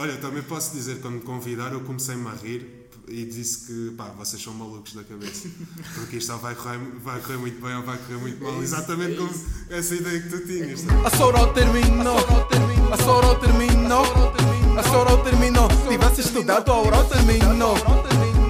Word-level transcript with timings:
Olha, 0.00 0.16
também 0.16 0.42
posso 0.42 0.72
dizer, 0.72 0.98
quando 1.02 1.16
me 1.16 1.20
convidaram, 1.20 1.74
eu 1.74 1.80
comecei-me 1.80 2.26
a 2.26 2.30
rir 2.30 2.88
e 3.06 3.22
disse 3.26 3.66
que, 3.66 3.94
pá, 3.98 4.04
vocês 4.16 4.42
são 4.42 4.54
malucos 4.54 4.94
da 4.94 5.04
cabeça. 5.04 5.46
Porque 5.94 6.16
isto 6.16 6.34
vai 6.38 6.54
correr, 6.54 6.78
vai 7.04 7.20
correr 7.20 7.36
muito 7.36 7.60
bem 7.60 7.76
ou 7.76 7.82
vai 7.82 7.98
correr 7.98 8.16
muito 8.16 8.42
mal. 8.42 8.62
Exatamente 8.62 9.18
como 9.18 9.30
essa 9.68 9.94
ideia 9.94 10.22
que 10.22 10.30
tu 10.30 10.46
tinhas. 10.46 10.86
A 11.04 11.14
Sorol 11.14 11.48
terminou, 11.48 12.16
a 12.16 12.96
Sorol 12.96 13.34
terminou, 13.40 14.04
a 14.78 14.82
Sorol 14.84 15.18
terminou. 15.18 15.68
Tivesse 15.86 16.22
estudado, 16.22 16.72
a 16.72 16.74
Aurora 16.76 17.04
terminou. 17.04 17.74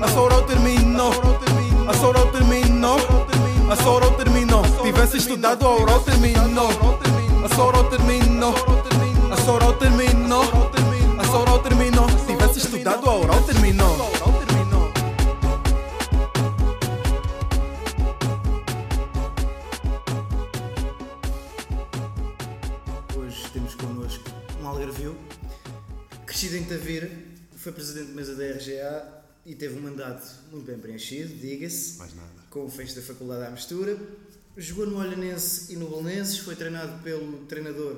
A 0.04 0.08
Sorol 0.08 0.42
terminou, 0.42 1.10
a 1.88 1.94
Sorol 1.94 2.30
terminou, 2.30 2.96
a 3.68 3.74
Sorol 3.74 4.12
terminou. 4.12 4.62
Tivesse 4.84 5.16
estudado, 5.16 5.66
a 5.66 5.68
Aurora 5.68 5.98
terminou. 6.04 6.70
A 7.44 7.48
Sorol 7.56 7.84
terminou, 7.90 8.54
a 8.54 8.56
Sorol 8.56 8.70
terminou, 8.78 9.32
a 9.32 9.36
Sorol 9.36 9.72
terminou. 9.72 10.19
A 12.90 12.94
Aurora 12.94 13.40
terminou. 13.46 13.96
Hoje 23.16 23.50
temos 23.52 23.76
connosco 23.76 24.24
um 24.60 24.66
algarvio, 24.66 25.16
crescido 26.26 26.56
em 26.56 26.64
Tavira, 26.64 27.08
foi 27.54 27.70
presidente 27.70 28.08
de 28.08 28.12
mesa 28.14 28.34
da 28.34 28.44
RGA 28.44 29.22
e 29.46 29.54
teve 29.54 29.78
um 29.78 29.82
mandato 29.82 30.26
muito 30.50 30.66
bem 30.66 30.76
preenchido, 30.76 31.32
diga-se, 31.32 31.96
Mais 31.96 32.12
nada. 32.16 32.28
com 32.50 32.64
o 32.64 32.68
fecho 32.68 32.96
da 32.96 33.02
Faculdade 33.02 33.44
à 33.46 33.50
Mistura. 33.50 33.96
Jogou 34.56 34.86
no 34.86 34.98
Olhanense 34.98 35.72
e 35.72 35.76
no 35.76 35.88
Belenenses, 35.88 36.38
foi 36.38 36.56
treinado 36.56 37.00
pelo 37.04 37.44
treinador 37.46 37.96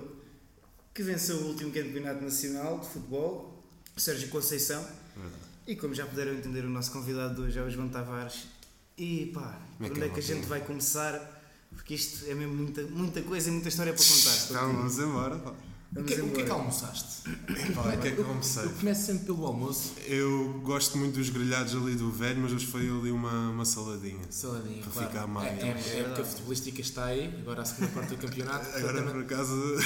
que 0.92 1.02
venceu 1.02 1.36
o 1.36 1.46
último 1.48 1.72
campeonato 1.72 2.22
nacional 2.22 2.78
de 2.80 2.88
futebol, 2.88 3.51
Sérgio 4.00 4.28
Conceição. 4.28 4.82
Verdade. 5.16 5.42
E 5.66 5.76
como 5.76 5.94
já 5.94 6.06
puderam 6.06 6.32
entender, 6.32 6.64
o 6.64 6.70
nosso 6.70 6.90
convidado 6.90 7.34
de 7.34 7.40
hoje 7.42 7.58
é 7.58 7.62
o 7.62 7.70
João 7.70 7.88
Tavares. 7.88 8.46
E 8.96 9.30
pá, 9.34 9.58
é 9.80 9.88
por 9.88 9.90
onde 9.92 10.02
é 10.02 10.06
é, 10.06 10.08
que 10.10 10.20
a 10.20 10.22
gente 10.22 10.46
vai 10.46 10.60
começar? 10.60 11.40
Porque 11.74 11.94
isto 11.94 12.24
é 12.30 12.34
mesmo 12.34 12.54
muita, 12.54 12.82
muita 12.82 13.22
coisa 13.22 13.48
e 13.48 13.52
muita 13.52 13.68
história 13.68 13.92
para 13.92 14.02
contar. 14.02 14.14
Estou 14.36 14.56
Então, 14.56 15.08
embora. 15.08 15.38
pá. 15.38 15.54
O 15.94 16.02
que, 16.04 16.14
o 16.22 16.30
que 16.30 16.40
é 16.40 16.44
que 16.44 16.50
almoçaste? 16.50 17.22
Pá, 17.74 17.82
o 17.94 18.00
que 18.00 18.08
é 18.08 18.12
que 18.12 18.18
eu 18.18 18.24
comecei? 18.24 18.64
Eu 18.64 18.70
começo 18.70 19.06
sempre 19.06 19.26
pelo 19.26 19.46
almoço. 19.46 19.92
Eu 20.06 20.60
gosto 20.64 20.96
muito 20.96 21.14
dos 21.18 21.28
grelhados 21.28 21.74
ali 21.74 21.94
do 21.94 22.10
velho, 22.10 22.40
mas 22.40 22.52
hoje 22.52 22.64
foi 22.66 22.88
ali 22.88 23.10
uma, 23.10 23.50
uma 23.50 23.64
saladinha. 23.66 24.24
Saladinha, 24.30 24.82
Para 24.82 24.90
claro. 24.90 25.08
ficar 25.08 25.26
mais. 25.26 25.62
É, 25.62 25.66
é, 25.68 25.72
a 25.72 25.98
época 26.08 26.24
futebolística 26.24 26.80
está 26.80 27.04
aí, 27.04 27.26
agora 27.40 27.60
a 27.60 27.64
segunda 27.66 27.92
parte 27.92 28.08
do 28.08 28.16
campeonato. 28.16 28.66
Agora 28.74 28.98
também- 28.98 29.12
por 29.12 29.22
acaso 29.22 29.52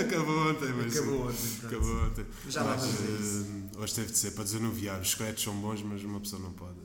acabou 0.00 0.50
ontem, 0.50 0.68
mas 0.76 0.96
Acabou 0.96 1.28
ontem, 1.28 1.48
pronto. 1.60 1.66
Acabou 1.76 2.04
ontem. 2.06 2.26
Já 2.48 2.64
Mas, 2.64 2.84
eh, 2.84 3.78
Hoje 3.78 3.94
teve 3.94 4.12
de 4.12 4.18
ser 4.18 4.30
para 4.32 4.44
desanuviar. 4.44 5.00
Os 5.00 5.10
secretos 5.12 5.44
são 5.44 5.54
bons, 5.60 5.80
mas 5.82 6.02
uma 6.02 6.18
pessoa 6.20 6.42
não 6.42 6.52
pode, 6.52 6.78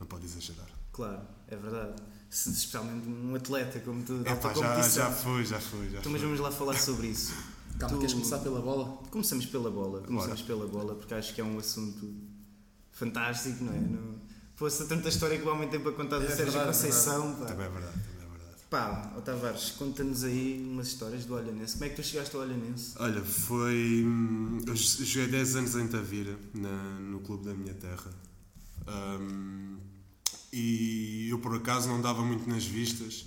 não 0.00 0.06
pode 0.06 0.24
exagerar. 0.24 0.66
Claro, 0.92 1.20
é 1.46 1.56
verdade. 1.56 1.92
Especialmente 2.30 3.06
um 3.08 3.34
atleta 3.34 3.80
como 3.80 4.02
tu, 4.02 4.22
É 4.24 4.34
pá, 4.34 4.52
já, 4.54 4.80
já 4.88 5.10
foi, 5.10 5.44
já 5.44 5.60
foi. 5.60 5.90
Já 5.90 5.98
Então, 6.00 6.10
mas 6.12 6.20
vamos 6.22 6.40
lá 6.40 6.50
falar 6.50 6.78
sobre 6.78 7.08
isso. 7.08 7.34
Calma, 7.78 7.96
Tu- 7.96 8.00
queres 8.00 8.14
começar 8.14 8.38
pela 8.38 8.60
bola? 8.60 8.98
Começamos 9.10 9.46
pela 9.46 9.70
bola. 9.70 10.00
Começamos 10.02 10.42
pela 10.42 10.66
bola 10.66 10.94
porque 10.94 11.14
acho 11.14 11.34
que 11.34 11.40
é 11.40 11.44
um 11.44 11.58
assunto 11.58 12.12
fantástico, 12.92 13.62
não 13.64 13.72
é? 13.72 13.78
Não... 13.80 14.18
Fosse 14.56 14.86
tanta 14.88 15.08
história 15.08 15.38
que 15.38 15.46
o 15.46 15.52
homem 15.52 15.68
tem 15.68 15.78
para 15.78 15.92
contar 15.92 16.18
do 16.18 16.24
É 16.24 16.28
Sérgio 16.28 16.46
verdade, 16.46 16.64
é 16.64 16.66
Conceição. 16.72 17.34
pá. 17.36 17.44
Também 17.46 17.66
é 17.66 17.70
verdade, 17.70 17.92
também 17.94 18.26
é 18.26 18.38
verdade. 18.38 18.62
Pá, 18.68 19.12
ó 19.16 19.20
Tavares, 19.20 19.70
conta-nos 19.70 20.24
aí 20.24 20.60
umas 20.68 20.88
histórias 20.88 21.24
do 21.24 21.34
Olhanense. 21.34 21.74
Como 21.74 21.84
é 21.84 21.88
que 21.90 21.94
tu 21.96 22.02
chegaste 22.02 22.34
ao 22.34 22.42
Olhanense? 22.42 22.94
Olha, 22.98 23.24
foi. 23.24 24.02
hum, 24.04 24.58
Eu 24.66 24.74
joguei 24.74 25.28
10 25.28 25.54
anos 25.56 25.76
em 25.76 25.86
Tavira, 25.86 26.36
na- 26.54 26.98
no 26.98 27.20
clube 27.20 27.44
da 27.44 27.54
minha 27.54 27.74
terra. 27.74 28.10
Hum, 28.88 29.76
e 30.52 31.28
eu 31.30 31.38
por 31.38 31.54
acaso 31.54 31.88
não 31.88 32.00
dava 32.00 32.22
muito 32.24 32.48
nas 32.48 32.64
vistas, 32.64 33.26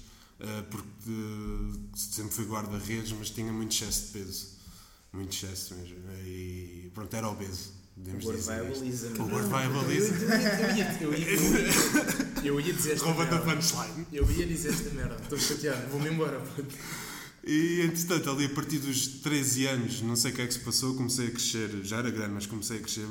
porque 0.70 0.88
eh, 1.10 1.78
sempre 1.96 2.34
fui 2.34 2.46
guarda-redes, 2.46 3.12
mas 3.14 3.30
tinha 3.30 3.52
muito 3.52 3.74
excesso 3.76 4.08
de 4.08 4.20
peso. 4.20 4.48
Muito 5.14 5.36
excesso 5.36 5.76
mesmo. 5.76 5.98
E 6.26 6.90
pronto, 6.94 7.14
era 7.16 7.28
obeso. 7.30 7.74
Podemos 7.96 8.26
O 8.26 8.34
isto. 8.34 8.48
baliza, 8.48 9.08
O 9.10 9.28
não 9.28 9.40
é? 9.40 9.42
vai 9.44 9.66
à 9.66 9.70
baliza. 9.70 10.14
Eu 11.02 11.14
ia, 11.14 11.34
eu 12.44 12.44
eu 12.44 12.60
eu 12.60 12.74
dizer 12.74 12.94
esta 12.94 13.06
Rouba-te 13.06 13.34
a 13.34 13.40
merda. 13.46 13.56
punchline. 13.56 14.08
Eu 14.12 14.32
ia 14.32 14.48
dizer 14.48 14.70
esta 14.74 14.90
merda. 14.92 15.18
Estou 15.22 15.38
chateado, 15.38 15.90
vou-me 15.92 16.10
embora. 16.10 16.40
puto. 16.40 16.76
E 17.44 17.82
entretanto, 17.82 18.30
ali 18.30 18.46
a 18.46 18.50
partir 18.50 18.80
dos 18.80 19.08
13 19.22 19.66
anos, 19.68 20.02
não 20.02 20.16
sei 20.16 20.32
o 20.32 20.36
que 20.36 20.42
é 20.42 20.48
que 20.48 20.54
se 20.54 20.60
passou, 20.60 20.96
comecei 20.96 21.28
a 21.28 21.32
crescer, 21.32 21.84
já 21.84 21.98
era 21.98 22.10
grande, 22.12 22.34
mas 22.36 22.46
comecei 22.46 22.78
a 22.78 22.80
crescer 22.82 23.06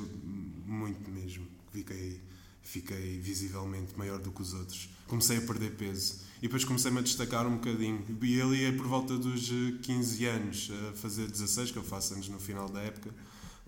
muito 0.67 1.11
mesmo. 1.11 1.47
Fiquei, 1.73 2.21
fiquei 2.63 3.19
visivelmente 3.19 3.93
maior 3.97 4.19
do 4.19 4.31
que 4.33 4.41
os 4.41 4.55
outros. 4.55 4.89
Comecei 5.07 5.37
a 5.37 5.41
perder 5.43 5.73
peso. 5.73 6.15
E 6.41 6.45
depois 6.45 6.65
comecei-me 6.65 6.99
a 6.99 7.03
destacar 7.03 7.47
um 7.47 7.57
bocadinho. 7.57 8.03
E 8.23 8.41
ali 8.41 8.65
é 8.65 8.73
por 8.73 8.87
volta 8.87 9.19
dos 9.19 9.51
eh, 9.51 9.79
15 9.83 10.25
anos, 10.25 10.71
a 10.89 10.97
fazer 10.97 11.29
16, 11.29 11.71
que 11.71 11.77
eu 11.77 11.83
faço 11.83 12.15
anos 12.15 12.31
no 12.31 12.41
final 12.41 12.67
da 12.67 12.81
época, 12.81 13.15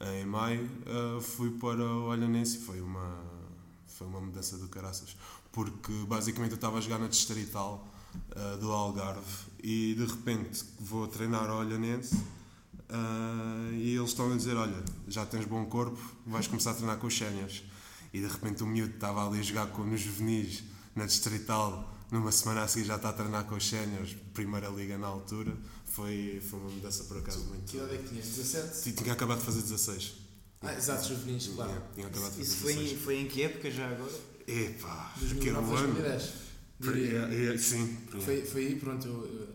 eh, 0.01 0.23
em 0.23 0.25
maio, 0.25 0.71
eh, 0.87 1.21
fui 1.21 1.51
para 1.51 1.85
o 1.85 2.05
Olhanense 2.05 2.57
e 2.57 2.61
foi 2.61 2.81
uma, 2.81 3.23
foi 3.87 4.07
uma 4.07 4.23
mudança 4.23 4.57
do 4.57 4.69
caraças. 4.69 5.15
Porque 5.53 5.93
basicamente 6.09 6.53
eu 6.53 6.57
estava 6.57 6.79
a 6.79 6.81
jogar 6.81 6.99
na 6.99 7.09
Distrital 7.09 7.87
do 8.61 8.71
Algarve 8.71 9.23
e 9.63 9.95
de 9.95 10.05
repente 10.05 10.65
vou 10.79 11.07
treinar 11.07 11.49
ao 11.49 11.61
Olhanense 11.61 12.15
uh, 12.15 13.73
e 13.73 13.97
eles 13.97 14.11
estão 14.11 14.33
a 14.33 14.37
dizer: 14.37 14.57
Olha, 14.57 14.83
já 15.09 15.25
tens 15.25 15.45
bom 15.45 15.65
corpo, 15.67 15.99
vais 16.27 16.47
começar 16.47 16.73
a 16.73 16.75
treinar 16.75 16.99
com 16.99 17.07
os 17.07 17.17
séniores. 17.17 17.63
E 18.13 18.21
de 18.21 18.27
repente 18.27 18.63
o 18.63 18.67
miúdo 18.67 18.95
estava 18.95 19.27
ali 19.27 19.41
a 19.41 19.43
jogar 19.43 19.67
com, 19.69 19.85
nos 19.85 20.01
juvenis, 20.01 20.63
na 20.95 21.07
Distrital, 21.07 21.93
numa 22.13 22.31
semana 22.31 22.63
a 22.63 22.69
seguir 22.69 22.85
já 22.87 22.97
está 22.97 23.09
a 23.09 23.13
treinar 23.13 23.45
com 23.47 23.57
os 23.57 23.67
séniores, 23.69 24.15
primeira 24.35 24.69
liga 24.69 24.97
na 24.99 25.07
altura. 25.09 25.53
Foi, 25.87 26.41
foi 26.49 26.59
uma 26.61 26.71
mudança 26.71 27.05
por 27.05 27.17
acaso 27.19 27.41
muito. 27.47 27.65
Que 27.71 27.77
idade 27.79 27.95
é 27.95 27.99
que 27.99 28.09
tinhas? 28.09 28.27
17? 28.27 28.83
Tinha- 28.83 28.95
Tinha 28.97 29.13
acabado 29.15 29.39
de 29.41 29.45
fazer 29.45 29.63
16. 29.63 30.13
Ah, 30.63 30.75
exato, 30.75 31.09
juvenis, 31.09 31.49
claro. 31.49 31.71
Tinha, 31.71 31.83
tinha 31.95 32.07
acabado 32.07 32.31
de 32.31 32.37
fazer 32.39 32.43
Isso 32.43 32.57
foi, 32.59 32.73
16. 32.75 32.93
em- 32.93 33.03
foi 33.05 33.17
em 33.19 33.29
que 33.29 33.43
época 33.43 33.71
já 33.71 33.89
agora? 33.91 34.13
Epá, 34.47 35.13
que 35.19 35.49
era 35.49 35.61
2009, 35.61 35.73
um 35.73 35.77
ano. 35.77 35.93
2010. 35.95 36.33
diria. 36.81 37.07
Yeah, 37.07 37.35
yeah, 37.35 37.59
Sim, 37.63 37.97
Foi, 38.25 38.43
foi 38.45 38.67
aí, 38.67 38.75
pronto, 38.77 39.07
eu, 39.07 39.25
eu, 39.27 39.49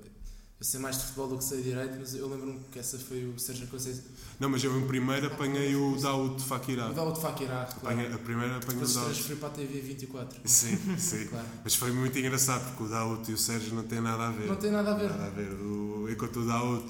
eu 0.60 0.66
sei 0.66 0.80
mais 0.80 0.98
de 0.98 1.04
futebol 1.04 1.28
do 1.30 1.38
que 1.38 1.44
sei 1.44 1.62
direito, 1.62 1.96
mas 2.00 2.14
eu 2.16 2.28
lembro-me 2.28 2.60
que 2.72 2.80
essa 2.80 2.98
foi 3.00 3.26
o 3.26 3.38
Sérgio 3.40 3.68
Conceição. 3.68 4.04
Não, 4.40 4.50
mas 4.50 4.64
eu 4.64 4.78
em 4.80 4.86
primeiro 4.88 5.28
apanhei 5.28 5.76
o 5.76 5.96
Daoud 6.00 6.44
Fakirá. 6.44 6.90
O 6.90 6.94
Daoud 6.94 7.20
Fakirá, 7.20 7.66
claro. 7.66 7.98
Apanhei- 8.00 8.14
A 8.14 8.18
primeira 8.20 8.58
apanhei 8.58 8.84
o 8.84 8.86
Depois 8.86 8.94
Daoud. 8.94 9.10
transferiu 9.12 9.38
para 9.38 9.48
a 9.48 9.52
TV 9.52 9.82
24. 9.82 10.40
Sim, 10.46 10.78
sim. 10.98 11.26
Claro. 11.30 11.48
Mas 11.64 11.74
foi 11.76 11.92
muito 11.92 12.18
engraçado 12.20 12.64
porque 12.70 12.84
o 12.84 12.88
Daoud 12.88 13.32
e 13.32 13.34
o 13.34 13.38
Sérgio 13.38 13.74
não 13.74 13.84
têm 13.84 14.00
nada 14.00 14.28
a 14.28 14.32
ver. 14.32 14.48
Não 14.48 14.56
tem 14.56 14.72
nada 14.72 14.92
a 14.92 14.94
ver. 14.98 15.10
Nada 15.10 15.26
a 15.26 15.30
ver. 15.30 15.52
O, 15.54 16.08
enquanto 16.10 16.40
o 16.42 16.46
Daoud 16.46 16.86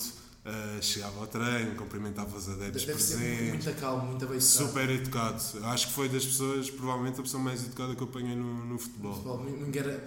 ah, 0.50 0.80
chegava 0.82 1.20
ao 1.20 1.28
treino, 1.28 1.76
cumprimentava 1.76 2.38
os 2.38 2.48
adeptos 2.48 2.86
Deve 2.86 3.02
ser 3.04 3.18
presentes. 3.18 3.66
muito 3.66 3.80
calmo, 3.82 4.08
muito 4.08 4.26
bem 4.28 4.40
Super 4.40 4.90
educado. 4.90 5.42
Acho 5.64 5.88
que 5.88 5.94
foi 5.94 6.08
das 6.08 6.26
pessoas, 6.26 6.70
provavelmente, 6.70 7.20
a 7.20 7.24
pessoa 7.24 7.44
mais 7.44 7.66
educada 7.66 7.94
que 7.96 8.02
eu 8.02 8.08
apanhei 8.08 8.36
no, 8.36 8.66
no 8.66 8.80
futebol. 8.80 9.14
Futebol, 9.14 9.46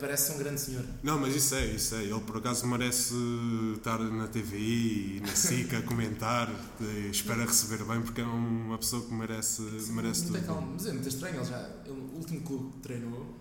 Parece 0.01 0.33
um 0.33 0.39
grande 0.39 0.61
senhor. 0.61 0.85
Não, 1.03 1.19
mas 1.19 1.37
isso 1.37 1.55
é, 1.55 1.67
isso 1.67 1.95
é. 1.95 2.05
Ele 2.05 2.21
por 2.21 2.39
acaso 2.39 2.67
merece 2.67 3.15
estar 3.77 3.99
na 3.99 4.27
TVI 4.29 5.17
e 5.19 5.21
na 5.21 5.35
SIC 5.37 5.75
a 5.75 5.83
comentar. 5.83 6.49
Espera 7.11 7.45
receber 7.45 7.85
bem 7.85 8.01
porque 8.01 8.21
é 8.23 8.25
uma 8.25 8.79
pessoa 8.79 9.03
que 9.05 9.13
merece, 9.13 9.61
merece 9.93 10.23
muito 10.23 10.35
tudo. 10.39 10.47
calmo. 10.47 10.71
Mas 10.73 10.87
é 10.87 10.93
muito 10.93 11.09
estranho, 11.09 11.37
ele 11.37 11.45
já. 11.45 11.69
ele- 11.85 11.91
o 12.01 12.17
último 12.17 12.41
clube 12.41 12.73
que 12.73 12.79
treinou 12.79 13.37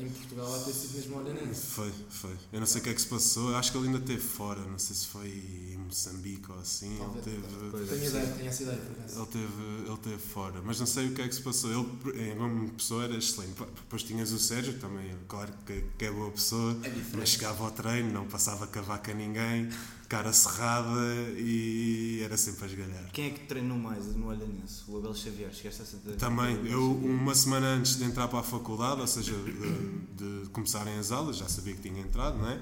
em 0.00 0.08
Portugal 0.08 0.50
vai 0.50 0.64
ter 0.64 0.72
sido 0.72 0.94
mesmo 0.96 1.14
o 1.16 1.18
Olhanense. 1.20 1.66
Foi, 1.66 1.92
foi. 2.08 2.36
Eu 2.52 2.58
não 2.58 2.66
sei 2.66 2.80
o 2.80 2.84
que 2.84 2.90
é 2.90 2.94
que 2.94 3.00
se 3.00 3.06
passou. 3.06 3.54
Acho 3.54 3.70
que 3.70 3.78
ele 3.78 3.86
ainda 3.86 3.98
esteve 3.98 4.20
fora. 4.20 4.60
Não 4.62 4.78
sei 4.80 4.96
se 4.96 5.06
foi 5.06 5.69
Moçambique 5.90 6.50
ou 6.50 6.58
assim. 6.58 6.88
Ele 6.90 6.98
Talvez. 6.98 7.24
teve, 7.24 7.86
Tenho 7.88 8.04
ideia, 8.08 8.26
tenho 8.28 8.48
essa 8.48 8.62
ideia 8.62 8.78
por 8.78 8.92
acaso. 8.92 9.18
ele, 9.18 9.26
teve, 9.26 9.88
ele 9.88 9.96
teve 9.98 10.18
fora. 10.18 10.62
Mas 10.64 10.78
não 10.80 10.86
sei 10.86 11.08
o 11.08 11.14
que 11.14 11.22
é 11.22 11.28
que 11.28 11.34
se 11.34 11.42
passou. 11.42 11.70
Ele, 12.14 12.34
como 12.36 12.68
pessoa, 12.70 13.04
era 13.04 13.16
excelente. 13.16 13.54
Depois 13.58 14.02
tinhas 14.02 14.32
o 14.32 14.38
Sérgio, 14.38 14.78
também, 14.78 15.14
claro 15.28 15.52
que, 15.66 15.84
que 15.98 16.04
é 16.04 16.10
boa 16.10 16.30
pessoa. 16.30 16.76
É. 16.84 17.16
Mas 17.16 17.28
chegava 17.30 17.64
ao 17.64 17.70
treino, 17.70 18.12
não 18.12 18.26
passava 18.26 18.66
cavaca 18.66 19.10
a 19.10 19.14
ninguém, 19.14 19.68
cara 20.08 20.32
cerrada 20.32 21.00
e 21.36 22.20
era 22.24 22.36
sempre 22.36 22.64
a 22.64 22.68
esgalhar. 22.68 23.10
Quem 23.12 23.26
é 23.26 23.30
que 23.30 23.46
treinou 23.46 23.78
mais 23.78 24.06
no 24.16 24.26
Olhanense? 24.28 24.82
O 24.88 24.98
Abel 24.98 25.14
Xavier, 25.14 25.52
chegaste 25.52 25.82
a 25.82 25.84
saber? 25.84 26.16
Também, 26.16 26.66
eu 26.66 26.92
uma 26.96 27.34
semana 27.34 27.66
antes 27.68 27.96
de 27.96 28.04
entrar 28.04 28.28
para 28.28 28.40
a 28.40 28.42
faculdade, 28.42 29.00
ou 29.00 29.06
seja, 29.06 29.32
de, 29.34 30.42
de 30.42 30.48
começarem 30.50 30.98
as 30.98 31.10
aulas, 31.12 31.36
já 31.36 31.48
sabia 31.48 31.74
que 31.74 31.82
tinha 31.88 32.00
entrado, 32.00 32.38
não 32.38 32.48
é? 32.48 32.60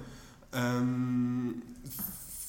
Ahm, 0.52 1.54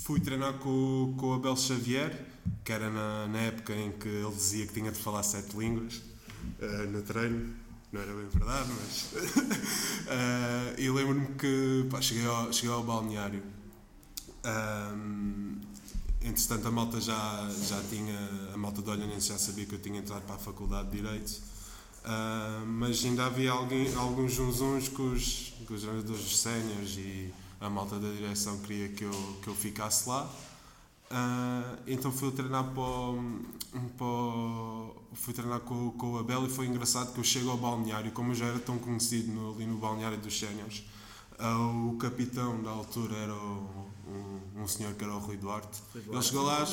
fui 0.09 0.19
treinar 0.19 0.53
com, 0.53 1.13
com 1.19 1.27
o 1.27 1.33
Abel 1.33 1.55
Xavier, 1.55 2.25
que 2.65 2.73
era 2.73 2.89
na, 2.89 3.27
na 3.27 3.41
época 3.41 3.75
em 3.75 3.91
que 3.91 4.07
ele 4.07 4.31
dizia 4.31 4.65
que 4.65 4.73
tinha 4.73 4.91
de 4.91 4.97
falar 4.97 5.21
sete 5.21 5.55
línguas 5.55 6.01
ah, 6.59 6.65
no 6.87 7.03
treino. 7.03 7.53
Não 7.91 8.01
era 8.01 8.11
bem 8.15 8.27
verdade, 8.27 8.69
mas. 8.69 9.13
Ah, 10.07 10.73
e 10.81 10.89
lembro-me 10.89 11.27
que 11.35 11.85
pá, 11.91 12.01
cheguei, 12.01 12.25
ao, 12.25 12.51
cheguei 12.51 12.73
ao 12.73 12.81
balneário. 12.81 13.43
Ahm, 14.43 15.61
entretanto 16.23 16.67
a 16.67 16.71
malta 16.71 16.99
já, 16.99 17.47
já 17.67 17.79
tinha, 17.87 18.17
a 18.51 18.57
malta 18.57 18.81
de 18.81 18.89
Olhanense 18.89 19.27
já 19.27 19.37
sabia 19.37 19.67
que 19.67 19.75
eu 19.75 19.79
tinha 19.79 19.99
entrado 19.99 20.23
para 20.23 20.37
a 20.37 20.39
Faculdade 20.39 20.89
de 20.89 20.97
Direito, 21.03 21.39
uh, 22.05 22.65
mas 22.65 23.05
ainda 23.05 23.27
havia 23.27 23.51
alguém, 23.51 23.93
alguns 23.93 24.33
zunzuns 24.33 24.89
com 24.89 25.11
os, 25.11 25.53
com 25.67 25.75
os 25.75 25.81
jogadores 25.81 26.35
séniores 26.35 26.97
e 26.97 27.31
a 27.59 27.69
malta 27.69 27.99
da 27.99 28.09
direção 28.09 28.57
queria 28.59 28.89
que 28.89 29.03
eu, 29.03 29.39
que 29.41 29.47
eu 29.47 29.55
ficasse 29.55 30.07
lá. 30.07 30.29
Uh, 31.11 31.79
então 31.87 32.11
fui 32.11 32.31
treinar 32.31 32.63
para, 32.65 32.83
o, 32.83 33.41
para 33.97 35.15
fui 35.15 35.33
treinar 35.33 35.59
com, 35.61 35.89
com 35.91 36.11
o 36.13 36.19
Abel 36.19 36.45
e 36.45 36.49
foi 36.49 36.67
engraçado 36.67 37.11
que 37.13 37.19
eu 37.19 37.23
chego 37.23 37.49
ao 37.49 37.57
balneário, 37.57 38.11
como 38.11 38.31
eu 38.31 38.35
já 38.35 38.45
era 38.45 38.59
tão 38.59 38.77
conhecido 38.77 39.31
no, 39.31 39.55
ali 39.55 39.65
no 39.65 39.79
balneário 39.79 40.19
dos 40.19 40.37
séniores, 40.37 40.83
uh, 41.39 41.89
o 41.89 41.97
capitão 41.97 42.61
da 42.61 42.69
altura 42.69 43.15
era 43.15 43.33
o, 43.33 43.89
um, 44.07 44.61
um, 44.61 44.67
senhor 44.67 44.93
que 44.93 45.03
era 45.03 45.13
o 45.13 45.17
Rui 45.17 45.35
Duarte. 45.37 45.81
Duarte. 45.93 46.09
Ele 46.11 46.21
chegou 46.21 46.43
lá, 46.43 46.65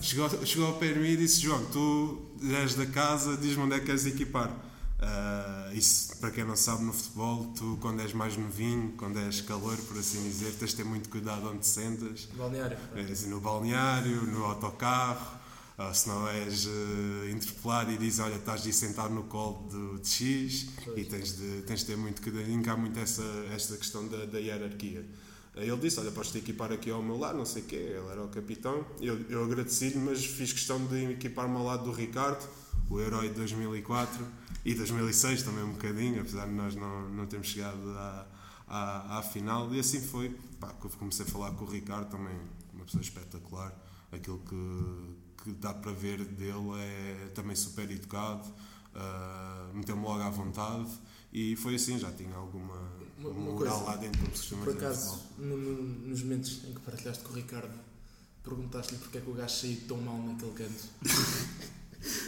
chegou, 0.00 0.46
chegou 0.46 0.66
ao 0.68 0.74
pé 0.74 0.92
de 0.92 1.00
mim 1.00 1.08
e 1.08 1.16
disse: 1.16 1.40
João, 1.40 1.64
tu 1.72 2.22
és 2.40 2.76
da 2.76 2.86
casa, 2.86 3.36
diz-me 3.36 3.64
onde 3.64 3.74
é 3.74 3.80
que 3.80 3.86
queres 3.86 4.06
equipar. 4.06 4.69
Uh, 5.00 5.74
isso, 5.74 6.14
para 6.18 6.30
quem 6.30 6.44
não 6.44 6.54
sabe, 6.54 6.84
no 6.84 6.92
futebol, 6.92 7.52
tu, 7.56 7.78
quando 7.80 8.00
és 8.00 8.12
mais 8.12 8.36
novinho, 8.36 8.92
quando 8.98 9.18
és 9.18 9.40
calor, 9.40 9.76
por 9.88 9.98
assim 9.98 10.22
dizer, 10.22 10.52
tens 10.58 10.70
de 10.70 10.76
ter 10.76 10.84
muito 10.84 11.08
cuidado 11.08 11.48
onde 11.48 11.66
sentas. 11.66 12.28
Balneário. 12.36 12.76
É, 12.94 13.00
assim, 13.00 13.30
no 13.30 13.40
balneário, 13.40 14.26
no 14.26 14.44
autocarro, 14.44 15.38
uh, 15.78 15.94
se 15.94 16.06
não 16.06 16.28
és 16.28 16.66
uh, 16.66 17.30
interpelado 17.30 17.90
e 17.92 17.96
dizes: 17.96 18.20
Olha, 18.20 18.34
estás 18.34 18.62
de 18.62 18.74
sentar 18.74 19.08
no 19.08 19.22
colo 19.22 19.68
de, 19.70 20.02
de 20.02 20.08
X, 20.08 20.68
pois. 20.84 20.98
e 20.98 21.04
tens 21.04 21.36
de, 21.36 21.62
tens 21.62 21.80
de 21.80 21.86
ter 21.86 21.96
muito 21.96 22.20
cuidado. 22.20 22.50
Incar 22.50 22.76
muito 22.76 22.98
essa, 22.98 23.24
esta 23.54 23.78
questão 23.78 24.06
da, 24.06 24.26
da 24.26 24.38
hierarquia. 24.38 25.06
Ele 25.56 25.76
disse: 25.78 25.98
Olha, 25.98 26.10
podes 26.10 26.30
te 26.30 26.38
equipar 26.38 26.72
aqui 26.72 26.90
ao 26.90 27.02
meu 27.02 27.18
lado, 27.18 27.38
não 27.38 27.46
sei 27.46 27.62
o 27.62 27.64
quê. 27.64 27.76
Ele 27.76 28.08
era 28.10 28.22
o 28.22 28.28
capitão. 28.28 28.84
Eu, 29.00 29.18
eu 29.28 29.44
agradeci-lhe, 29.44 29.98
mas 29.98 30.24
fiz 30.24 30.52
questão 30.52 30.84
de 30.86 31.12
equipar-me 31.12 31.56
ao 31.56 31.64
lado 31.64 31.84
do 31.84 31.92
Ricardo, 31.92 32.46
o 32.90 33.00
herói 33.00 33.28
de 33.28 33.36
2004 33.36 34.26
e 34.64 34.74
2006 34.74 35.44
também 35.44 35.62
um 35.62 35.72
bocadinho, 35.72 36.20
apesar 36.20 36.46
de 36.46 36.52
nós 36.52 36.74
não, 36.74 37.08
não 37.08 37.26
termos 37.26 37.48
chegado 37.48 37.88
à, 37.96 38.26
à, 38.66 39.18
à 39.18 39.22
final. 39.22 39.72
E 39.74 39.78
assim 39.80 40.00
foi. 40.00 40.30
Pá, 40.58 40.68
comecei 40.98 41.24
a 41.24 41.28
falar 41.28 41.52
com 41.52 41.64
o 41.64 41.68
Ricardo, 41.68 42.10
também 42.10 42.36
uma 42.74 42.84
pessoa 42.84 43.00
espetacular. 43.00 43.72
Aquilo 44.12 44.38
que, 44.40 45.44
que 45.44 45.52
dá 45.52 45.72
para 45.72 45.92
ver 45.92 46.24
dele 46.24 46.72
é 46.78 47.30
também 47.32 47.54
super 47.54 47.88
educado, 47.88 48.44
uh, 48.48 49.72
meteu-me 49.72 50.02
logo 50.02 50.20
à 50.20 50.28
vontade. 50.28 50.90
E 51.32 51.54
foi 51.54 51.76
assim, 51.76 51.96
já 51.96 52.10
tinha 52.10 52.34
alguma 52.34 52.74
uma, 53.16 53.30
uma 53.30 53.52
moral 53.52 53.84
lá 53.84 53.96
dentro, 53.96 54.20
como 54.20 54.34
se 54.34 54.42
costuma 54.42 54.64
Por 54.64 54.76
acaso, 54.76 55.22
no, 55.38 55.56
no, 55.56 55.82
nos 56.08 56.22
momentos 56.24 56.64
em 56.64 56.74
que 56.74 56.80
partilhaste 56.80 57.22
com 57.22 57.32
o 57.32 57.36
Ricardo, 57.36 57.72
perguntaste-lhe 58.42 58.98
porque 58.98 59.18
é 59.18 59.20
que 59.20 59.30
o 59.30 59.34
gajo 59.34 59.54
saiu 59.54 59.80
tão 59.86 59.98
mal 59.98 60.18
naquele 60.18 60.52
canto. 60.52 60.88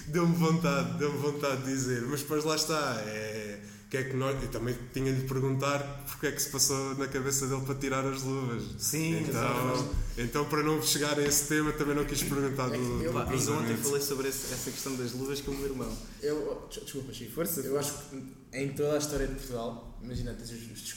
deu-me 0.09 0.35
vontade, 0.35 0.99
deu-me 0.99 1.19
vontade 1.19 1.63
de 1.63 1.73
dizer, 1.73 2.03
mas 2.03 2.23
depois 2.23 2.45
lá 2.45 2.57
está, 2.57 3.01
é, 3.07 3.61
que 3.93 3.99
é 3.99 4.05
que 4.05 4.17
nós, 4.17 4.43
eu 4.43 4.49
também 4.51 4.75
tinha 4.95 5.13
de 5.13 5.23
perguntar 5.27 5.81
porque 6.07 6.27
é 6.27 6.33
que 6.33 6.41
se 6.41 6.49
passou 6.49 6.95
na 6.97 7.07
cabeça 7.09 7.47
dele 7.47 7.61
para 7.61 7.75
tirar 7.75 8.07
as 8.07 8.23
luvas. 8.23 8.63
Sim, 8.79 9.21
então, 9.21 9.95
então 10.17 10.45
para 10.47 10.63
não 10.63 10.81
chegar 10.83 11.19
a 11.19 11.23
esse 11.23 11.49
tema 11.49 11.73
também 11.73 11.95
não 11.95 12.07
quis 12.07 12.23
perguntar 12.23 12.69
do, 12.69 12.75
é 12.75 13.07
eu, 13.07 13.13
do 13.13 13.19
ainda 13.19 13.53
ontem 13.53 13.77
falei 13.77 14.01
sobre 14.01 14.29
esse, 14.29 14.53
essa 14.53 14.71
questão 14.71 14.97
das 14.97 15.13
luvas 15.13 15.43
com 15.43 15.51
o 15.51 15.55
meu 15.59 15.67
irmão. 15.67 15.95
Eu, 16.23 16.67
desculpa, 16.71 17.13
Chico, 17.13 17.33
força. 17.33 17.61
Eu 17.61 17.79
acho 17.79 17.93
que 18.09 18.35
em 18.55 18.73
toda 18.73 18.95
a 18.95 18.99
história 18.99 19.27
de 19.27 19.35
Portugal, 19.35 19.99
imagina, 20.03 20.33
tens 20.33 20.51
os, 20.51 20.71
os 20.71 20.95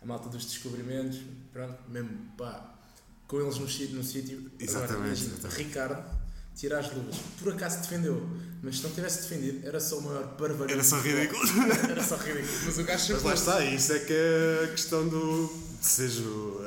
a 0.00 0.06
malta 0.06 0.30
dos 0.30 0.46
descobrimentos, 0.46 1.20
pronto, 1.52 1.76
mesmo 1.86 2.10
pá, 2.38 2.78
com 3.26 3.42
eles 3.42 3.58
no, 3.58 3.96
no 3.96 4.04
sítio. 4.04 4.50
Exatamente. 4.58 4.92
Agora, 4.92 5.06
imagina, 5.06 5.34
exatamente. 5.34 5.62
Ricardo 5.62 6.19
tirar 6.60 6.80
as 6.80 6.94
luvas. 6.94 7.16
Por 7.38 7.54
acaso 7.54 7.80
defendeu, 7.80 8.28
mas 8.62 8.76
se 8.76 8.82
não 8.82 8.90
tivesse 8.90 9.22
defendido, 9.22 9.66
era 9.66 9.80
só 9.80 9.98
o 9.98 10.02
maior 10.02 10.36
parvalho. 10.36 10.70
Era 10.70 10.84
só 10.84 11.00
ridículo. 11.00 11.42
era 11.90 12.04
só 12.04 12.16
ridículo. 12.16 12.58
Mas 12.66 12.78
o 12.78 12.84
gajo 12.84 13.12
Mas 13.14 13.22
lá 13.22 13.34
está, 13.34 13.64
isso 13.64 13.92
é 13.94 13.98
que 14.00 14.12
é 14.12 14.64
a 14.64 14.68
questão 14.68 15.08
do. 15.08 15.50
seja 15.80 16.22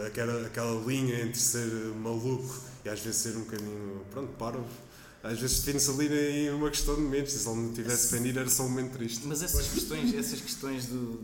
aquela, 0.07 0.47
aquela 0.47 0.83
linha 0.83 1.21
entre 1.21 1.39
ser 1.39 1.69
maluco 2.01 2.59
e 2.83 2.89
às 2.89 2.99
vezes 2.99 3.21
ser 3.21 3.37
um 3.37 3.41
bocadinho. 3.41 4.01
pronto, 4.09 4.33
paro. 4.33 4.65
Às 5.21 5.39
vezes 5.39 5.59
define-se 5.59 5.89
ali 5.91 6.47
em 6.47 6.49
uma 6.49 6.69
questão 6.69 6.95
de 6.95 7.01
momentos. 7.01 7.31
Se 7.31 7.47
ele 7.47 7.61
não 7.61 7.71
tivesse 7.71 8.11
defendido, 8.11 8.39
era 8.39 8.49
só 8.49 8.63
um 8.63 8.69
momento 8.69 8.93
triste. 8.93 9.25
Mas 9.25 9.41
essas 9.43 9.67
questões, 9.67 10.13
essas 10.13 10.41
questões 10.41 10.87
do, 10.87 11.23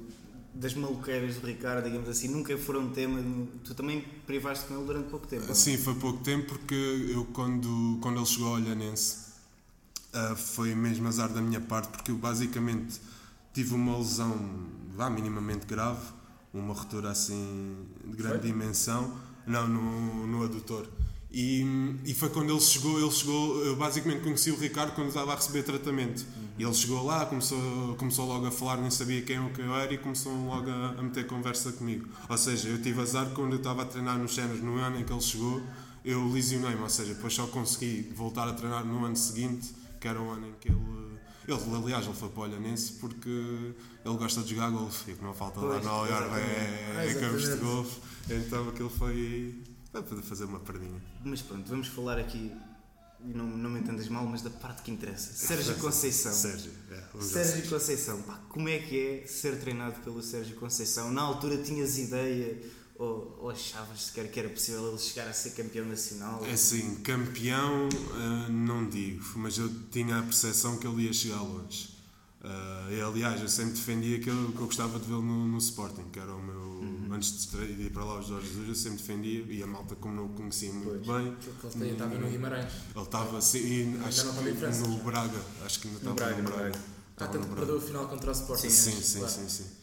das 0.53 0.73
maluqueiras 0.73 1.35
do 1.35 1.47
Ricardo, 1.47 1.83
digamos 1.83 2.09
assim, 2.09 2.27
nunca 2.27 2.57
foram 2.57 2.89
tema. 2.89 3.21
Tu 3.63 3.73
também 3.75 4.01
privaste 4.25 4.65
com 4.65 4.75
ele 4.75 4.85
durante 4.85 5.09
pouco 5.09 5.27
tempo? 5.27 5.53
Sim, 5.53 5.77
foi 5.77 5.95
pouco 5.95 6.23
tempo 6.23 6.47
porque 6.47 6.75
eu, 7.13 7.25
quando, 7.25 7.97
quando 8.01 8.17
ele 8.17 8.25
chegou 8.25 8.49
ao 8.49 8.53
Olhanense, 8.55 9.17
uh, 10.13 10.35
foi 10.35 10.73
mesmo 10.75 11.07
azar 11.07 11.29
da 11.29 11.41
minha 11.41 11.61
parte, 11.61 11.89
porque 11.89 12.11
eu 12.11 12.17
basicamente 12.17 12.99
tive 13.53 13.73
uma 13.73 13.97
lesão 13.97 14.67
vá, 14.95 15.09
minimamente 15.09 15.65
grave, 15.65 16.05
uma 16.53 16.73
ruptura 16.73 17.09
assim 17.11 17.85
de 18.05 18.17
grande 18.17 18.39
foi? 18.39 18.51
dimensão, 18.51 19.17
não, 19.45 19.67
no, 19.67 20.27
no 20.27 20.43
adutor. 20.43 20.87
E, 21.31 21.63
e 22.05 22.13
foi 22.13 22.29
quando 22.29 22.51
ele 22.51 22.59
chegou, 22.59 22.99
ele 22.99 23.11
chegou, 23.11 23.63
eu 23.63 23.75
basicamente 23.75 24.23
conheci 24.23 24.51
o 24.51 24.57
Ricardo 24.57 24.93
quando 24.93 25.09
estava 25.09 25.31
a 25.31 25.35
receber 25.35 25.63
tratamento. 25.63 26.25
E 26.59 26.63
ele 26.63 26.73
chegou 26.73 27.05
lá, 27.05 27.25
começou, 27.25 27.95
começou 27.95 28.27
logo 28.27 28.45
a 28.45 28.51
falar, 28.51 28.75
nem 28.75 28.91
sabia 28.91 29.21
quem 29.21 29.39
o 29.39 29.49
que 29.53 29.61
eu 29.61 29.73
era 29.73 29.93
e 29.93 29.97
começou 29.97 30.33
logo 30.45 30.69
a, 30.69 30.89
a, 30.89 31.01
meter 31.01 31.25
conversa 31.25 31.71
comigo. 31.71 32.09
Ou 32.27 32.37
seja, 32.37 32.67
eu 32.67 32.81
tive 32.81 33.01
azar 33.01 33.29
quando 33.29 33.53
eu 33.53 33.59
estava 33.59 33.83
a 33.83 33.85
treinar 33.85 34.17
nos 34.17 34.35
cenas 34.35 34.59
no 34.59 34.75
ano 34.75 34.99
em 34.99 35.05
que 35.05 35.13
ele 35.13 35.21
chegou, 35.21 35.63
eu 36.03 36.27
lesionei-me, 36.27 36.81
ou 36.81 36.89
seja, 36.89 37.13
depois 37.13 37.33
só 37.33 37.47
consegui 37.47 38.11
voltar 38.13 38.45
a 38.49 38.51
treinar 38.51 38.83
no 38.83 39.05
ano 39.05 39.15
seguinte, 39.15 39.73
que 40.01 40.05
era 40.05 40.21
o 40.21 40.29
ano 40.31 40.47
em 40.47 40.53
que 40.59 40.67
ele. 40.67 40.99
Ele, 41.47 41.75
aliás, 41.77 42.05
ele 42.05 42.13
foi 42.13 42.27
para 42.27 42.41
o 42.41 42.43
Olhanense 42.43 42.91
porque 42.99 43.29
ele 43.29 44.17
gosta 44.17 44.41
de 44.41 44.49
jogar 44.53 44.69
golfe 44.69 45.11
e 45.11 45.15
que 45.15 45.23
não 45.23 45.33
falta 45.33 45.61
lá 45.61 45.79
no 45.79 45.89
Algarve 45.89 46.41
é, 46.41 46.95
é, 46.97 47.09
é 47.09 47.13
campos 47.13 47.43
de 47.43 47.55
golfe. 47.55 48.01
Então 48.29 48.67
aquilo 48.67 48.89
foi 48.89 49.55
para 49.93 50.03
poder 50.03 50.21
fazer 50.21 50.43
uma 50.43 50.59
perdinha. 50.59 51.01
Mas 51.23 51.41
pronto, 51.41 51.67
vamos 51.69 51.87
falar 51.87 52.19
aqui, 52.19 52.51
não, 53.23 53.45
não 53.45 53.69
me 53.69 53.79
entendas 53.79 54.07
mal, 54.07 54.25
mas 54.25 54.41
da 54.41 54.49
parte 54.49 54.81
que 54.81 54.91
interessa. 54.91 55.33
Sérgio 55.33 55.75
Conceição. 55.75 56.31
Sérgio, 56.31 56.71
é, 56.89 57.21
Sérgio 57.21 57.69
Conceição. 57.69 58.21
Pá, 58.21 58.39
como 58.49 58.69
é 58.69 58.79
que 58.79 59.23
é 59.23 59.27
ser 59.27 59.59
treinado 59.59 59.99
pelo 60.01 60.21
Sérgio 60.21 60.55
Conceição? 60.55 61.11
Na 61.11 61.21
altura 61.21 61.57
tinhas 61.57 61.97
ideia 61.97 62.57
ou, 62.99 63.37
ou 63.39 63.49
achavas 63.49 64.03
sequer 64.03 64.29
que 64.29 64.39
era 64.39 64.49
possível 64.49 64.89
ele 64.89 64.97
chegar 64.97 65.27
a 65.27 65.33
ser 65.33 65.51
campeão 65.51 65.85
nacional? 65.85 66.45
É 66.45 66.51
assim, 66.51 66.95
campeão 66.95 67.87
uh, 67.87 68.51
não 68.51 68.87
digo, 68.89 69.23
mas 69.37 69.57
eu 69.57 69.69
tinha 69.89 70.19
a 70.19 70.21
percepção 70.21 70.77
que 70.77 70.85
ele 70.85 71.03
ia 71.03 71.13
chegar 71.13 71.41
longe. 71.41 71.97
Uh, 72.41 72.91
e, 72.91 73.01
aliás, 73.01 73.41
eu 73.41 73.49
sempre 73.49 73.73
defendia 73.73 74.19
que 74.19 74.29
eu, 74.29 74.51
que 74.51 74.59
eu 74.59 74.65
gostava 74.65 74.97
de 74.97 75.05
vê-lo 75.05 75.21
no, 75.21 75.47
no, 75.47 75.57
Sporting, 75.57 76.05
que 76.11 76.19
era 76.19 76.33
o 76.33 76.41
meu. 76.41 76.78
Antes 77.11 77.49
de 77.49 77.57
ir 77.83 77.91
para 77.91 78.03
lá 78.03 78.19
os 78.19 78.27
Jorge 78.27 78.47
Jesus, 78.47 78.67
eu 78.67 78.75
sempre 78.75 78.97
defendia, 78.99 79.45
e 79.49 79.63
a 79.63 79.67
malta, 79.67 79.95
como 79.95 80.15
não 80.15 80.25
o 80.25 80.29
conhecia 80.29 80.71
muito 80.71 81.05
pois. 81.05 81.23
bem. 81.23 81.35
Ele 81.81 81.91
estava 81.91 82.15
no 82.15 82.29
Guimarães. 82.29 82.71
Ele 82.95 83.03
estava 83.03 83.37
assim, 83.37 83.99
acho 84.03 84.31
que 84.31 84.87
no 84.87 84.97
Braga, 84.99 85.41
acho 85.65 85.79
que 85.79 85.87
ainda 85.87 85.99
estava 85.99 86.11
no 86.11 86.15
Braga. 86.15 86.41
No 86.41 86.49
Braga. 86.49 86.79
Ah, 87.17 87.27
tanto 87.27 87.47
que 87.47 87.55
perdeu 87.55 87.77
a 87.77 87.81
final 87.81 88.07
contra 88.07 88.29
o 88.29 88.31
Sporting. 88.31 88.69
Sim, 88.69 88.91
sim, 88.91 89.01
sim, 89.01 89.27
sim, 89.27 89.49
sim. 89.49 89.79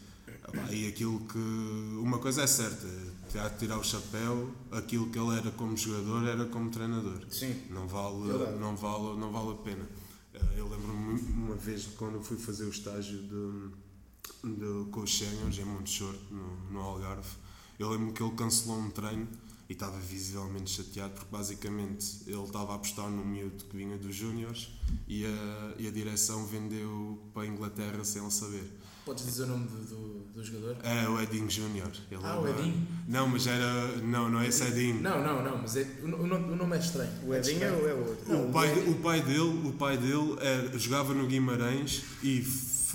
E 0.71 0.87
aquilo 0.87 1.21
que. 1.27 1.39
Uma 1.39 2.19
coisa 2.19 2.43
é 2.43 2.47
certa, 2.47 2.87
há 3.35 3.49
de 3.49 3.59
tirar 3.59 3.79
o 3.79 3.85
chapéu, 3.85 4.51
aquilo 4.71 5.11
que 5.11 5.19
ele 5.19 5.37
era 5.37 5.51
como 5.51 5.77
jogador 5.77 6.27
era 6.27 6.45
como 6.47 6.71
treinador. 6.71 7.21
Sim. 7.29 7.63
Não 7.71 7.87
vale, 7.89 8.29
não 8.59 8.77
vale, 8.77 9.19
não 9.19 9.33
vale 9.33 9.51
a 9.51 9.55
pena. 9.55 9.87
Eh, 10.33 10.41
eu 10.57 10.69
lembro-me 10.69 11.21
uma 11.33 11.57
vez 11.57 11.87
quando 11.97 12.23
fui 12.23 12.37
fazer 12.37 12.65
o 12.65 12.71
estágio 12.71 13.19
de, 13.19 13.71
de, 14.43 14.91
com 14.91 15.01
os 15.01 15.17
séniores 15.17 15.59
em 15.59 15.65
Montechor, 15.65 16.15
no, 16.31 16.71
no 16.71 16.81
Algarve. 16.81 17.29
Eu 17.79 17.91
lembro-me 17.91 18.13
que 18.13 18.23
ele 18.23 18.35
cancelou 18.35 18.79
um 18.79 18.91
treino 18.91 19.29
e 19.69 19.73
estava 19.73 19.99
visivelmente 19.99 20.71
chateado 20.71 21.15
porque 21.15 21.29
basicamente 21.31 22.23
ele 22.27 22.43
estava 22.43 22.73
a 22.73 22.77
apostar 22.77 23.11
no 23.11 23.25
miúdo 23.25 23.65
que 23.65 23.77
vinha 23.77 23.99
dos 23.99 24.15
Júniors 24.15 24.71
e 25.09 25.27
a, 25.27 25.75
e 25.79 25.89
a 25.89 25.91
direção 25.91 26.47
vendeu 26.47 27.19
para 27.35 27.43
a 27.43 27.47
Inglaterra 27.47 28.05
sem 28.05 28.23
ele 28.23 28.31
saber. 28.31 28.65
Podes 29.05 29.25
dizer 29.25 29.45
o 29.45 29.47
nome 29.47 29.69
do, 29.69 29.77
do, 29.85 30.19
do 30.35 30.45
jogador? 30.45 30.77
É 30.83 31.09
o 31.09 31.21
Edinho 31.21 31.49
Júnior. 31.49 31.93
Ah, 32.25 32.41
o 32.41 32.49
Edinho? 32.49 32.89
Não, 33.07 33.29
mas 33.29 33.47
era. 33.47 33.99
Não, 33.99 34.29
não 34.29 34.41
é 34.41 34.49
esse 34.49 34.65
Edinho. 34.65 35.01
Não, 35.01 35.23
não, 35.23 35.45
não, 35.45 35.59
mas 35.59 35.77
é, 35.77 35.83
o, 36.03 36.07
o, 36.07 36.57
nome 36.57 36.77
é 36.77 36.81
estranho. 36.81 37.13
O 37.25 37.33
Edinho 37.33 37.63
é, 37.63 37.69
é 37.69 37.95
outro. 37.95 38.29
Não, 38.29 38.49
o, 38.49 38.53
pai, 38.53 38.73
o, 38.89 38.95
pai 38.97 39.23
dele, 39.23 39.69
o 39.69 39.73
pai 39.75 39.97
dele 39.97 40.37
é, 40.41 40.77
jogava 40.77 41.15
no 41.15 41.25
Guimarães 41.29 42.03
e 42.21 42.41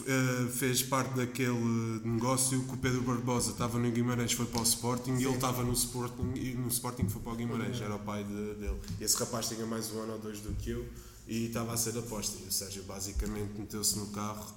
uh, 0.02 0.48
fez 0.50 0.82
parte 0.84 1.16
daquele 1.16 2.02
negócio 2.04 2.64
que 2.64 2.74
o 2.74 2.78
Pedro 2.78 3.02
Barbosa 3.02 3.52
estava 3.52 3.80
no 3.80 3.92
Guimarães, 3.92 4.34
foi 4.34 4.46
para 4.46 4.60
o 4.60 4.64
Sporting 4.64 5.18
Sim. 5.18 5.24
e 5.24 5.26
ele 5.26 5.36
estava 5.36 5.64
no 5.64 5.74
Sporting 5.74 6.34
e 6.36 6.54
no 6.56 6.68
Sporting 6.68 7.08
foi 7.08 7.22
para 7.22 7.34
o 7.34 7.36
Guimarães, 7.36 7.82
era 7.82 7.96
o 7.96 8.00
pai 8.00 8.24
de, 8.24 8.56
dele. 8.56 8.80
Esse 9.00 9.18
rapaz 9.18 9.48
tinha 9.48 9.66
mais 9.66 9.92
um 9.92 10.02
ano 10.02 10.14
ou 10.14 10.20
dois 10.20 10.40
do 10.40 10.54
que 10.54 10.72
eu 10.72 10.88
e 11.28 11.46
estava 11.46 11.74
a 11.74 11.78
ser 11.78 11.98
aposta. 11.98 12.38
E 12.44 12.48
o 12.48 12.52
Sérgio 12.52 12.84
basicamente 12.84 13.58
meteu-se 13.58 13.98
no 13.98 14.08
carro 14.08 14.54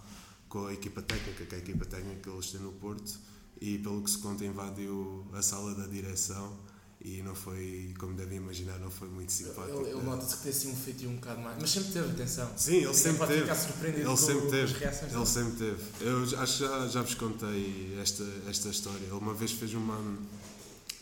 com 0.48 0.66
a 0.66 0.72
equipa 0.72 1.02
técnica, 1.02 1.44
que 1.44 1.54
é 1.54 1.58
a 1.58 1.60
equipa 1.60 1.84
técnica 1.84 2.20
que 2.20 2.28
eles 2.28 2.50
têm 2.50 2.60
no 2.60 2.72
Porto, 2.72 3.18
e 3.60 3.78
pelo 3.78 4.02
que 4.02 4.10
se 4.10 4.18
conta 4.18 4.44
invadiu 4.44 5.26
a 5.32 5.42
sala 5.42 5.74
da 5.74 5.86
direção 5.86 6.56
E 7.04 7.20
não 7.22 7.34
foi, 7.34 7.92
como 7.98 8.14
devem 8.14 8.38
imaginar, 8.38 8.78
não 8.78 8.90
foi 8.90 9.08
muito 9.10 9.30
simpático. 9.30 9.78
Ele, 9.82 9.90
ele 9.90 10.02
nota-se 10.02 10.36
que 10.38 10.42
tem 10.44 10.50
assim 10.52 10.72
um 10.72 10.76
feitio 10.76 11.10
um 11.10 11.16
bocado 11.16 11.40
mais. 11.42 11.58
Mas 11.60 11.70
sempre 11.70 11.92
teve 11.92 12.10
atenção. 12.12 12.50
Sim, 12.56 12.76
ele 12.76 12.94
sempre 12.94 13.18
pode 13.18 13.30
teve. 13.32 13.42
ficar 13.42 13.54
surpreendido 13.56 14.00
Ele 14.02 14.08
com 14.08 14.16
sempre 14.16 14.44
as 14.44 14.50
teve. 14.50 14.72
reações 14.78 15.02
Ele 15.02 15.12
dele. 15.12 15.26
sempre 15.26 15.52
teve. 15.58 15.82
Eu 16.00 16.22
acho 16.40 16.52
que 16.54 16.64
já, 16.64 16.88
já 16.88 17.02
vos 17.02 17.14
contei 17.14 17.98
esta, 18.00 18.24
esta 18.48 18.68
história. 18.70 19.04
Ele 19.04 19.12
uma 19.12 19.34
vez 19.34 19.52
fez 19.52 19.74
uma. 19.74 20.16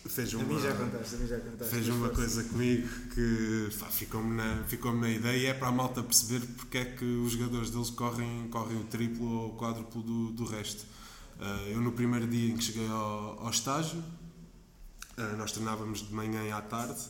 Fez 0.08 0.34
A 0.34 0.38
uma. 0.38 0.46
mim 0.46 0.60
já 0.60 0.74
contaste, 0.74 1.14
a 1.14 1.18
mim 1.18 1.26
já 1.28 1.38
contaste. 1.38 1.72
Fez 1.72 1.88
uma 1.88 1.98
força. 2.08 2.14
coisa 2.16 2.44
comigo 2.48 2.88
que 3.14 3.68
ficou-me 3.92 4.34
na, 4.36 4.64
ficou 4.64 4.92
na 4.92 5.08
ideia 5.08 5.36
e 5.38 5.46
é 5.46 5.54
para 5.54 5.68
a 5.68 5.72
malta 5.72 6.02
perceber 6.02 6.44
porque 6.56 6.78
é 6.78 6.84
que 6.84 7.04
os 7.04 7.30
jogadores 7.34 7.70
deles 7.70 7.90
correm, 7.90 8.48
correm 8.50 8.76
o 8.80 8.84
triplo 8.84 9.24
ou 9.30 9.50
o 9.50 9.56
quádruplo 9.56 10.02
do, 10.02 10.32
do 10.32 10.44
resto. 10.46 10.84
Ah, 11.38 11.62
eu, 11.68 11.80
no 11.80 11.92
primeiro 11.92 12.26
dia 12.26 12.50
em 12.52 12.56
que 12.56 12.64
cheguei 12.64 12.88
ao, 12.88 13.38
ao 13.44 13.50
estágio, 13.50 14.02
ah, 15.16 15.34
nós 15.36 15.52
treinávamos 15.52 16.06
de 16.06 16.14
manhã 16.14 16.54
à 16.56 16.60
tarde 16.60 17.00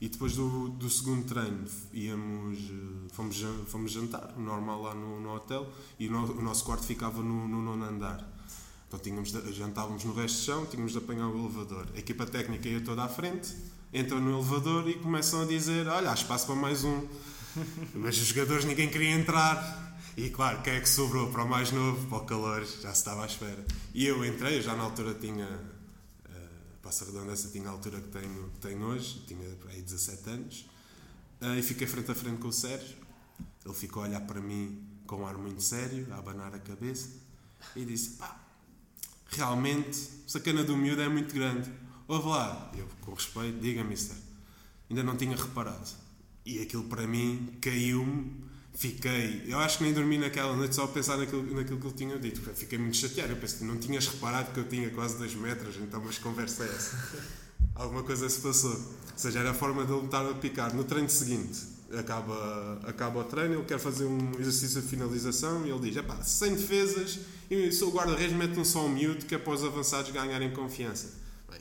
e 0.00 0.08
depois 0.08 0.34
do, 0.36 0.68
do 0.70 0.90
segundo 0.90 1.24
treino 1.26 1.64
íamos, 1.92 2.58
eh, 2.58 3.08
fomos, 3.12 3.42
fomos 3.68 3.92
jantar, 3.92 4.34
normal 4.36 4.82
lá 4.82 4.94
no, 4.94 5.20
no 5.20 5.34
hotel, 5.34 5.66
e 5.98 6.08
no- 6.08 6.30
o 6.38 6.42
nosso 6.42 6.64
quarto 6.64 6.84
ficava 6.84 7.22
no, 7.22 7.48
no 7.48 7.62
nono 7.62 7.84
andar. 7.84 8.22
Então 8.88 9.00
tínhamos 9.00 9.32
de- 9.32 9.52
jantávamos 9.54 10.04
no 10.04 10.12
resto 10.12 10.36
do 10.38 10.44
chão, 10.44 10.66
tínhamos 10.66 10.92
de 10.92 10.98
apanhar 10.98 11.28
o 11.28 11.38
elevador. 11.38 11.86
A 11.94 11.98
equipa 11.98 12.26
técnica 12.26 12.68
ia 12.68 12.80
toda 12.82 13.04
à 13.04 13.08
frente, 13.08 13.54
entram 13.92 14.20
no 14.20 14.32
elevador 14.38 14.86
e 14.88 14.94
começam 14.94 15.40
a 15.42 15.44
dizer: 15.46 15.86
Olha, 15.88 16.10
há 16.10 16.14
espaço 16.14 16.44
para 16.46 16.54
mais 16.56 16.84
um. 16.84 17.06
Mas 17.94 18.18
os 18.18 18.26
jogadores 18.26 18.64
ninguém 18.66 18.90
queria 18.90 19.10
entrar. 19.12 19.84
E 20.16 20.28
claro, 20.30 20.60
quem 20.62 20.74
é 20.74 20.80
que 20.80 20.88
sobrou 20.88 21.30
para 21.30 21.44
o 21.44 21.48
mais 21.48 21.70
novo, 21.72 22.06
para 22.08 22.18
o 22.18 22.24
calor, 22.26 22.60
já 22.64 22.92
se 22.92 22.98
estava 23.00 23.22
à 23.22 23.26
espera. 23.26 23.64
E 23.94 24.06
eu 24.06 24.24
entrei, 24.24 24.60
já 24.62 24.74
na 24.76 24.82
altura 24.84 25.14
tinha. 25.14 25.48
Passa 26.86 27.02
a 27.02 27.08
redondância, 27.08 27.50
tinha 27.50 27.68
a 27.68 27.72
altura 27.72 28.00
que 28.00 28.06
tenho, 28.10 28.48
que 28.50 28.60
tenho 28.60 28.80
hoje, 28.86 29.20
tinha 29.26 29.40
aí 29.70 29.82
17 29.82 30.30
anos. 30.30 30.66
Ah, 31.40 31.58
e 31.58 31.60
fiquei 31.60 31.84
frente 31.84 32.12
a 32.12 32.14
frente 32.14 32.38
com 32.38 32.46
o 32.46 32.52
Sérgio. 32.52 32.96
Ele 33.64 33.74
ficou 33.74 34.04
a 34.04 34.06
olhar 34.06 34.20
para 34.20 34.40
mim 34.40 34.80
com 35.04 35.16
um 35.16 35.26
ar 35.26 35.36
muito 35.36 35.60
sério, 35.60 36.06
a 36.12 36.18
abanar 36.18 36.54
a 36.54 36.60
cabeça 36.60 37.08
e 37.74 37.84
disse: 37.84 38.10
pá, 38.10 38.40
realmente, 39.26 39.98
a 40.26 40.28
sacana 40.28 40.62
do 40.62 40.76
miúdo 40.76 41.02
é 41.02 41.08
muito 41.08 41.34
grande. 41.34 41.68
Ouve 42.06 42.28
lá, 42.28 42.70
eu 42.78 42.86
com 43.00 43.14
respeito, 43.14 43.58
diga, 43.58 43.82
mister, 43.82 44.16
ainda 44.88 45.02
não 45.02 45.16
tinha 45.16 45.36
reparado. 45.36 45.90
E 46.44 46.62
aquilo 46.62 46.84
para 46.84 47.04
mim 47.04 47.58
caiu-me, 47.60 48.45
fiquei. 48.76 49.44
Eu 49.46 49.58
acho 49.58 49.78
que 49.78 49.84
nem 49.84 49.92
dormi 49.92 50.18
naquela 50.18 50.54
noite 50.54 50.74
só 50.74 50.84
a 50.84 50.88
pensar 50.88 51.16
naquilo, 51.16 51.42
naquilo 51.54 51.80
que 51.80 51.86
ele 51.86 51.94
tinha 51.94 52.18
dito. 52.18 52.40
Fiquei 52.54 52.78
muito 52.78 52.96
chateado. 52.96 53.32
Eu 53.32 53.36
pensei, 53.36 53.66
não 53.66 53.78
tinhas 53.78 54.06
reparado 54.06 54.52
que 54.52 54.60
eu 54.60 54.68
tinha 54.68 54.90
quase 54.90 55.16
2 55.16 55.34
metros, 55.34 55.76
então, 55.76 56.02
mas 56.04 56.18
conversa 56.18 56.64
é 56.64 56.68
essa? 56.68 57.24
Alguma 57.74 58.02
coisa 58.02 58.28
se 58.28 58.40
passou. 58.40 58.72
Ou 58.72 59.18
seja, 59.18 59.40
era 59.40 59.50
a 59.50 59.54
forma 59.54 59.84
dele 59.84 60.00
me 60.00 60.06
estar 60.06 60.28
a 60.28 60.34
picar. 60.34 60.74
No 60.74 60.84
treino 60.84 61.08
seguinte, 61.08 61.58
acaba, 61.98 62.80
acaba 62.84 63.20
o 63.20 63.24
treino, 63.24 63.54
ele 63.54 63.64
quer 63.64 63.78
fazer 63.78 64.04
um 64.04 64.32
exercício 64.38 64.80
de 64.80 64.88
finalização 64.88 65.66
e 65.66 65.70
ele 65.70 65.80
diz: 65.80 65.96
"Epá, 65.96 66.22
sem 66.22 66.54
defesas, 66.54 67.20
e 67.50 67.70
sou 67.72 67.92
guarda-redes, 67.92 68.36
mete 68.36 68.58
um 68.58 68.64
só 68.64 68.84
um 68.84 68.88
miúdo 68.88 69.24
que 69.24 69.34
é 69.34 69.38
para 69.38 69.52
os 69.52 69.64
avançados 69.64 70.10
ganharem 70.10 70.52
confiança. 70.52 71.12
Bem, 71.50 71.60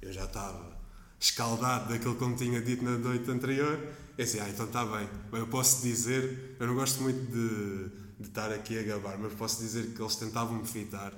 eu 0.00 0.12
já 0.12 0.24
estava 0.24 0.72
escaldado 1.18 1.88
daquilo 1.90 2.16
que 2.16 2.24
me 2.24 2.36
tinha 2.36 2.60
dito 2.60 2.84
na 2.84 2.98
noite 2.98 3.30
anterior. 3.30 3.78
Eu 4.16 4.24
disse: 4.24 4.40
Ah, 4.40 4.48
então 4.48 4.66
está 4.66 4.84
bem. 4.84 5.08
Bem, 5.30 5.40
eu 5.40 5.46
posso 5.46 5.82
dizer, 5.82 6.56
eu 6.58 6.66
não 6.66 6.74
gosto 6.74 7.02
muito 7.02 7.18
de, 7.30 7.88
de 8.20 8.28
estar 8.28 8.52
aqui 8.52 8.78
a 8.78 8.82
gabar, 8.82 9.18
mas 9.18 9.32
posso 9.34 9.60
dizer 9.60 9.94
que 9.94 10.00
eles 10.00 10.16
tentavam 10.16 10.58
me 10.58 10.66
fitar. 10.66 11.12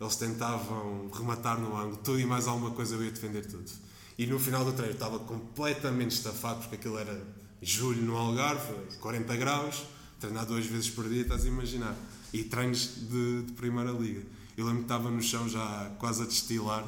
Eles 0.00 0.16
tentavam 0.16 1.08
rematar 1.10 1.58
no 1.58 1.76
ângulo, 1.76 1.96
tudo 1.98 2.20
e 2.20 2.26
mais 2.26 2.46
alguma 2.46 2.72
coisa 2.72 2.94
eu 2.94 3.04
ia 3.04 3.10
defender 3.10 3.46
tudo. 3.46 3.70
E 4.18 4.26
no 4.26 4.38
final 4.38 4.64
do 4.64 4.72
treino 4.72 4.92
estava 4.92 5.18
completamente 5.20 6.12
estafado, 6.12 6.60
porque 6.60 6.76
aquilo 6.76 6.98
era 6.98 7.20
julho 7.62 8.02
no 8.02 8.16
Algarve, 8.16 8.74
40 9.00 9.36
graus, 9.36 9.84
treinar 10.20 10.44
duas 10.46 10.66
vezes 10.66 10.90
por 10.90 11.08
dia, 11.08 11.22
estás 11.22 11.44
a 11.44 11.48
imaginar. 11.48 11.96
E 12.32 12.44
treinos 12.44 12.90
de, 13.08 13.42
de 13.42 13.52
Primeira 13.52 13.92
Liga. 13.92 14.22
Eu 14.56 14.66
lembro 14.66 14.80
que 14.80 14.84
estava 14.84 15.10
no 15.10 15.22
chão 15.22 15.48
já 15.48 15.90
quase 15.98 16.22
a 16.22 16.26
destilar 16.26 16.84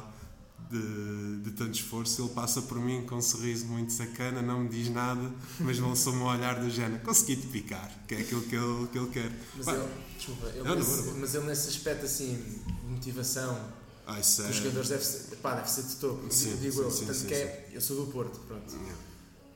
de, 0.71 1.41
de 1.43 1.51
tanto 1.51 1.71
esforço. 1.75 2.21
Ele 2.21 2.29
passa 2.29 2.61
por 2.61 2.79
mim 2.79 3.05
com 3.05 3.15
um 3.15 3.21
sorriso 3.21 3.65
muito 3.65 3.91
sacana, 3.93 4.41
não 4.41 4.61
me 4.61 4.69
diz 4.69 4.89
nada, 4.89 5.31
mas 5.59 5.79
lançou-me 5.79 6.19
um 6.19 6.25
olhar 6.25 6.59
do 6.59 6.69
género: 6.69 7.01
consegui-te 7.03 7.47
picar, 7.47 7.91
que 8.07 8.15
é 8.15 8.19
aquilo 8.21 8.41
que 8.43 8.55
ele, 8.55 8.87
que 8.91 8.97
ele 8.97 9.07
quer. 9.09 9.31
Mas 9.55 9.65
Pá, 9.65 9.73
ele, 9.73 9.87
desculpa, 10.17 10.47
ele 10.47 10.63
Não, 10.63 10.75
nesse, 10.75 10.89
não, 10.97 11.05
não. 11.05 11.17
mas 11.19 11.35
ele 11.35 11.45
nesse 11.45 11.69
aspecto 11.69 12.05
assim, 12.05 12.35
de 12.83 12.87
motivação, 12.89 13.59
ai, 14.05 14.19
os 14.21 14.55
jogadores 14.55 14.89
deve 14.89 15.03
ser, 15.05 15.35
pá, 15.37 15.55
deve 15.55 15.69
ser 15.69 15.83
de 15.83 15.95
topo, 15.95 16.31
Sim, 16.31 16.55
digo 16.57 16.73
sim, 16.73 16.79
eu. 16.81 16.91
sim, 16.91 17.05
Portanto, 17.05 17.27
sim, 17.27 17.33
é, 17.33 17.69
eu 17.73 17.81
sou 17.81 18.05
do 18.05 18.11
Porto, 18.11 18.39
pronto. 18.47 18.73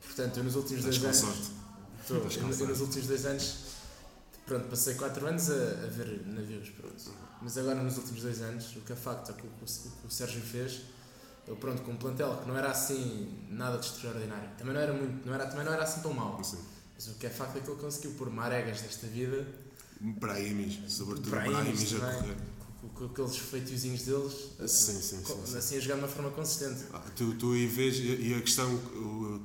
Portanto, 0.04 0.36
eu 0.38 0.44
nos 0.44 0.56
últimos 0.56 0.84
Estás 0.84 0.98
dois 0.98 1.24
anos. 1.24 1.50
com 2.08 2.14
eu, 2.14 2.60
eu 2.60 2.68
nos 2.68 2.80
últimos 2.80 3.06
dois 3.06 3.24
anos, 3.24 3.54
pronto, 4.46 4.68
passei 4.68 4.94
4 4.94 5.26
anos 5.26 5.48
a, 5.50 5.54
a 5.54 5.86
ver 5.88 6.22
navios, 6.26 6.68
pronto. 6.70 7.10
Mas 7.40 7.56
agora 7.58 7.82
nos 7.82 7.96
últimos 7.96 8.22
dois 8.22 8.40
anos, 8.42 8.76
o 8.76 8.80
que 8.80 8.92
é 8.92 8.96
facto 8.96 9.30
é 9.30 9.34
que 9.34 9.42
o, 9.42 9.46
o- 9.50 10.06
o 10.06 10.10
Sérgio 10.10 10.40
fez, 10.42 10.82
ele 11.46 11.56
pronto, 11.56 11.82
com 11.82 11.92
um 11.92 11.96
plantel 11.96 12.36
que 12.38 12.48
não 12.48 12.56
era 12.56 12.70
assim 12.70 13.28
nada 13.50 13.78
de 13.78 13.86
extraordinário. 13.86 14.48
Também 14.56 14.74
não 14.74 14.80
era 14.80 14.92
muito, 14.92 15.26
não 15.26 15.34
era, 15.34 15.46
também 15.46 15.64
não 15.64 15.72
era 15.72 15.82
assim 15.82 16.00
tão 16.00 16.12
mau. 16.12 16.42
Sim. 16.42 16.58
Mas 16.94 17.08
o 17.08 17.14
que 17.14 17.26
é 17.26 17.30
facto 17.30 17.56
é 17.56 17.60
que 17.60 17.68
ele 17.70 17.80
conseguiu 17.80 18.12
pôr 18.12 18.30
maregas 18.30 18.80
desta 18.80 19.06
vida, 19.08 19.46
Brahimi's, 20.00 20.78
sobretudo 20.92 21.30
Brahimi's 21.30 21.92
Brahimi's 21.92 21.94
a 21.94 21.98
correr. 22.22 22.36
com, 22.80 22.88
com 22.88 23.04
aqueles 23.06 23.36
feitiozinhos 23.36 24.02
deles, 24.02 24.32
Sim, 24.66 25.00
sim, 25.00 25.22
sim, 25.24 25.46
sim. 25.46 25.56
assim 25.58 25.76
a 25.76 25.80
jogar 25.80 25.94
de 25.96 26.00
uma 26.02 26.08
forma 26.08 26.30
consistente. 26.30 26.84
Ah, 26.92 27.00
Tu, 27.14 27.34
tu 27.34 27.52
aí 27.52 27.66
vês, 27.66 27.96
e 27.96 28.30
e 28.30 28.34
a 28.34 28.40
questão, 28.40 28.68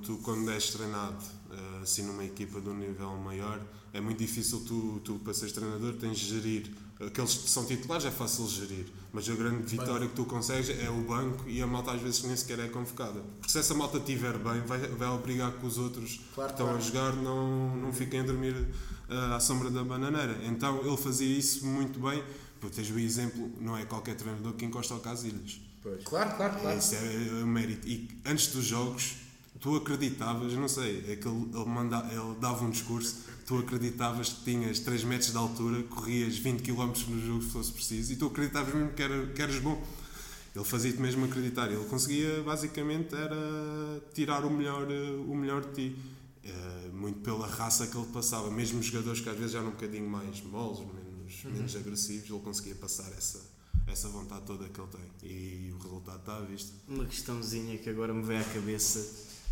tu 0.04 0.18
quando 0.24 0.50
és 0.52 0.70
treinado 0.72 1.24
eh, 1.52 1.80
assim 1.84 2.04
numa 2.04 2.24
equipa 2.24 2.60
de 2.60 2.70
um 2.70 2.76
nível 2.78 3.16
maior, 3.18 3.62
é 3.94 4.02
muito 4.02 4.18
difícil 4.20 4.62
tu, 4.66 5.00
tu 5.04 5.20
para 5.20 5.34
seres 5.34 5.54
treinador, 5.54 5.94
tens 5.96 6.18
de 6.18 6.26
gerir. 6.28 6.72
Aqueles 7.00 7.36
que 7.36 7.50
são 7.50 7.64
titulares 7.64 8.06
é 8.06 8.12
fácil 8.12 8.48
gerir, 8.48 8.88
mas 9.14 9.30
a 9.30 9.36
grande 9.36 9.64
vitória 9.68 10.08
que 10.08 10.16
tu 10.16 10.26
consegues 10.26 10.70
é 10.70 10.90
o 10.90 11.02
banco 11.02 11.48
e 11.48 11.62
a 11.62 11.68
malta 11.68 11.92
às 11.92 12.02
vezes 12.02 12.24
nem 12.24 12.36
sequer 12.36 12.60
é 12.60 12.68
convocada. 12.70 13.22
Porque 13.40 13.52
se 13.52 13.60
essa 13.60 13.76
malta 13.76 14.00
estiver 14.00 14.36
bem, 14.40 14.62
vai, 14.62 14.80
vai 14.80 15.08
obrigar 15.10 15.52
que 15.52 15.66
os 15.66 15.78
outros 15.78 16.20
Claro, 16.34 16.50
que 16.50 16.54
estão 16.56 16.68
claro. 16.68 16.82
a 16.82 16.82
jogar 16.82 17.16
não, 17.16 17.76
não 17.76 17.94
fiquem 17.94 18.22
a 18.22 18.24
dormir 18.24 18.68
ah, 19.10 19.36
à 19.36 19.40
sombra 19.40 19.70
da 19.70 19.84
bananeira. 19.84 20.40
Então 20.44 20.84
ele 20.84 20.98
fazia 20.98 21.38
isso 21.38 21.66
muito 21.68 22.00
bem. 22.00 22.24
Tu 22.60 22.70
tens 22.72 22.90
o 22.90 22.98
exemplo, 22.98 23.52
não 23.62 23.78
é 23.78 23.86
qualquer 23.86 24.16
treinador 24.16 24.54
que 24.54 24.66
encosta 24.66 24.96
ao 24.96 25.00
Casilhas. 25.00 25.62
Claro, 26.04 26.36
claro, 26.36 26.60
claro. 26.60 26.78
Isso 26.80 26.96
é 26.96 27.44
o 27.44 27.48
mérito. 27.48 27.88
E 27.88 28.10
antes 28.26 28.48
dos 28.48 28.66
jogos, 28.66 29.18
tu 29.60 29.76
acreditavas, 29.76 30.54
não 30.54 30.68
sei, 30.68 31.06
é 31.08 31.16
que 31.16 31.28
ele, 31.28 31.50
ele, 31.54 31.66
manda, 31.66 31.98
ele 32.12 32.36
dava 32.40 32.66
um 32.66 32.70
discurso, 32.72 33.18
tu 33.48 33.58
acreditavas 33.58 34.30
que 34.30 34.44
tinhas 34.44 34.80
3 34.80 35.06
metros 35.06 35.32
de 35.32 35.38
altura, 35.38 35.82
corrias 35.84 36.38
20 36.38 36.62
km 36.62 36.92
no 37.08 37.26
jogo 37.26 37.42
se 37.42 37.50
fosse 37.50 37.72
preciso, 37.72 38.12
e 38.12 38.18
tu 38.18 38.28
acreditavas 38.28 38.74
mesmo 38.76 38.92
que, 38.92 39.02
era, 39.02 39.28
que 39.28 39.42
eras 39.42 39.60
bom. 39.60 39.82
Ele 40.54 40.66
fazia-te 40.66 41.00
mesmo 41.00 41.24
acreditar. 41.26 41.72
Ele 41.72 41.86
conseguia, 41.86 42.44
basicamente, 42.44 43.16
era 43.16 44.02
tirar 44.14 44.44
o 44.44 44.50
melhor, 44.50 44.92
eh, 44.92 45.12
o 45.28 45.34
melhor 45.36 45.64
de 45.64 45.74
ti. 45.74 45.96
Eh, 46.44 46.90
Muito 46.92 47.20
pela 47.20 47.46
raça 47.48 47.86
que 47.88 47.96
ele 47.96 48.08
passava. 48.08 48.50
Mesmo 48.50 48.82
jogadores 48.82 49.22
que 49.22 49.30
às 49.30 49.38
vezes 49.38 49.52
já 49.52 49.60
eram 49.60 49.70
um 49.70 49.72
bocadinho 49.72 50.10
mais 50.10 50.42
moles, 50.42 50.80
menos, 50.80 51.44
menos 51.46 51.76
agressivos, 51.76 52.30
ele 52.30 52.40
conseguia 52.40 52.76
passar 52.76 53.08
essa, 53.16 53.40
essa 53.86 54.10
vontade 54.10 54.46
toda 54.46 54.68
que 54.68 54.82
ele 54.82 54.90
tem. 54.90 55.30
E 55.30 55.72
o 55.72 55.78
resultado 55.78 56.20
está 56.20 56.38
à 56.38 56.42
vista. 56.42 56.74
Uma 56.88 57.06
questãozinha 57.06 57.78
que 57.78 57.90
agora 57.90 58.14
me 58.14 58.24
vem 58.24 58.40
à 58.40 58.44
cabeça. 58.44 59.00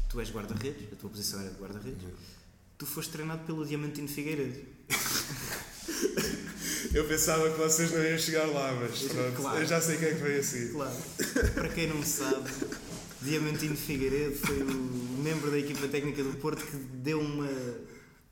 Tu 0.09 0.19
és 0.19 0.31
guarda-redes, 0.31 0.91
a 0.91 0.95
tua 0.95 1.09
posição 1.11 1.39
era 1.39 1.51
de 1.51 1.59
guarda-redes. 1.59 2.03
Tu 2.77 2.85
foste 2.85 3.11
treinado 3.11 3.45
pelo 3.45 3.65
Diamantino 3.65 4.07
Figueiredo. 4.07 4.59
Eu 6.93 7.05
pensava 7.07 7.49
que 7.51 7.57
vocês 7.57 7.91
não 7.91 8.03
iam 8.03 8.17
chegar 8.17 8.45
lá, 8.47 8.71
mas 8.73 8.99
pronto, 9.03 9.35
Claro. 9.35 9.59
eu 9.59 9.65
já 9.65 9.81
sei 9.81 9.97
quem 9.97 10.07
é 10.09 10.13
que 10.13 10.23
veio 10.23 10.39
a 10.39 10.43
seguir. 10.43 10.71
Claro. 10.71 10.95
Para 11.53 11.69
quem 11.69 11.87
não 11.87 12.01
sabe, 12.03 12.49
Diamantino 13.21 13.75
Figueiredo 13.75 14.35
foi 14.37 14.61
o 14.61 15.21
membro 15.21 15.51
da 15.51 15.59
equipa 15.59 15.87
técnica 15.89 16.23
do 16.23 16.37
Porto 16.37 16.65
que 16.65 16.77
deu 16.77 17.19
uma. 17.19 17.49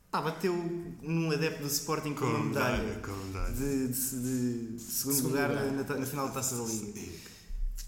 Pá, 0.09 0.21
bateu 0.21 0.53
num 1.01 1.31
adepto 1.31 1.63
do 1.63 1.67
Sporting 1.67 2.13
com 2.13 2.25
uma 2.25 2.38
Com 2.39 2.45
medalha, 2.45 2.83
medalha 2.83 3.00
com 3.01 3.12
medalha. 3.25 3.53
de, 3.53 3.88
de- 3.89 4.67
de 4.75 4.79
segundo, 4.81 5.15
Segundo 5.15 5.31
lugar, 5.31 5.50
lugar. 5.50 5.71
Na, 5.89 5.95
na 5.97 6.05
final 6.05 6.27
da 6.27 6.33
taça 6.35 6.55
da 6.55 6.63
Liga. 6.63 7.01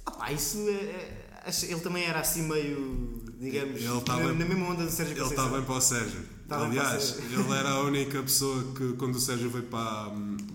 Ah, 0.05 0.12
pá, 0.12 0.31
isso 0.33 0.67
é, 0.67 0.71
é- 0.74 1.25
ele 1.63 1.79
também 1.79 2.03
era 2.03 2.19
assim 2.19 2.43
meio, 2.47 3.23
digamos, 3.39 3.81
Ele 3.81 3.97
estava- 3.97 4.23
na, 4.23 4.33
na 4.33 4.45
mesma 4.45 4.67
onda 4.69 4.85
do 4.85 4.91
Sérgio 4.91 5.13
Ele 5.13 5.21
Conceição. 5.21 5.45
está 5.45 5.57
bem 5.57 5.65
para 5.65 5.75
o 5.75 5.81
Sérgio. 5.81 6.19
Bem 6.19 6.27
para 6.47 6.59
o 6.61 6.63
Aliás, 6.65 7.03
Sérgio. 7.03 7.39
ele 7.41 7.51
era 7.53 7.69
a 7.69 7.79
única 7.83 8.21
pessoa 8.21 8.63
que, 8.73 8.93
quando 8.93 9.15
o 9.15 9.19
Sérgio 9.19 9.49
veio 9.49 9.65
para, 9.65 10.11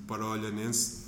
para 0.06 0.24
o 0.24 0.30
Olhanense, 0.30 0.98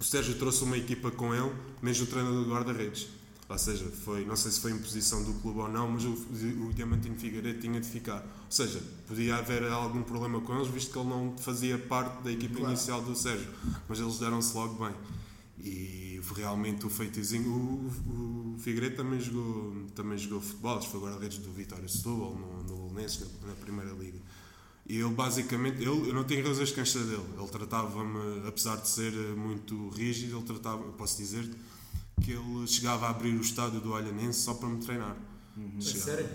o 0.00 0.04
Sérgio 0.04 0.34
trouxe 0.34 0.64
uma 0.64 0.76
equipa 0.76 1.10
com 1.10 1.34
ele, 1.34 1.52
mesmo 1.80 2.04
o 2.04 2.06
treinador 2.08 2.44
de 2.44 2.50
guarda-redes. 2.50 3.08
Ou 3.48 3.58
seja, 3.58 3.84
foi, 4.04 4.24
não 4.24 4.34
sei 4.34 4.50
se 4.50 4.60
foi 4.60 4.70
imposição 4.70 5.22
do 5.22 5.34
clube 5.34 5.58
ou 5.60 5.68
não, 5.68 5.86
mas 5.90 6.04
o, 6.04 6.12
o 6.12 6.72
Diamantino 6.72 7.14
Figueiredo 7.16 7.60
tinha 7.60 7.78
de 7.78 7.86
ficar. 7.86 8.20
Ou 8.20 8.50
seja, 8.50 8.80
podia 9.06 9.36
haver 9.36 9.62
algum 9.64 10.02
problema 10.02 10.40
com 10.40 10.54
eles, 10.56 10.68
visto 10.68 10.90
que 10.90 10.98
ele 10.98 11.08
não 11.10 11.34
fazia 11.36 11.76
parte 11.76 12.22
da 12.22 12.32
equipa 12.32 12.54
Claro. 12.56 12.72
inicial 12.72 13.02
do 13.02 13.14
Sérgio. 13.14 13.48
Mas 13.86 14.00
eles 14.00 14.18
deram-se 14.18 14.54
logo 14.54 14.82
bem. 14.82 14.94
E 15.58 16.20
realmente 16.34 16.86
o 16.86 16.90
feitizinho. 16.90 17.50
O, 17.50 18.54
o 18.54 18.58
Figueiredo 18.58 18.96
também 18.96 19.20
jogou, 19.20 19.86
também 19.94 20.16
jogou 20.18 20.40
futebol, 20.40 20.80
foi 20.82 21.00
guarda-redes 21.00 21.38
do 21.38 21.52
Vitória 21.52 21.86
Setúbal, 21.88 22.34
no, 22.34 22.62
no 22.64 22.88
Belenenses, 22.88 23.20
na, 23.42 23.48
na 23.48 23.54
Primeira 23.54 23.92
Liga. 23.92 24.18
E 24.86 24.96
ele 24.98 25.10
basicamente, 25.10 25.76
ele, 25.76 26.08
eu 26.08 26.12
não 26.14 26.24
tenho 26.24 26.46
razões 26.46 26.68
de 26.70 26.74
queixa 26.74 26.98
dele. 27.04 27.24
Ele 27.38 27.48
tratava-me, 27.48 28.46
apesar 28.48 28.76
de 28.76 28.88
ser 28.88 29.12
muito 29.36 29.88
rígido, 29.90 30.36
ele 30.38 30.44
tratava, 30.46 30.82
eu 30.82 30.92
posso 30.92 31.16
dizer 31.18 31.48
que 32.20 32.32
ele 32.32 32.66
chegava 32.66 33.06
a 33.06 33.10
abrir 33.10 33.34
o 33.34 33.40
estádio 33.40 33.80
do 33.80 33.92
Olhanense 33.92 34.40
só 34.40 34.54
para 34.54 34.68
me 34.68 34.82
treinar. 34.82 35.16
Uhum. 35.56 35.80
Chegava- 35.80 36.04
sério? 36.04 36.28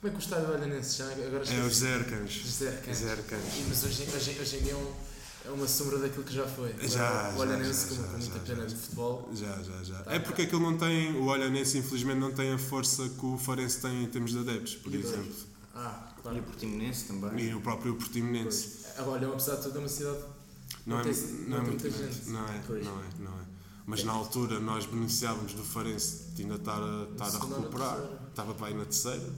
Como 0.00 0.08
é 0.08 0.10
que 0.10 0.16
o 0.16 0.18
estádio 0.24 0.46
do 0.46 0.52
Olhanense 0.54 0.98
já 0.98 1.04
agora 1.12 1.44
É 1.44 1.66
os 1.66 1.76
Zercans. 1.76 3.04
Arcanjo. 3.04 3.58
E, 3.58 3.64
Mas 3.68 3.84
hoje, 3.84 4.02
hoje, 4.14 4.38
hoje 4.40 4.56
em 4.56 4.62
dia 4.62 4.72
é, 4.72 4.76
um- 4.76 5.09
é 5.50 5.54
uma 5.54 5.66
sombra 5.68 5.98
daquilo 5.98 6.24
que 6.24 6.34
já 6.34 6.46
foi. 6.46 6.74
Já, 6.88 7.32
o 7.36 7.38
Olhanense 7.40 7.88
com, 7.88 8.02
muita 8.02 8.20
já, 8.20 8.38
pena 8.40 8.62
já. 8.62 8.66
de 8.66 8.74
futebol. 8.76 9.28
Já, 9.34 9.62
já, 9.62 9.82
já. 9.84 9.98
Tá, 10.02 10.12
é 10.14 10.18
porque 10.18 10.42
tá. 10.42 10.48
aquilo 10.48 10.62
não 10.62 10.76
tem, 10.78 11.12
o 11.16 11.24
Olhanense 11.26 11.78
infelizmente 11.78 12.18
não 12.18 12.32
tem 12.32 12.52
a 12.52 12.58
força 12.58 13.08
que 13.08 13.26
o 13.26 13.36
Farense 13.36 13.80
tem 13.80 14.04
em 14.04 14.06
termos 14.06 14.30
de 14.32 14.38
adeptos, 14.38 14.76
por 14.76 14.94
E 14.94 14.98
exemplo. 14.98 15.32
Ah, 15.74 16.12
E 16.18 16.22
claro. 16.22 16.38
o 16.38 16.42
Portimonense 16.42 17.04
também. 17.04 17.46
E 17.48 17.54
o 17.54 17.60
próprio 17.60 17.94
Portimonense. 17.94 18.68
Pois. 18.82 18.98
Ah, 18.98 19.04
Olha, 19.10 19.28
apesar 19.28 19.56
de 19.56 19.62
tudo, 19.62 19.76
é 19.76 19.80
uma 19.80 19.88
cidade. 19.88 20.18
Não, 20.86 20.96
Não 20.96 21.00
é, 21.00 21.12
tem- 21.12 21.22
não, 21.22 21.48
não 21.48 21.56
é 21.58 21.60
muita 21.62 21.90
gente. 21.90 22.28
Não 22.30 22.48
é, 22.48 22.60
Pois. 22.66 22.84
não 22.84 22.92
é, 23.00 23.04
não 23.18 23.32
é. 23.32 23.44
Mas 23.86 24.04
na 24.04 24.12
altura 24.12 24.60
nós 24.60 24.86
beneficiávamos 24.86 25.52
do 25.54 25.64
Farense 25.64 26.30
de 26.34 26.42
ainda 26.42 26.54
estar 26.56 26.78
a, 26.80 27.08
estar 27.10 27.26
a 27.26 27.30
recuperar. 27.40 27.98
Estava 28.28 28.54
para 28.54 28.66
aí 28.68 28.74
na 28.74 28.84
terceira. 28.84 29.28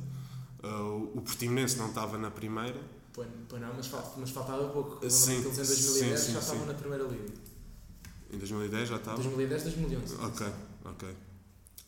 Ah, 0.62 0.82
o 0.82 1.12
o 1.16 1.20
Portimonense 1.22 1.76
não 1.78 1.88
estava 1.88 2.18
na 2.18 2.30
primeira. 2.30 2.78
Pois, 3.12 3.28
pois 3.48 3.60
não, 3.62 3.74
mas, 3.74 3.86
fal- 3.86 4.14
mas 4.18 4.30
faltava 4.30 4.68
pouco. 4.70 4.98
Sim, 5.10 5.32
eles 5.34 5.46
em 5.46 5.56
2010 5.56 6.20
sim, 6.20 6.26
sim, 6.26 6.32
já 6.32 6.38
estavam 6.38 6.66
na 6.66 6.74
primeira 6.74 7.04
liga. 7.04 7.32
Em 8.32 8.38
2010 8.38 8.88
já 8.88 8.96
estava. 8.96 9.16
2010, 9.18 9.62
2011. 9.64 10.14
Ok, 10.22 10.46
ok. 10.86 11.08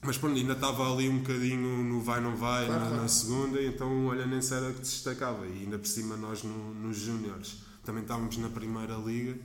Mas 0.02 0.18
pronto, 0.18 0.36
ainda 0.36 0.52
estava 0.52 0.92
ali 0.92 1.08
um 1.08 1.20
bocadinho 1.20 1.82
no 1.82 2.02
vai 2.02 2.20
não 2.20 2.36
vai 2.36 2.66
Claro, 2.66 2.80
na, 2.82 2.86
claro. 2.88 3.02
na 3.02 3.08
segunda, 3.08 3.58
e 3.58 3.68
então 3.68 3.88
o 4.04 4.08
Olhanense 4.08 4.52
era 4.52 4.70
que 4.74 4.80
destacava. 4.80 5.46
E 5.46 5.62
ainda 5.62 5.78
por 5.78 5.86
cima 5.88 6.14
nós 6.16 6.42
no- 6.42 6.74
nos 6.74 6.98
Júniores 6.98 7.56
também 7.84 8.02
estávamos 8.02 8.36
na 8.36 8.50
primeira 8.50 8.96
liga 8.96 9.38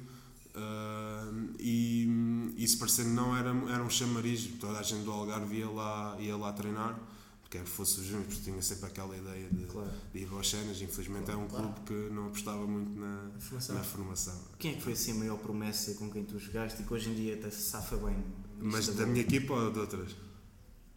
ah, 0.56 1.32
e 1.60 2.54
isso 2.58 2.78
parecendo 2.78 3.10
não 3.12 3.36
era, 3.38 3.50
era 3.74 3.82
um 3.84 3.90
chamariz, 3.90 4.48
toda 4.60 4.80
a 4.80 4.84
gente 4.84 5.04
do 5.06 5.12
Algarve 5.12 5.58
ia 5.60 5.70
lá, 5.70 6.18
ia 6.20 6.36
lá 6.36 6.52
treinar, 6.52 7.00
quer 7.50 7.66
fosse 7.66 8.00
os 8.00 8.06
Júniores, 8.06 8.36
porque 8.36 8.52
tinha 8.52 8.62
sempre 8.62 8.86
aquela 8.86 9.16
ideia 9.18 9.50
de, 9.50 9.66
Claro. 9.66 9.90
de 10.14 10.20
ir 10.20 10.28
aos 10.32 10.50
cenas. 10.50 10.82
Infelizmente 10.82 11.32
é 11.32 11.36
um 11.36 11.48
Claro. 11.48 11.66
clube 11.74 11.80
que 11.88 12.14
não 12.14 12.28
apostava 12.28 12.66
muito 12.68 12.92
na, 13.00 13.32
Formação. 13.40 13.76
na 13.76 13.84
formação. 13.84 14.40
Quem 14.60 14.72
é 14.72 14.76
que 14.76 14.82
foi 14.82 14.94
assim 14.94 15.12
a 15.12 15.16
maior 15.16 15.38
promessa 15.40 15.94
com 15.96 16.10
quem 16.12 16.24
tu 16.24 16.38
jogaste 16.38 16.82
e 16.82 16.86
que 16.86 16.94
hoje 16.94 17.10
em 17.10 17.16
dia 17.16 17.36
até 17.36 17.50
se 17.50 17.62
safa 17.64 17.98
bem? 17.98 18.24
Mas 18.60 18.88
da 18.90 19.06
minha 19.06 19.22
equipa 19.22 19.54
ou 19.54 19.72
de 19.72 19.80
outras? 19.80 20.16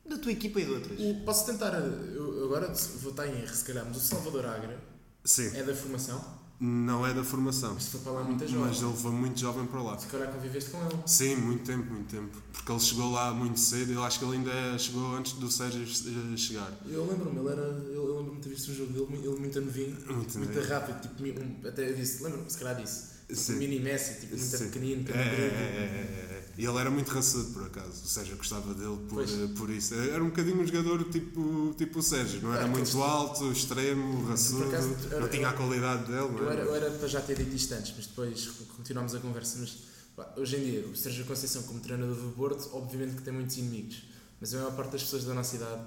Da 0.08 0.18
tua 0.18 0.32
equipa 0.32 0.60
e 0.60 0.64
de 0.64 0.70
outras. 0.72 0.98
O- 1.00 1.24
Posso 1.24 1.46
tentar. 1.46 1.72
Eu 1.78 2.44
agora 2.44 2.66
vou 3.00 3.10
estar 3.12 3.26
em 3.28 3.40
erro, 3.40 3.54
se 3.54 3.64
calhar, 3.64 3.84
mas 3.86 3.96
o 3.96 4.00
Salvador 4.00 4.44
Agra 4.46 4.82
Sim, 5.24 5.56
é 5.56 5.62
da 5.62 5.74
formação. 5.74 6.41
Não 6.64 7.04
é 7.04 7.12
da 7.12 7.24
formação. 7.24 7.74
Mas 7.74 7.88
foi 7.88 8.00
para 8.00 8.12
lá 8.12 8.22
muita 8.22 8.46
jovem. 8.46 8.68
Mas 8.68 8.80
ele 8.80 8.92
foi 8.92 9.10
muito 9.10 9.40
jovem 9.40 9.66
para 9.66 9.82
lá. 9.82 9.98
Se 9.98 10.06
calhar 10.06 10.32
conviveste 10.32 10.70
com 10.70 10.78
ele. 10.78 11.02
Sim, 11.06 11.34
muito 11.34 11.64
tempo, 11.64 11.92
muito 11.92 12.08
tempo. 12.08 12.30
Porque 12.52 12.70
ele 12.70 12.80
chegou 12.80 13.10
lá 13.10 13.34
muito 13.34 13.58
cedo, 13.58 13.92
eu 13.92 14.04
acho 14.04 14.20
que 14.20 14.24
ele 14.24 14.36
ainda 14.36 14.78
chegou 14.78 15.16
antes 15.16 15.32
do 15.32 15.50
Sérgio 15.50 15.82
eh, 15.82 16.36
chegar. 16.36 16.72
Eu 16.86 17.04
lembro-me, 17.04 17.40
ele 17.40 17.48
era. 17.48 17.62
Eu, 17.62 18.16
lembro-me 18.18 18.36
de 18.36 18.42
ter 18.42 18.50
visto 18.50 18.70
um 18.70 18.74
jogo 18.76 18.92
dele, 18.92 19.26
ele 19.26 19.40
muito 19.40 19.60
novinho, 19.60 19.96
Muito 20.06 20.38
muito 20.38 20.60
rápido, 20.60 21.00
tipo, 21.00 21.40
um, 21.40 21.68
até 21.68 21.90
eu 21.90 21.96
disse, 21.96 22.22
lembro-me, 22.22 22.48
se 22.48 22.58
calhar 22.58 22.80
disse. 22.80 23.10
Sim. 23.32 23.56
Mini 23.56 23.80
Messi, 23.80 24.20
tipo, 24.20 24.36
muito 24.36 24.56
Sim. 24.56 24.64
pequenino, 24.66 25.08
É, 25.08 25.18
é, 25.18 25.22
é, 25.22 25.24
é, 25.24 26.38
é. 26.38 26.41
E 26.58 26.64
ele 26.66 26.76
era 26.78 26.90
muito 26.90 27.08
raçudo, 27.10 27.50
por 27.52 27.64
acaso. 27.66 28.02
O 28.04 28.06
Sérgio 28.08 28.36
gostava 28.36 28.74
dele 28.74 28.98
por, 29.08 29.22
eh, 29.22 29.26
por 29.56 29.70
isso. 29.70 29.94
Era 29.94 30.22
um 30.22 30.26
bocadinho 30.28 30.60
um 30.60 30.66
jogador 30.66 31.02
tipo, 31.10 31.74
tipo 31.78 31.98
o 31.98 32.02
Sérgio. 32.02 32.42
Não 32.42 32.52
era 32.54 32.64
É, 32.64 32.68
muito 32.68 33.02
alto, 33.02 33.50
extremo, 33.50 34.26
raçudo. 34.26 34.64
acaso, 34.64 34.88
não 35.18 35.28
tinha 35.28 35.48
a 35.48 35.52
qualidade 35.54 36.04
dele. 36.06 36.28
não 36.28 36.38
Eu 36.38 36.50
era, 36.50 36.62
eu 36.62 36.74
era 36.74 36.90
para 36.90 37.08
já 37.08 37.20
ter 37.22 37.36
dito 37.36 37.54
isto 37.56 37.72
antes, 37.72 37.94
mas 37.96 38.06
depois 38.06 38.46
continuámos 38.76 39.14
a 39.14 39.18
conversa. 39.20 39.56
Mas 39.60 39.78
pá, 40.14 40.30
hoje 40.36 40.56
em 40.56 40.60
dia, 40.64 40.86
o 40.88 40.94
Sérgio 40.94 41.24
Conceição, 41.24 41.62
como 41.62 41.80
treinador 41.80 42.14
do 42.16 42.32
Porto, 42.32 42.68
obviamente 42.74 43.16
que 43.16 43.22
tem 43.22 43.32
muitos 43.32 43.56
inimigos, 43.56 44.02
mas 44.38 44.52
a 44.54 44.58
maior 44.58 44.72
parte 44.76 44.92
das 44.92 45.02
pessoas 45.04 45.24
da 45.24 45.32
nossa 45.32 45.56
idade, 45.56 45.82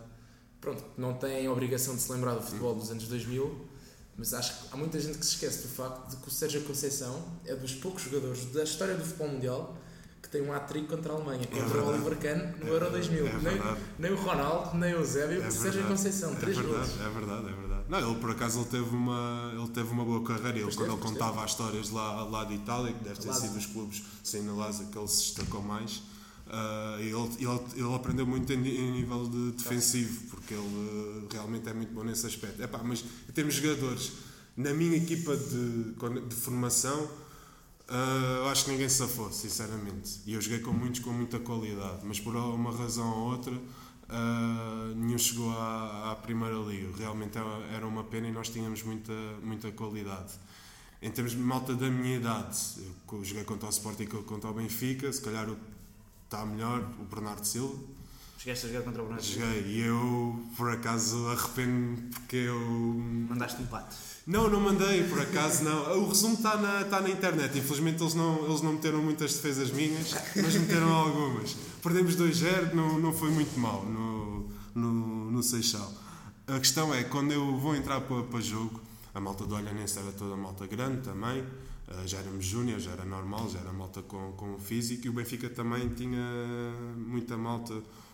pronto, 0.59 0.83
não 0.97 1.13
têm 1.13 1.45
a 1.45 1.51
obrigação 1.51 1.95
de 1.95 2.01
se 2.01 2.11
lembrar 2.11 2.33
do 2.33 2.41
futebol 2.41 2.73
dos 2.73 2.89
anos 2.89 3.03
2000, 3.07 3.67
mas 4.17 4.33
acho 4.33 4.51
que 4.63 4.67
há 4.73 4.77
muita 4.77 4.99
gente 4.99 5.17
que 5.19 5.25
se 5.25 5.33
esquece 5.33 5.61
do 5.61 5.67
facto 5.67 6.09
de 6.09 6.15
que 6.15 6.27
o 6.27 6.31
Sérgio 6.31 6.61
Conceição 6.63 7.23
é 7.45 7.53
dos 7.55 7.75
poucos 7.75 8.01
jogadores 8.03 8.45
da 8.45 8.63
história 8.63 8.95
do 8.95 9.03
futebol 9.05 9.27
mundial 9.27 9.77
que 10.25 10.31
tem 10.31 10.41
um 10.41 10.51
hat-trick 10.51 10.87
contra 10.87 11.13
a 11.13 11.15
Alemanha, 11.15 11.45
contra 11.45 11.65
o 11.65 11.69
verdade. 11.69 11.89
Oliver 12.03 12.17
Kahn 12.17 12.65
no 12.65 12.67
Euro 12.67 12.89
2000. 12.89 13.27
É 13.27 13.31
nem, 13.37 13.61
nem 13.99 14.11
o 14.11 14.15
Ronaldo, 14.15 14.75
nem 14.77 14.93
o 14.93 14.97
Eusébio, 14.97 15.43
É 15.43 15.47
o 15.47 15.51
Sérgio. 15.51 15.83
Conceição, 15.87 16.31
É 16.33 16.35
três 16.35 16.57
verdade, 16.57 16.77
gols. 16.89 17.01
é 17.01 17.09
verdade, 17.09 17.47
é 17.47 17.55
verdade. 17.55 17.83
Não, 17.87 18.11
ele 18.11 18.19
por 18.19 18.31
acaso 18.31 18.59
ele 18.61 18.65
teve 18.69 18.95
uma, 18.95 19.51
ele 19.55 19.67
teve 19.69 19.89
uma 19.91 20.03
boa 20.03 20.23
carreira. 20.23 20.57
Ele, 20.57 20.75
quando 20.75 20.91
ele 20.93 21.01
contava 21.01 21.43
as 21.43 21.51
histórias 21.51 21.91
lá, 21.91 22.23
lá 22.23 22.43
de 22.43 22.55
Itália, 22.55 22.91
que 22.91 23.03
deve 23.03 23.19
ter 23.19 23.33
sido 23.33 23.55
os 23.55 23.65
clubes 23.67 24.01
sem 24.23 24.41
na 24.41 24.53
Lazio 24.53 24.87
que 24.87 24.97
ele 24.97 25.07
se 25.07 25.35
destacou 25.35 25.61
mais, 25.61 26.01
ah, 26.47 26.97
ele, 26.99 27.11
ele, 27.13 27.59
ele 27.75 27.93
aprendeu 27.95 28.25
muito 28.25 28.51
em, 28.51 28.57
em 28.67 28.91
nível 28.93 29.27
de 29.27 29.51
defensivo, 29.51 30.27
porque 30.31 30.53
ele 30.55 31.27
ah, 31.29 31.33
realmente 31.33 31.69
é 31.69 31.73
muito 31.73 31.93
bom 31.93 32.03
nesse 32.03 32.25
aspecto. 32.25 32.61
Epá, 32.63 32.79
mas 32.83 33.03
temos 33.33 33.53
jogadores. 33.53 34.11
Na 34.57 34.73
minha 34.73 34.95
equipa 34.97 35.35
de, 35.35 35.93
de 36.29 36.35
formação, 36.35 37.09
eu 37.87 38.47
acho 38.49 38.65
que 38.65 38.71
ninguém 38.71 38.89
se 38.89 38.97
safou, 38.97 39.31
sinceramente. 39.31 40.21
E 40.25 40.33
eu 40.33 40.41
joguei 40.41 40.59
com 40.59 40.71
muitos 40.71 40.99
com 41.01 41.11
muita 41.11 41.39
qualidade, 41.39 41.99
mas 42.03 42.19
por 42.19 42.35
uma 42.35 42.71
razão 42.75 43.07
ou 43.07 43.31
outra, 43.31 43.53
ah, 44.09 44.91
nenhum 44.95 45.17
chegou 45.17 45.51
à, 45.51 46.11
à 46.11 46.15
Primeira 46.15 46.55
Liga. 46.57 46.89
Realmente 46.97 47.37
era- 47.37 47.85
uma 47.87 48.03
pena 48.03 48.27
e 48.27 48.31
nós 48.31 48.49
tínhamos 48.49 48.81
muita, 48.83 49.13
muita 49.43 49.71
qualidade. 49.71 50.33
Em 51.01 51.11
termos 51.11 51.33
de 51.33 51.37
malta 51.37 51.75
da 51.75 51.87
minha 51.89 52.15
idade, 52.17 52.57
eu 53.11 53.23
joguei 53.23 53.43
contra 53.43 53.67
o 53.67 53.69
Sporting 53.69 54.03
e 54.03 54.07
contra 54.07 54.49
o 54.49 54.53
Benfica, 54.53 55.11
se 55.13 55.21
calhar 55.21 55.47
o 55.49 55.57
está 56.23 56.43
melhor, 56.45 56.81
o 56.99 57.03
Bernardo 57.05 57.45
Silva. 57.45 57.77
Chegaste 58.39 58.65
a 58.65 58.69
jogar 58.69 58.83
contra 58.83 59.03
o 59.03 59.07
Branco? 59.07 59.21
Joguei 59.23 59.61
e 59.67 59.79
eu, 59.81 60.43
por 60.57 60.71
acaso, 60.71 61.27
arrependo-me 61.27 62.09
porque 62.11 62.35
eu 62.37 62.59
Mandaste 63.29 63.61
um 63.61 63.65
pato. 63.67 63.95
Não, 64.25 64.49
não 64.49 64.59
mandei, 64.59 65.03
por 65.03 65.21
acaso 65.21 65.63
não. 65.63 65.99
O 66.03 66.09
resumo 66.09 66.33
está 66.33 66.57
na, 66.57 66.81
está 66.81 66.99
na 66.99 67.09
internet. 67.09 67.57
Infelizmente 67.57 68.01
eles 68.01 68.13
não, 68.13 68.45
eles 68.45 68.61
não 68.61 68.73
meteram 68.73 69.01
muitas 69.01 69.33
defesas 69.33 69.71
minhas, 69.71 70.15
mas 70.35 70.55
meteram 70.55 70.91
algumas. 70.93 71.55
Perdemos 71.81 72.15
2-0, 72.15 72.73
não, 72.73 72.99
não 72.99 73.13
foi 73.13 73.29
muito 73.29 73.59
mal 73.59 73.85
no, 73.85 74.49
no, 74.73 75.31
no 75.31 75.43
Seixal. 75.43 75.91
A 76.47 76.59
questão 76.59 76.93
é, 76.93 77.03
quando 77.03 77.31
eu 77.31 77.57
vou 77.57 77.75
entrar 77.75 78.01
para, 78.01 78.23
para 78.23 78.39
jogo, 78.41 78.81
a 79.13 79.19
malta 79.19 79.45
do 79.45 79.55
Olhanense 79.55 79.97
era 79.97 80.11
toda 80.11 80.35
malta 80.35 80.67
grande 80.67 81.01
também, 81.01 81.43
eh, 81.87 82.07
já 82.07 82.17
éramos 82.17 82.45
júnior, 82.45 82.79
já 82.79 82.91
era 82.91 83.05
normal, 83.05 83.49
já 83.49 83.59
era 83.59 83.71
malta 83.71 84.01
com, 84.01 84.33
com 84.33 84.59
físico, 84.59 85.07
e 85.07 85.09
o 85.09 85.13
Benfica 85.13 85.49
também 85.49 85.87
tinha 85.89 86.21
muita 86.97 87.37
malta, 87.37 87.73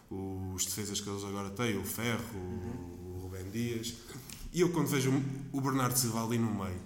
os 0.09 0.65
defesas 0.65 1.01
que 1.01 1.09
eles 1.09 1.23
agora 1.23 1.49
têm, 1.49 1.77
o 1.77 1.83
Ferro, 1.83 2.21
o 2.35 3.19
Rubem 3.23 3.49
Dias. 3.49 3.95
E 4.53 4.61
eu 4.61 4.69
quando 4.69 4.87
vejo 4.87 5.11
o 5.51 5.61
Bernardo 5.61 5.97
Silva 5.97 6.23
ali 6.25 6.37
no 6.37 6.53
meio, 6.53 6.79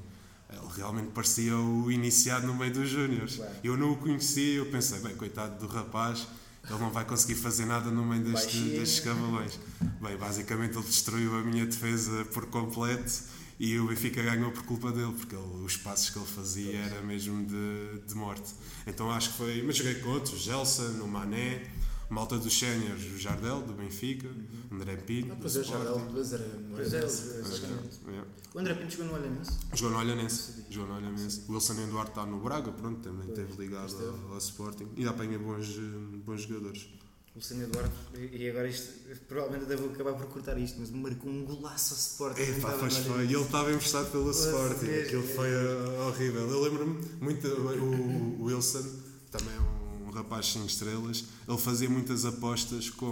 ele 0.51 0.61
realmente 0.75 1.09
parecia 1.11 1.55
o 1.57 1.91
iniciado 1.91 2.45
no 2.45 2.53
meio 2.55 2.73
dos 2.73 2.87
Júniores. 2.89 3.35
Claro. 3.37 3.51
Eu 3.63 3.77
não 3.77 3.91
o 3.93 3.97
conhecia, 3.97 4.55
eu 4.57 4.65
pensei, 4.67 4.99
bem, 4.99 5.15
coitado 5.15 5.59
do 5.59 5.67
rapaz, 5.71 6.27
ele 6.69 6.79
não 6.79 6.91
vai 6.91 7.05
conseguir 7.05 7.35
fazer 7.35 7.65
nada 7.65 7.89
no 7.91 8.05
meio 8.05 8.23
deste, 8.23 8.57
destes 8.59 8.99
cavalões. 8.99 9.59
Bem, 10.01 10.15
basicamente 10.17 10.75
ele 10.77 10.85
destruiu 10.85 11.35
a 11.37 11.43
minha 11.43 11.65
defesa 11.65 12.25
por 12.25 12.45
completo 12.47 13.11
e 13.59 13.79
o 13.79 13.87
Benfica 13.87 14.21
ganhou 14.21 14.51
por 14.51 14.63
culpa 14.63 14.91
dele, 14.91 15.13
porque 15.13 15.35
ele- 15.35 15.63
os 15.63 15.77
passos 15.77 16.09
que 16.09 16.19
ele 16.19 16.25
fazia 16.27 16.77
era 16.77 17.01
mesmo 17.01 17.43
de, 17.45 17.99
de 18.07 18.13
morte. 18.15 18.53
Então 18.85 19.09
acho 19.11 19.31
que 19.31 19.37
foi. 19.37 19.63
Mas 19.63 19.77
joguei 19.77 19.95
com 19.95 20.09
outros, 20.09 20.39
Gelson, 20.41 21.01
o 21.01 21.07
Mané, 21.07 21.63
malta 22.09 22.37
dos 22.37 22.57
séniores, 22.57 23.03
o 23.13 23.17
Jardel, 23.17 23.61
do 23.61 23.73
Benfica, 23.73 24.27
André 24.71 24.95
Pinto, 24.97 25.31
Ah, 25.31 25.35
do 25.35 25.41
pois 25.41 25.55
é, 25.55 25.63
já 25.63 25.77
Sporting. 25.79 26.05
depois 26.05 26.33
era. 26.33 26.45
Pois 26.75 26.93
é. 26.93 27.05
O 28.53 28.59
André 28.59 28.73
Pinto 28.75 28.91
jogou 28.91 29.05
no 29.07 29.13
Olhanense? 29.15 29.51
Jogou 29.73 29.91
no 29.91 29.97
Olhanense. 29.99 30.53
Jogou 30.69 30.89
no 30.89 30.95
Olhanense. 30.97 31.41
O 31.47 31.53
Wilson 31.53 31.73
Eduardo 31.81 32.09
está 32.11 32.25
no 32.25 32.39
Braga, 32.39 32.71
pronto, 32.71 32.99
também 33.01 33.27
esteve 33.27 33.53
ligado 33.61 33.87
esteve. 33.87 34.07
ao, 34.09 34.31
ao 34.33 34.37
Sporting. 34.37 34.87
E 34.95 35.05
apanha 35.07 35.37
bons, 35.39 35.67
bons 36.25 36.41
jogadores. 36.41 36.87
O 37.33 37.37
Luciano 37.39 37.63
Eduardo, 37.63 37.91
e 38.31 38.49
agora 38.49 38.65
isto, 38.69 38.93
provavelmente 39.27 39.75
vou 39.75 39.89
acabar 39.91 40.13
por 40.13 40.25
cortar 40.27 40.57
isto, 40.57 40.79
mas 40.79 40.89
marcou 40.89 41.29
um 41.29 41.43
golaço 41.43 41.93
ao 41.93 41.99
Sporting. 41.99 42.41
É, 42.43 42.59
pá, 42.61 42.77
pois 42.79 42.95
foi. 42.95 43.25
E 43.25 43.33
ele 43.33 43.41
estava 43.43 43.73
emprestado 43.73 44.09
pelo 44.09 44.31
Sporting. 44.31 44.85
mesmo, 44.85 45.03
Aquilo 45.05 45.23
é. 45.23 45.27
foi 45.35 45.49
eh, 45.49 45.99
horrível. 46.07 46.49
Eu 46.49 46.61
lembro-me 46.61 47.05
muito. 47.19 47.45
O, 47.45 48.41
o 48.41 48.43
Wilson 48.45 48.83
também 49.31 49.53
é 49.53 49.59
um 49.59 49.84
rapaz 50.15 50.51
sem 50.51 50.65
estrelas, 50.65 51.25
ele 51.47 51.57
fazia 51.57 51.89
muitas 51.89 52.25
apostas 52.25 52.89
com 52.89 53.11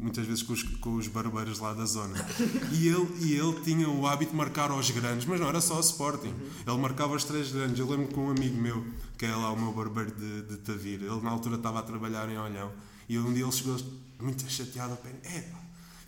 muitas 0.00 0.26
vezes 0.26 0.42
com 0.42 0.52
os, 0.52 0.62
com 0.62 0.94
os 0.96 1.08
barbeiros 1.08 1.58
lá 1.58 1.72
da 1.74 1.84
zona. 1.84 2.14
E 2.72 2.88
ele, 2.88 3.08
e 3.20 3.32
ele 3.34 3.60
tinha 3.62 3.88
o 3.88 4.06
hábito 4.06 4.32
de 4.32 4.36
marcar 4.36 4.70
aos 4.70 4.90
grandes, 4.90 5.26
mas 5.26 5.40
não 5.40 5.48
era 5.48 5.60
só 5.60 5.76
o 5.76 5.80
Sporting. 5.80 6.34
Ele 6.66 6.76
marcava 6.78 7.12
aos 7.12 7.24
três 7.24 7.52
grandes. 7.52 7.78
Eu 7.78 7.88
lembro 7.88 8.08
que 8.08 8.18
um 8.18 8.30
amigo 8.30 8.56
meu, 8.56 8.84
que 9.18 9.26
é 9.26 9.34
lá 9.34 9.52
o 9.52 9.58
meu 9.58 9.72
barbeiro 9.72 10.12
de, 10.12 10.42
de 10.42 10.56
Tavira, 10.58 11.06
ele 11.06 11.20
na 11.22 11.30
altura 11.30 11.56
estava 11.56 11.78
a 11.78 11.82
trabalhar 11.82 12.28
em 12.28 12.38
Olhão, 12.38 12.72
e 13.08 13.18
um 13.18 13.32
dia 13.32 13.44
ele 13.44 13.52
chegou 13.52 13.76
muito 14.20 14.48
chateado 14.50 14.94
a 14.94 14.96
pena. 14.96 15.18
É, 15.24 15.61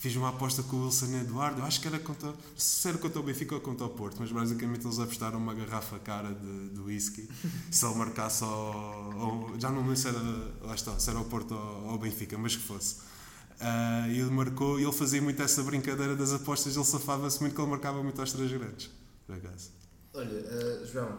Fiz 0.04 0.16
uma 0.16 0.28
aposta 0.28 0.62
com 0.62 0.76
o 0.76 0.84
Wilson 0.84 1.16
Eduardo, 1.16 1.62
eu 1.62 1.64
acho 1.64 1.80
que 1.80 1.88
era 1.88 1.98
contra, 1.98 2.34
se 2.58 2.86
era 2.86 2.98
contra 2.98 3.18
o 3.18 3.22
Benfica 3.22 3.54
ou 3.54 3.60
contra 3.62 3.86
o 3.86 3.88
Porto, 3.88 4.18
mas 4.20 4.30
basicamente 4.30 4.84
eles 4.84 4.98
apostaram 4.98 5.38
uma 5.38 5.54
garrafa 5.54 5.98
cara 5.98 6.28
de, 6.34 6.68
de 6.68 6.78
whisky 6.78 7.26
se 7.72 7.86
ele 7.86 7.94
marcasse 7.94 8.44
ao, 8.44 9.54
já 9.58 9.70
não 9.70 9.78
lembro 9.78 9.96
se 9.96 10.06
era, 10.06 10.18
lá 10.60 10.74
está, 10.74 10.98
se 10.98 11.08
era 11.08 11.18
o 11.18 11.24
Porto 11.24 11.54
ou 11.54 11.88
ao 11.88 11.98
Benfica, 11.98 12.36
mas 12.36 12.54
que 12.54 12.62
fosse. 12.62 12.96
Uh, 13.52 14.10
ele 14.10 14.28
marcou 14.28 14.78
e 14.78 14.82
ele 14.82 14.92
fazia 14.92 15.22
muito 15.22 15.40
essa 15.40 15.62
brincadeira 15.62 16.14
das 16.14 16.34
apostas, 16.34 16.76
ele 16.76 16.84
safava-se 16.84 17.40
muito 17.40 17.54
que 17.54 17.60
ele 17.62 17.70
marcava 17.70 18.02
muito 18.02 18.20
aos 18.20 18.30
três 18.30 18.52
grandes, 18.52 18.90
por 19.26 19.36
acaso. 19.36 19.70
Olha, 20.12 20.28
uh, 20.28 20.86
João, 20.86 21.18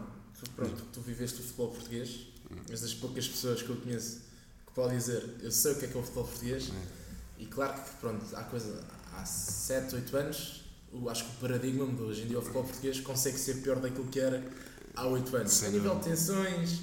pronto, 0.54 0.84
tu 0.92 1.00
viveste 1.00 1.40
o 1.40 1.42
futebol 1.42 1.72
português, 1.72 2.28
és 2.70 2.82
das 2.82 2.94
poucas 2.94 3.26
pessoas 3.26 3.62
que 3.62 3.68
eu 3.68 3.76
conheço 3.78 4.20
que 4.64 4.72
podem 4.72 4.96
dizer 4.96 5.38
eu 5.40 5.50
sei 5.50 5.72
o 5.72 5.74
que 5.76 5.86
é 5.86 5.88
que 5.88 5.96
é 5.96 6.00
o 6.00 6.04
futebol 6.04 6.22
português. 6.22 6.70
É 6.70 7.05
e 7.38 7.46
claro 7.46 7.74
que, 7.74 7.90
pronto, 8.00 8.24
há 8.34 8.42
coisa, 8.44 8.84
há 9.12 9.24
7, 9.24 9.94
8 9.94 10.16
anos, 10.16 10.64
acho 11.08 11.24
que 11.24 11.30
o 11.30 11.40
paradigma 11.40 11.84
mudou. 11.84 12.08
Hoje 12.08 12.22
em 12.22 12.26
dia 12.26 12.38
o 12.38 12.42
futebol 12.42 12.64
português 12.64 13.00
consegue 13.00 13.38
ser 13.38 13.62
pior 13.62 13.78
daquilo 13.78 14.06
que 14.06 14.20
era 14.20 14.42
há 14.94 15.06
8 15.06 15.36
anos. 15.36 15.52
Sim, 15.52 15.66
a 15.66 15.70
nível 15.70 15.96
de 15.96 16.04
tensões, 16.04 16.80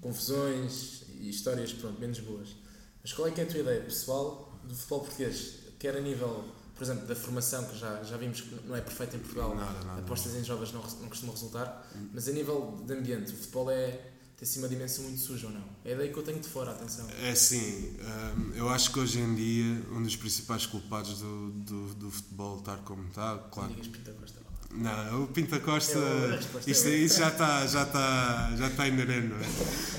confusões 0.00 1.02
e 1.18 1.28
histórias, 1.30 1.72
pronto, 1.72 2.00
menos 2.00 2.20
boas. 2.20 2.54
Mas 3.02 3.12
qual 3.12 3.28
é 3.28 3.30
que 3.30 3.40
é 3.40 3.44
a 3.44 3.46
tua 3.46 3.60
ideia 3.60 3.80
pessoal 3.82 4.60
do 4.64 4.74
futebol 4.74 5.00
português? 5.00 5.54
Quer 5.78 5.96
a 5.96 6.00
nível, 6.00 6.44
por 6.74 6.84
exemplo, 6.84 7.06
da 7.06 7.14
formação, 7.14 7.64
que 7.64 7.78
já, 7.78 8.02
já 8.02 8.16
vimos 8.16 8.40
que 8.40 8.54
não 8.66 8.76
é 8.76 8.80
perfeita 8.80 9.16
em 9.16 9.20
Portugal, 9.20 9.54
nada, 9.54 9.84
nada, 9.84 10.00
apostas 10.00 10.34
em 10.34 10.44
jovens 10.44 10.72
não, 10.72 10.82
não 10.82 11.08
costumam 11.08 11.34
resultar, 11.34 11.86
hum. 11.94 12.08
mas 12.12 12.28
a 12.28 12.32
nível 12.32 12.82
de 12.84 12.94
ambiente, 12.94 13.32
o 13.32 13.36
futebol 13.36 13.70
é 13.70 14.00
tem 14.36 14.46
assim 14.46 14.58
uma 14.58 14.68
dimensão 14.68 15.04
muito 15.04 15.20
suja 15.20 15.46
ou 15.46 15.52
não? 15.52 15.64
É 15.82 15.94
daí 15.94 16.12
que 16.12 16.18
eu 16.18 16.22
tenho 16.22 16.38
de 16.38 16.48
fora, 16.48 16.70
atenção. 16.70 17.06
É 17.22 17.34
sim, 17.34 17.96
um, 18.36 18.52
eu 18.54 18.68
acho 18.68 18.92
que 18.92 18.98
hoje 18.98 19.18
em 19.18 19.34
dia 19.34 19.82
um 19.92 20.02
dos 20.02 20.14
principais 20.14 20.66
culpados 20.66 21.20
do, 21.20 21.50
do, 21.52 21.94
do 21.94 22.10
futebol 22.10 22.58
estar 22.58 22.76
como 22.78 23.08
está, 23.08 23.38
claro. 23.50 23.70
Não 23.70 23.90
Pinta 23.90 24.12
Costa. 24.12 24.46
Não, 24.74 25.24
o 25.24 25.26
Pinta 25.28 25.58
Costa, 25.58 25.98
é, 25.98 26.70
isto, 26.70 26.88
isso 26.88 27.18
já 27.18 27.28
está, 27.28 27.66
já 27.66 27.84
está, 27.84 28.54
já 28.56 28.66
está 28.66 28.86
inerente, 28.86 29.28
não 29.28 29.38
é? 29.38 29.46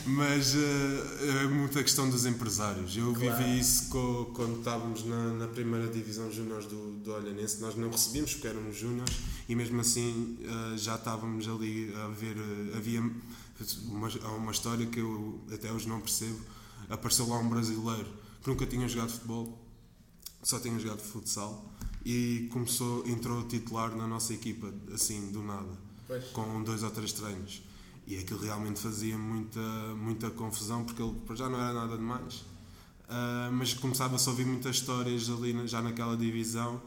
Mas 0.05 0.53
uh, 0.53 0.57
é 1.43 1.47
muita 1.47 1.81
questão 1.81 2.07
dos 2.07 2.27
empresários. 2.27 2.95
Eu 2.95 3.13
claro. 3.13 3.37
vivi 3.37 3.59
isso 3.59 3.89
co, 3.89 4.31
quando 4.35 4.59
estávamos 4.59 5.03
na, 5.03 5.33
na 5.33 5.47
primeira 5.47 5.87
divisão 5.87 6.31
júniores 6.31 6.67
do, 6.67 6.91
do 6.99 7.11
Olhanense. 7.11 7.59
Nós 7.59 7.75
não 7.75 7.89
recebíamos 7.89 8.33
porque 8.33 8.47
éramos 8.47 8.77
júniores 8.77 9.15
e 9.49 9.55
mesmo 9.55 9.81
assim 9.81 10.37
uh, 10.41 10.77
já 10.77 10.95
estávamos 10.95 11.47
ali 11.47 11.91
a 11.95 12.09
ver, 12.09 12.37
uh, 12.37 12.77
havia 12.77 13.01
uma, 13.87 14.07
há 14.07 14.31
uma 14.31 14.51
história 14.51 14.85
que 14.85 14.99
eu 14.99 15.41
até 15.51 15.71
hoje 15.71 15.87
não 15.87 15.99
percebo. 15.99 16.39
Apareceu 16.89 17.27
lá 17.27 17.37
um 17.37 17.49
brasileiro 17.49 18.07
que 18.41 18.49
nunca 18.49 18.65
tinha 18.65 18.87
jogado 18.87 19.11
futebol, 19.11 19.57
só 20.43 20.59
tinha 20.59 20.77
jogado 20.79 20.99
futsal 20.99 21.73
e 22.05 22.47
começou, 22.51 23.05
entrou 23.07 23.43
titular 23.47 23.95
na 23.95 24.07
nossa 24.07 24.33
equipa, 24.33 24.73
assim, 24.93 25.31
do 25.31 25.43
nada, 25.43 25.77
pois. 26.07 26.25
com 26.27 26.63
dois 26.63 26.83
ou 26.83 26.91
três 26.91 27.11
treinos. 27.11 27.61
E 28.05 28.17
aquilo 28.17 28.39
realmente 28.39 28.79
fazia 28.79 29.17
muita, 29.17 29.59
muita 29.95 30.29
confusão 30.29 30.85
porque 30.85 31.01
ele 31.01 31.15
já 31.35 31.49
não 31.49 31.59
era 31.59 31.73
nada 31.73 31.97
demais. 31.97 32.35
Uh, 33.09 33.51
mas 33.51 33.73
começava-se 33.73 34.27
a 34.27 34.31
ouvir 34.31 34.45
muitas 34.45 34.77
histórias 34.77 35.29
ali 35.29 35.67
já 35.67 35.81
naquela 35.81 36.15
divisão 36.15 36.81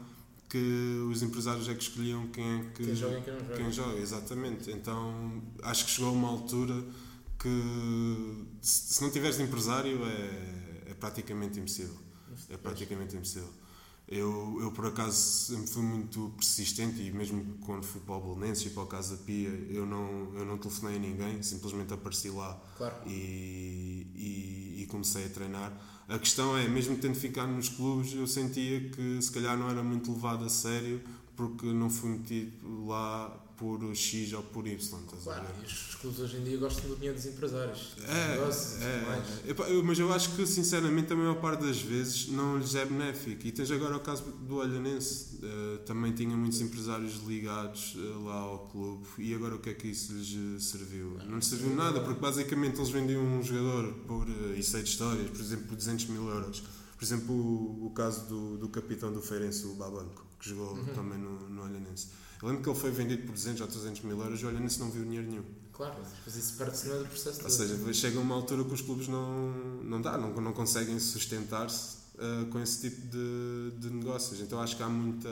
que 0.51 1.07
os 1.09 1.23
empresários 1.23 1.69
é 1.69 1.73
que 1.73 1.81
escolhiam 1.81 2.27
quem 2.27 2.59
é 2.59 2.63
que. 2.75 2.83
Quem 2.83 2.93
joga 2.95 3.19
e 3.19 3.21
quem 3.21 3.33
não 3.33 3.39
joga. 3.39 3.55
Quem 3.55 3.71
joga, 3.71 3.97
exatamente. 3.99 4.69
Então 4.69 5.41
acho 5.63 5.85
que 5.85 5.91
chegou 5.91 6.09
a 6.09 6.13
uma 6.13 6.27
altura 6.27 6.75
que 7.39 8.45
se 8.61 9.01
não 9.01 9.09
tiveres 9.09 9.39
empresário 9.39 10.05
é, 10.05 10.91
é 10.91 10.93
praticamente 10.93 11.57
impossível. 11.57 11.95
É 12.49 12.57
praticamente 12.57 13.15
impossível. 13.15 13.49
Eu, 14.09 14.57
eu, 14.61 14.71
por 14.73 14.87
acaso, 14.87 15.15
sempre 15.15 15.67
fui 15.67 15.83
muito 15.83 16.33
persistente 16.35 17.01
e 17.01 17.13
mesmo 17.13 17.57
quando 17.65 17.85
fui 17.85 18.01
para 18.01 18.15
o 18.15 18.19
Bolonenses 18.19 18.65
e 18.65 18.71
para 18.71 18.83
o 18.83 18.87
Casa 18.87 19.15
Pia, 19.15 19.47
eu 19.69 19.85
não, 19.85 20.33
eu 20.35 20.43
não 20.43 20.57
telefonei 20.57 20.97
a 20.97 20.99
ninguém, 20.99 21.41
simplesmente 21.41 21.93
apareci 21.93 22.29
lá 22.29 22.61
claro. 22.77 22.95
e, 23.07 24.05
e, 24.13 24.81
e, 24.81 24.85
comecei 24.87 25.27
a 25.27 25.29
treinar. 25.29 25.71
A 26.11 26.19
questão 26.19 26.57
é, 26.57 26.67
mesmo 26.67 26.97
tendo 26.97 27.15
ficado 27.15 27.53
nos 27.53 27.69
clubes, 27.69 28.13
eu 28.13 28.27
sentia 28.27 28.81
que 28.89 29.21
se 29.21 29.31
calhar 29.31 29.57
não 29.57 29.69
era 29.69 29.81
muito 29.81 30.11
levado 30.11 30.43
a 30.43 30.49
sério 30.49 30.99
porque 31.37 31.65
não 31.67 31.89
fui 31.89 32.09
metido 32.09 32.85
lá 32.85 33.33
por 33.61 33.95
X 33.95 34.33
ou 34.33 34.41
por 34.41 34.65
Y. 34.65 34.75
Claro, 35.23 35.45
e 35.61 35.65
os 35.67 35.95
clubes 35.95 36.19
hoje 36.19 36.37
em 36.37 36.43
dia 36.43 36.57
gostam 36.57 36.89
do 36.89 36.95
dinheiro 36.95 37.15
dos 37.15 37.27
empresários. 37.27 37.93
É, 38.07 38.29
negócios, 38.29 38.81
é, 38.81 39.51
é, 39.51 39.83
mas 39.83 39.99
eu 39.99 40.11
acho 40.11 40.35
que 40.35 40.47
sinceramente 40.47 41.13
a 41.13 41.15
maior 41.15 41.35
parte 41.35 41.63
das 41.63 41.79
vezes 41.79 42.27
não 42.29 42.57
lhes 42.57 42.73
é 42.73 42.83
benéfico. 42.83 43.45
E 43.45 43.51
tens 43.51 43.69
agora 43.69 43.95
o 43.95 43.99
caso 43.99 44.23
do 44.23 44.55
Olhanense, 44.55 45.37
uh, 45.43 45.77
também 45.85 46.11
tinha 46.11 46.35
muitos 46.35 46.59
empresários 46.59 47.21
ligados 47.27 47.93
uh, 47.93 48.23
lá 48.23 48.33
ao 48.33 48.67
clube. 48.69 49.05
E 49.19 49.35
agora 49.35 49.53
o 49.53 49.59
que 49.59 49.69
é 49.69 49.73
que 49.75 49.89
isso 49.89 50.11
lhes 50.11 50.33
eh, 50.33 50.59
serviu? 50.59 51.17
Não, 51.19 51.25
não 51.27 51.35
lhes 51.35 51.45
serviu 51.45 51.75
nada, 51.75 51.99
porque 51.99 52.19
basicamente 52.19 52.77
eles 52.77 52.89
vendiam 52.89 53.23
um 53.23 53.43
jogador 53.43 53.93
por, 54.07 54.27
uh, 54.27 54.55
e 54.57 54.63
sei 54.63 54.81
de 54.81 54.89
histórias, 54.89 55.29
por 55.29 55.39
exemplo, 55.39 55.67
por 55.67 55.75
200 55.75 56.07
mil 56.07 56.27
euros. 56.27 56.63
Por 56.97 57.05
exemplo, 57.05 57.35
o, 57.35 57.85
o 57.85 57.91
caso 57.91 58.25
do, 58.25 58.57
do 58.57 58.69
capitão 58.69 59.13
do 59.13 59.21
Feirense, 59.21 59.67
o 59.67 59.75
Babanco, 59.75 60.25
que 60.39 60.49
jogou 60.49 60.73
uhum. 60.73 60.85
também 60.95 61.19
no, 61.19 61.47
no 61.47 61.61
Olhanense 61.61 62.07
eu 62.41 62.47
lembro 62.47 62.63
que 62.63 62.69
ele 62.69 62.79
foi 62.79 62.91
vendido 62.91 63.23
por 63.23 63.33
200 63.33 63.61
ou 63.61 63.67
300 63.67 64.01
mil 64.01 64.19
euros 64.19 64.41
e 64.41 64.45
olha, 64.45 64.59
nisso 64.59 64.79
não 64.79 64.89
viu 64.89 65.03
dinheiro 65.03 65.27
nenhum. 65.29 65.43
Claro, 65.71 65.95
mas 66.25 66.35
isso 66.35 66.57
perde-se 66.57 66.87
no 66.89 67.05
processo 67.05 67.43
Ou 67.43 67.49
seja, 67.49 67.93
chega 67.93 68.19
uma 68.19 68.35
altura 68.35 68.63
que 68.63 68.73
os 68.73 68.81
clubes 68.81 69.07
não, 69.07 69.51
não 69.83 70.01
dá, 70.01 70.17
não, 70.17 70.33
não 70.33 70.53
conseguem 70.53 70.99
sustentar-se 70.99 71.97
uh, 72.15 72.45
com 72.47 72.59
esse 72.59 72.81
tipo 72.81 73.01
de, 73.07 73.71
de 73.79 73.89
negócios. 73.89 74.39
Então 74.41 74.59
acho 74.59 74.75
que 74.75 74.83
há 74.83 74.89
muita, 74.89 75.29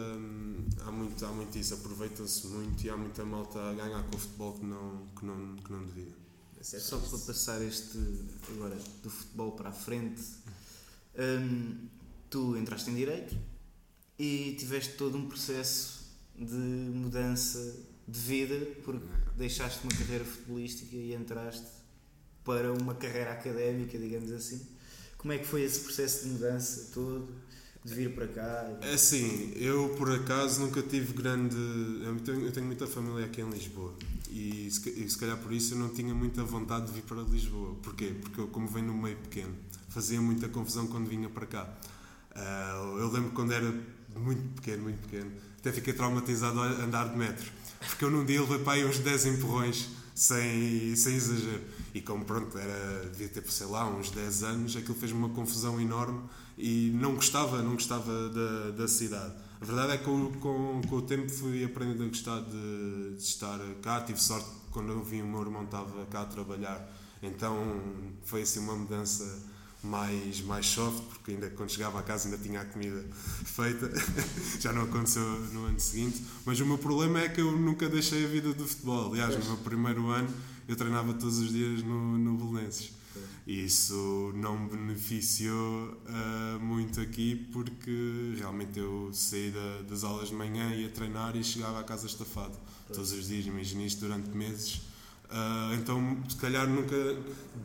há 0.86 0.92
muito, 0.92 1.26
há 1.26 1.30
muito 1.30 1.58
isso, 1.58 1.74
aproveita-se 1.74 2.48
muito 2.48 2.84
e 2.84 2.90
há 2.90 2.98
muita 2.98 3.24
malta 3.26 3.60
a 3.60 3.74
ganhar 3.74 4.04
com 4.04 4.16
o 4.16 4.20
futebol 4.20 4.54
que 4.54 4.66
não, 4.66 5.08
que 5.18 5.26
não, 5.26 5.56
que 5.58 5.72
não 5.72 5.86
devia. 5.86 6.14
É 6.60 6.64
Só 6.64 6.98
para 6.98 7.18
passar 7.20 7.62
este 7.62 7.98
agora 8.50 8.78
do 9.02 9.10
futebol 9.10 9.54
para 9.54 9.70
a 9.70 9.72
frente, 9.72 10.22
hum, 11.18 11.88
tu 12.30 12.58
entraste 12.58 12.90
em 12.90 12.96
direito 12.96 13.36
e 14.18 14.56
tiveste 14.60 14.96
todo 14.96 15.18
um 15.18 15.28
processo 15.28 15.99
de 16.40 16.56
mudança 16.56 17.76
de 18.08 18.20
vida 18.20 18.56
porque 18.84 19.06
deixaste 19.38 19.84
uma 19.84 19.92
carreira 19.92 20.24
futebolística 20.24 20.96
e 20.96 21.14
entraste 21.14 21.68
para 22.44 22.72
uma 22.74 22.96
carreira 22.96 23.34
académica, 23.34 23.98
digamos 23.98 24.32
assim. 24.32 24.66
Como 25.18 25.34
é 25.34 25.38
que 25.38 25.46
foi 25.46 25.64
esse 25.64 25.82
processo 25.82 26.24
de 26.24 26.32
mudança 26.32 26.92
todo? 26.94 27.28
De 27.84 27.94
vir 27.94 28.14
para 28.14 28.28
cá? 28.28 28.78
É 28.82 28.94
assim, 28.94 29.54
eu 29.56 29.96
por 29.98 30.12
acaso 30.12 30.62
nunca 30.62 30.82
tive 30.82 31.14
grande. 31.14 31.56
Eu 32.04 32.20
tenho, 32.20 32.46
eu 32.46 32.52
tenho 32.52 32.66
muita 32.66 32.86
família 32.88 33.26
aqui 33.26 33.42
em 33.42 33.50
Lisboa 33.50 33.96
e 34.30 34.70
se, 34.70 34.90
e 34.90 35.10
se 35.10 35.18
calhar 35.18 35.38
por 35.38 35.52
isso 35.52 35.74
eu 35.74 35.80
não 35.80 35.90
tinha 35.90 36.14
muita 36.14 36.44
vontade 36.44 36.88
de 36.88 36.94
vir 36.94 37.04
para 37.04 37.22
Lisboa. 37.22 37.76
Porquê? 37.82 38.16
Porque 38.22 38.42
eu, 38.42 38.48
como 38.48 38.68
venho 38.68 38.88
no 38.88 38.94
meio 38.94 39.18
pequeno, 39.18 39.56
fazia 39.88 40.22
muita 40.22 40.50
confusão 40.50 40.88
quando 40.88 41.08
vinha 41.08 41.30
para 41.30 41.46
cá. 41.46 41.78
Uh, 42.36 43.00
eu 43.00 43.12
lembro 43.12 43.32
quando 43.32 43.54
era 43.54 43.74
muito 44.16 44.56
pequeno, 44.56 44.84
muito 44.84 45.02
pequeno, 45.08 45.32
até 45.60 45.72
fiquei 45.72 45.94
traumatizado 45.94 46.60
a 46.60 46.66
andar 46.66 47.10
de 47.10 47.18
metro. 47.18 47.52
Porque 47.80 48.04
eu 48.04 48.12
num 48.12 48.26
dia 48.26 48.42
levei 48.42 48.60
para 48.60 48.74
aí 48.74 48.86
uns 48.86 49.00
10 49.00 49.26
empurrões, 49.28 49.90
sem, 50.16 50.96
sem 50.96 51.16
exagero. 51.16 51.62
E 51.94 52.02
como 52.02 52.26
pronto, 52.26 52.58
era, 52.58 53.10
devia 53.10 53.30
ter, 53.30 53.44
sei 53.50 53.68
lá, 53.68 53.88
uns 53.88 54.12
10 54.12 54.44
anos, 54.44 54.76
aquilo 54.76 54.96
fez-me 54.96 55.18
uma 55.18 55.30
confusão 55.30 55.80
enorme 55.80 56.22
e 56.58 56.92
não 56.94 57.16
gostava, 57.16 57.62
não 57.62 57.74
gostava 57.74 58.30
da, 58.30 58.72
da 58.72 58.88
cidade. 58.88 59.34
A 59.62 59.66
verdade 59.66 59.94
é 59.94 59.98
que 59.98 60.04
com, 60.06 60.82
com, 60.82 60.96
o 60.96 61.02
tempo 61.02 61.30
fui 61.30 61.64
aprendendo 61.64 62.04
a 62.04 62.08
gostar 62.08 62.42
de, 62.42 63.16
de, 63.16 63.22
estar 63.22 63.60
cá. 63.82 64.02
Tive 64.02 64.22
sorte 64.22 64.48
quando 64.72 64.92
eu 64.92 65.04
vi 65.04 65.22
o 65.22 65.26
meu 65.26 65.42
irmão 65.42 65.64
estava 65.64 66.06
cá 66.06 66.22
a 66.22 66.26
trabalhar, 66.26 66.90
então 67.22 67.82
foi 68.24 68.44
assim 68.44 68.60
uma 68.60 68.76
mudança 68.76 69.26
mais, 69.82 70.42
mais 70.42 70.66
soft, 70.66 71.04
porque 71.06 71.32
ainda 71.32 71.50
quando 71.52 71.72
chegava 71.72 72.00
a 72.00 72.04
casa 72.04 72.28
ainda 72.28 72.38
tinha 72.38 72.62
a 72.62 72.66
comida 72.66 73.06
feita, 73.46 73.92
já 74.60 74.74
não 74.74 74.84
aconteceu 74.84 75.24
no 75.52 75.66
ano 75.66 75.80
seguinte. 75.80 76.22
Mas 76.46 76.60
o 76.60 76.66
meu 76.66 76.78
problema 76.78 77.22
é 77.22 77.30
que 77.30 77.42
eu 77.42 77.52
nunca 77.52 77.88
deixei 77.88 78.26
a 78.26 78.28
vida 78.28 78.54
do 78.54 78.68
futebol. 78.68 79.12
Aliás, 79.12 79.38
no 79.38 79.46
meu 79.46 79.58
primeiro 79.58 80.08
ano 80.10 80.30
eu 80.68 80.76
treinava 80.76 81.14
todos 81.14 81.40
os 81.40 81.50
dias 81.52 81.82
no, 81.84 82.18
no 82.18 82.38
Belenenses. 82.38 82.92
E 83.48 83.66
isso 83.66 84.32
não 84.36 84.60
me 84.60 84.70
beneficiou 84.70 85.98
uh, 86.06 86.60
muito 86.60 87.02
aqui 87.02 87.36
porque 87.52 88.36
realmente 88.38 88.78
eu 88.78 89.10
saí 89.12 89.50
da, 89.50 89.82
das 89.90 90.04
aulas 90.04 90.30
de 90.30 90.36
manhã, 90.36 90.76
ia 90.76 90.90
treinar 90.90 91.36
e 91.36 91.44
chegava 91.44 91.80
à 91.80 91.84
casa 91.84 92.06
estafado. 92.06 92.56
Todos 92.94 93.12
os 93.12 93.28
dias, 93.28 93.48
imagina 93.48 93.84
isto 93.84 94.02
durante 94.02 94.30
meses 94.30 94.82
Ah, 95.32 95.72
então, 95.80 96.18
se 96.28 96.36
calhar, 96.38 96.68
nunca 96.68 96.96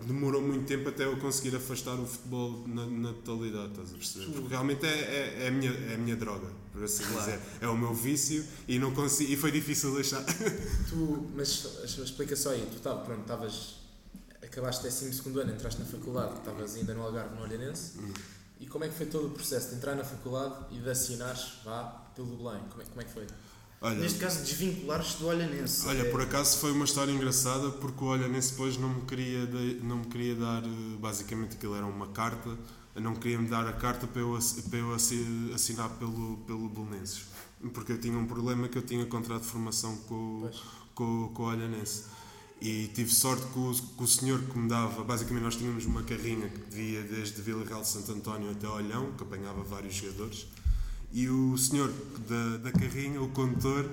demorou 0.06 0.42
muito 0.42 0.66
tempo 0.66 0.88
até 0.88 1.04
eu 1.04 1.16
conseguir 1.16 1.56
afastar 1.56 1.94
o 1.94 2.06
futebol 2.06 2.68
na, 2.68 2.86
na 2.86 3.12
totalidade, 3.14 3.70
estás 3.70 3.90
a 3.90 3.96
perceber? 3.96 4.32
Porque 4.32 4.48
realmente 4.48 4.84
é, 4.84 4.90
é, 4.90 5.44
é, 5.44 5.48
a, 5.48 5.50
minha, 5.50 5.70
é 5.70 5.94
a 5.94 5.98
minha 5.98 6.14
droga, 6.14 6.46
por 6.72 6.84
assim 6.84 7.04
dizer. 7.04 7.40
É 7.62 7.66
o 7.66 7.76
meu 7.76 7.94
vício 7.94 8.44
e, 8.68 8.78
não 8.78 8.92
consigo, 8.92 9.32
e 9.32 9.36
foi 9.36 9.50
difícil 9.50 9.94
deixar. 9.94 10.22
Tu, 10.88 11.30
mas 11.34 11.64
explica 11.98 12.36
só 12.36 12.50
aí, 12.50 12.68
tu 12.70 12.80
tava, 12.80 13.00
pronto, 13.02 13.22
estavas. 13.22 13.76
Acabaste 14.42 14.86
o 14.86 14.90
12 14.90 15.40
ano, 15.40 15.52
entraste 15.52 15.80
na 15.80 15.86
faculdade, 15.86 16.34
estavas 16.34 16.76
ainda 16.76 16.94
no 16.94 17.02
Algarve, 17.02 17.34
no 17.34 17.42
Olhanense. 17.42 17.98
Hum. 17.98 18.12
E 18.60 18.66
como 18.66 18.84
é 18.84 18.88
que 18.88 18.94
foi 18.94 19.06
todo 19.06 19.28
o 19.28 19.30
processo 19.30 19.70
de 19.70 19.76
entrar 19.76 19.96
na 19.96 20.04
faculdade 20.04 20.54
e 20.70 20.78
de 20.78 20.88
assinares, 20.88 21.54
vá, 21.64 21.84
pelo 22.14 22.36
Belém? 22.36 22.62
Como 22.70 22.82
é, 22.82 22.84
como 22.84 23.00
é 23.00 23.04
que 23.04 23.12
foi? 23.12 23.26
Olha, 23.84 23.96
Neste 24.00 24.18
caso, 24.18 24.40
desvinculares 24.42 25.14
do 25.16 25.26
Olhanense. 25.26 25.86
Olha, 25.86 26.02
É- 26.02 26.10
por 26.10 26.22
acaso 26.22 26.58
foi 26.58 26.72
uma 26.72 26.86
história 26.86 27.12
engraçada 27.12 27.68
porque 27.70 28.02
o 28.02 28.06
Olhanense 28.06 28.52
depois 28.52 28.78
não 28.78 28.88
me 28.88 29.02
queria, 29.02 29.46
de- 29.46 29.80
não 29.82 29.98
me 29.98 30.06
queria 30.06 30.34
dar, 30.34 30.62
basicamente 30.98 31.56
aquilo 31.56 31.74
era 31.76 31.84
uma 31.84 32.06
carta, 32.08 32.56
não 32.96 33.14
queria 33.14 33.38
me 33.38 33.46
dar 33.48 33.66
a 33.68 33.72
carta 33.74 34.06
para 34.06 34.22
eu, 34.22 34.38
para 34.70 34.78
eu 34.78 34.94
assi- 34.94 35.50
assinar 35.54 35.90
pelo, 35.98 36.38
pelo 36.46 36.68
Belenenses. 36.70 37.26
Porque 37.74 37.92
eu 37.92 38.00
tinha 38.00 38.16
um 38.18 38.26
problema 38.26 38.68
que 38.68 38.78
eu 38.78 38.82
tinha 38.82 39.04
contrato 39.04 39.42
de 39.42 39.48
formação 39.48 39.94
com, 40.08 40.38
Pois. 40.42 40.62
com, 40.94 41.28
com 41.34 41.42
o 41.42 41.46
Olhanense. 41.46 42.04
E 42.62 42.88
tive 42.94 43.12
sorte 43.12 43.44
que 43.52 43.58
o, 43.58 43.74
que 43.74 44.02
o 44.02 44.06
senhor 44.06 44.40
que 44.40 44.58
me 44.58 44.66
dava, 44.68 45.04
basicamente 45.04 45.42
nós 45.42 45.56
tínhamos 45.56 45.84
uma 45.84 46.02
carrinha 46.04 46.48
que 46.70 46.80
ia 46.80 47.02
desde 47.02 47.42
Vila 47.42 47.62
Real 47.66 47.82
de 47.82 47.88
Santo 47.88 48.12
António 48.12 48.50
até 48.50 48.66
Olhão, 48.66 49.12
que 49.12 49.22
apanhava 49.22 49.62
vários 49.62 49.94
jogadores. 49.94 50.46
E 51.14 51.28
o 51.28 51.56
senhor 51.56 51.92
da, 52.28 52.56
da 52.58 52.72
carrinha, 52.72 53.22
o 53.22 53.28
condutor, 53.28 53.88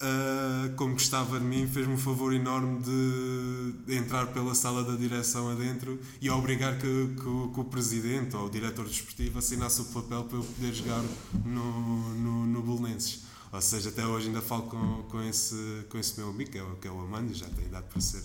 ah, 0.00 0.70
como 0.76 0.92
gostava 0.92 1.40
de 1.40 1.44
mim, 1.44 1.66
fez-me 1.66 1.94
um 1.94 1.98
favor 1.98 2.32
enorme 2.32 2.82
de, 2.82 3.96
entrar 3.96 4.26
pela 4.28 4.54
sala 4.54 4.84
da 4.84 4.94
direção 4.94 5.50
adentro 5.50 5.98
e 6.20 6.28
obrigar 6.30 6.78
que, 6.78 7.08
que, 7.16 7.22
que 7.54 7.60
o 7.60 7.64
presidente 7.64 8.36
ou 8.36 8.46
o 8.46 8.50
diretor 8.50 8.86
desportivo 8.86 9.38
assinasse 9.38 9.80
o 9.80 9.86
papel 9.86 10.24
para 10.24 10.38
eu 10.38 10.44
poder 10.44 10.74
jogar 10.74 11.02
no, 11.44 12.14
no, 12.14 12.46
no 12.46 12.62
Belenenses. 12.62 13.22
Ou 13.50 13.62
seja, 13.62 13.88
até 13.88 14.06
hoje 14.06 14.26
ainda 14.26 14.42
falo 14.42 14.64
com, 14.64 15.04
com, 15.04 15.22
esse, 15.22 15.86
com 15.88 15.98
esse 15.98 16.20
meu 16.20 16.28
amigo, 16.28 16.50
que 16.50 16.58
é, 16.58 16.64
que 16.82 16.86
é 16.86 16.90
o 16.90 17.00
Amando, 17.00 17.32
já 17.32 17.46
tem 17.46 17.64
idade 17.64 17.86
para 17.90 18.00
ser 18.00 18.22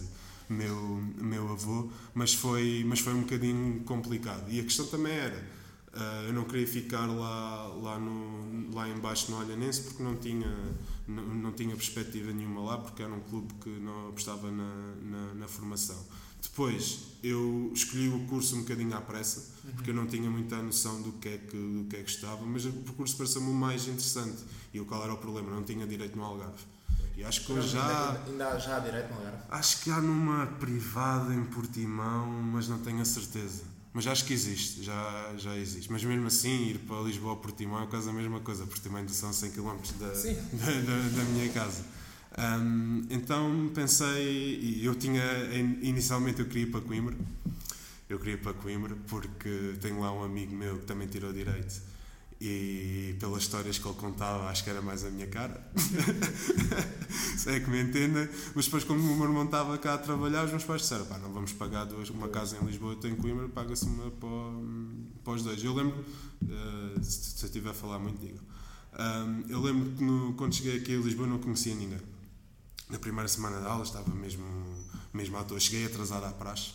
meu, 0.49 1.01
meu 1.17 1.49
avô, 1.49 1.89
mas 2.13 2.34
foi, 2.34 2.84
mas 2.86 2.99
foi 2.99 3.13
um 3.13 3.21
bocadinho 3.21 3.79
complicado. 3.86 4.51
E 4.51 4.60
a 4.60 4.63
questão 4.63 4.86
também 4.86 5.13
era. 5.13 5.62
Uh, 5.93 6.27
eu 6.27 6.34
não 6.34 6.43
queria 6.45 6.65
ficar 6.65 7.06
lá, 7.06 7.67
lá, 7.67 7.99
no, 7.99 8.73
lá 8.73 8.89
em 8.89 8.97
baixo 8.97 9.29
no 9.32 9.38
Olhanense 9.38 9.82
porque 9.82 10.01
não 10.01 10.15
tinha, 10.15 10.51
não, 11.08 11.23
não 11.23 11.51
tinha 11.51 11.75
perspectiva 11.75 12.32
nenhuma 12.32 12.62
lá, 12.62 12.77
porque 12.79 13.03
era 13.03 13.13
um 13.13 13.19
clube 13.19 13.53
que 13.62 13.69
não 13.69 14.10
apostava 14.10 14.49
na, 14.49 14.95
na, 15.03 15.34
na 15.36 15.47
formação. 15.47 16.03
Depois, 16.41 16.99
eu 17.23 17.71
escolhi 17.73 18.10
o 18.10 18.25
curso 18.25 18.56
um 18.56 18.62
bocadinho 18.62 18.95
à 18.97 19.01
pressa, 19.01 19.51
porque 19.75 19.91
eu 19.91 19.93
não 19.93 20.08
tinha 20.08 20.29
muita 20.29 20.62
noção 20.62 21.01
do 21.01 21.13
que 21.13 21.29
é 21.29 21.38
que, 21.38 21.56
do 21.56 21.86
que, 21.88 21.95
é 21.95 22.03
que 22.03 22.10
estava, 22.10 22.43
mas 22.43 22.65
o 22.65 22.71
percurso 22.71 23.15
pareceu-me 23.15 23.49
o 23.49 23.53
mais 23.53 23.84
interessante. 23.84 24.43
E 24.73 24.79
o 24.79 24.86
qual 24.86 25.03
era 25.03 25.13
o 25.13 25.17
problema? 25.17 25.51
Não 25.51 25.63
tinha 25.63 25.88
direito 25.88 26.17
no 26.17 26.23
Algarve. 26.23 26.63
E 27.15 27.23
acho 27.23 27.45
que 27.45 27.62
já... 27.62 28.10
Ainda, 28.10 28.23
ainda 28.25 28.60
já 28.60 28.77
há 28.77 28.79
direito 28.79 29.10
no 29.10 29.17
Algarve? 29.17 29.38
Acho 29.49 29.82
que 29.82 29.91
há 29.91 30.01
numa 30.01 30.47
privada 30.47 31.34
em 31.34 31.45
Portimão, 31.45 32.27
mas 32.51 32.67
não 32.67 32.79
tenho 32.79 33.01
a 33.01 33.06
certeza. 33.06 33.72
Mas 33.93 34.08
acho 34.08 34.25
que 34.25 34.34
existe, 34.34 34.84
já, 34.84 35.34
já 35.38 35.56
existe. 35.56 35.91
Mas 35.91 36.03
mesmo 36.03 36.25
assim, 36.25 36.69
ir 36.69 36.79
para 36.79 36.99
Lisboa 37.01 37.34
ou 37.34 37.38
Portimão 37.38 37.84
é 37.84 37.86
quase 37.86 38.10
a 38.10 38.13
mesma 38.13 38.39
coisa. 38.39 38.65
Portimão 38.65 38.97
ainda 38.97 39.13
são 39.13 39.32
100 39.32 39.51
km 39.51 39.77
da, 39.99 40.08
da, 40.10 40.71
da, 40.82 41.10
da 41.10 41.23
minha 41.32 41.49
casa. 41.49 41.86
Ahm, 42.36 43.03
então 43.12 43.71
pensei, 43.75 44.60
e 44.60 44.84
eu 44.84 44.95
tinha, 44.95 45.23
inicialmente 45.82 46.39
eu 46.39 46.47
queria 46.47 46.63
ir 46.63 46.71
para 46.71 46.82
Coimbra. 46.82 47.15
Eu 48.10 48.17
queria 48.17 48.34
ir 48.34 48.41
para 48.41 48.53
Coimbra 48.53 48.97
porque 49.08 49.75
tenho 49.79 49.99
lá 49.99 50.12
um 50.12 50.23
amigo 50.23 50.56
meu 50.56 50.79
que 50.79 50.86
também 50.86 51.08
tirou 51.08 51.32
Direito 51.32 51.92
e 52.45 53.15
pelas 53.21 53.43
histórias 53.43 53.77
que 53.77 53.88
ele 53.88 53.95
contava 53.95 54.49
acho 54.49 54.63
que 54.65 54.69
era 54.69 54.82
mais 54.82 55.06
a 55.06 55.10
minha 55.10 55.27
cara. 55.27 55.65
Se 57.38 57.49
é 57.49 57.60
que 57.60 57.69
me 57.69 57.82
entendem. 57.82 58.27
Mas 58.53 58.65
depois 58.65 58.84
como 58.84 58.99
o 58.99 59.15
meu 59.15 59.25
irmão 59.25 59.45
estava 59.45 59.77
cá 59.77 59.93
a 59.93 59.97
trabalhar 59.97 60.43
os 60.45 60.51
meus 60.51 60.63
pais 60.63 60.82
disseram 60.82 61.06
pá, 61.06 61.17
não 61.17 61.32
vamos 61.32 61.53
pagar 61.53 61.86
duas, 61.86 62.10
uma 62.10 62.27
casa 62.27 62.58
em 62.62 62.65
Lisboa 62.65 62.97
eu 63.01 63.10
em 63.10 63.15
Coimbra 63.15 63.47
paga-se 63.49 63.86
uma 63.86 64.12
para, 64.12 64.29
para 65.23 65.34
os 65.34 65.43
dois. 65.43 65.63
Eu 65.63 65.73
lembro 65.73 66.03
eh, 66.49 67.01
se, 67.01 67.32
se 67.38 67.43
eu 67.43 67.47
estiver 67.47 67.69
a 67.69 67.73
falar 67.73 67.99
muito 67.99 68.19
digo 68.19 68.39
eu 69.49 69.60
lembro 69.62 69.89
que 69.91 70.03
no- 70.03 70.34
quando 70.34 70.53
cheguei 70.53 70.77
aqui 70.77 70.95
a 70.95 70.99
Lisboa 70.99 71.27
não 71.27 71.39
conhecia 71.39 71.73
ninguém. 71.73 71.99
Na 72.89 72.99
primeira 72.99 73.27
semana 73.27 73.60
de 73.62 73.65
aula 73.65 73.84
estava 73.84 74.13
mesmo, 74.13 74.43
mesmo 75.13 75.36
à 75.38 75.43
toa. 75.43 75.60
Cheguei 75.60 75.86
atrasado 75.86 76.25
à 76.25 76.32
praxe. 76.32 76.73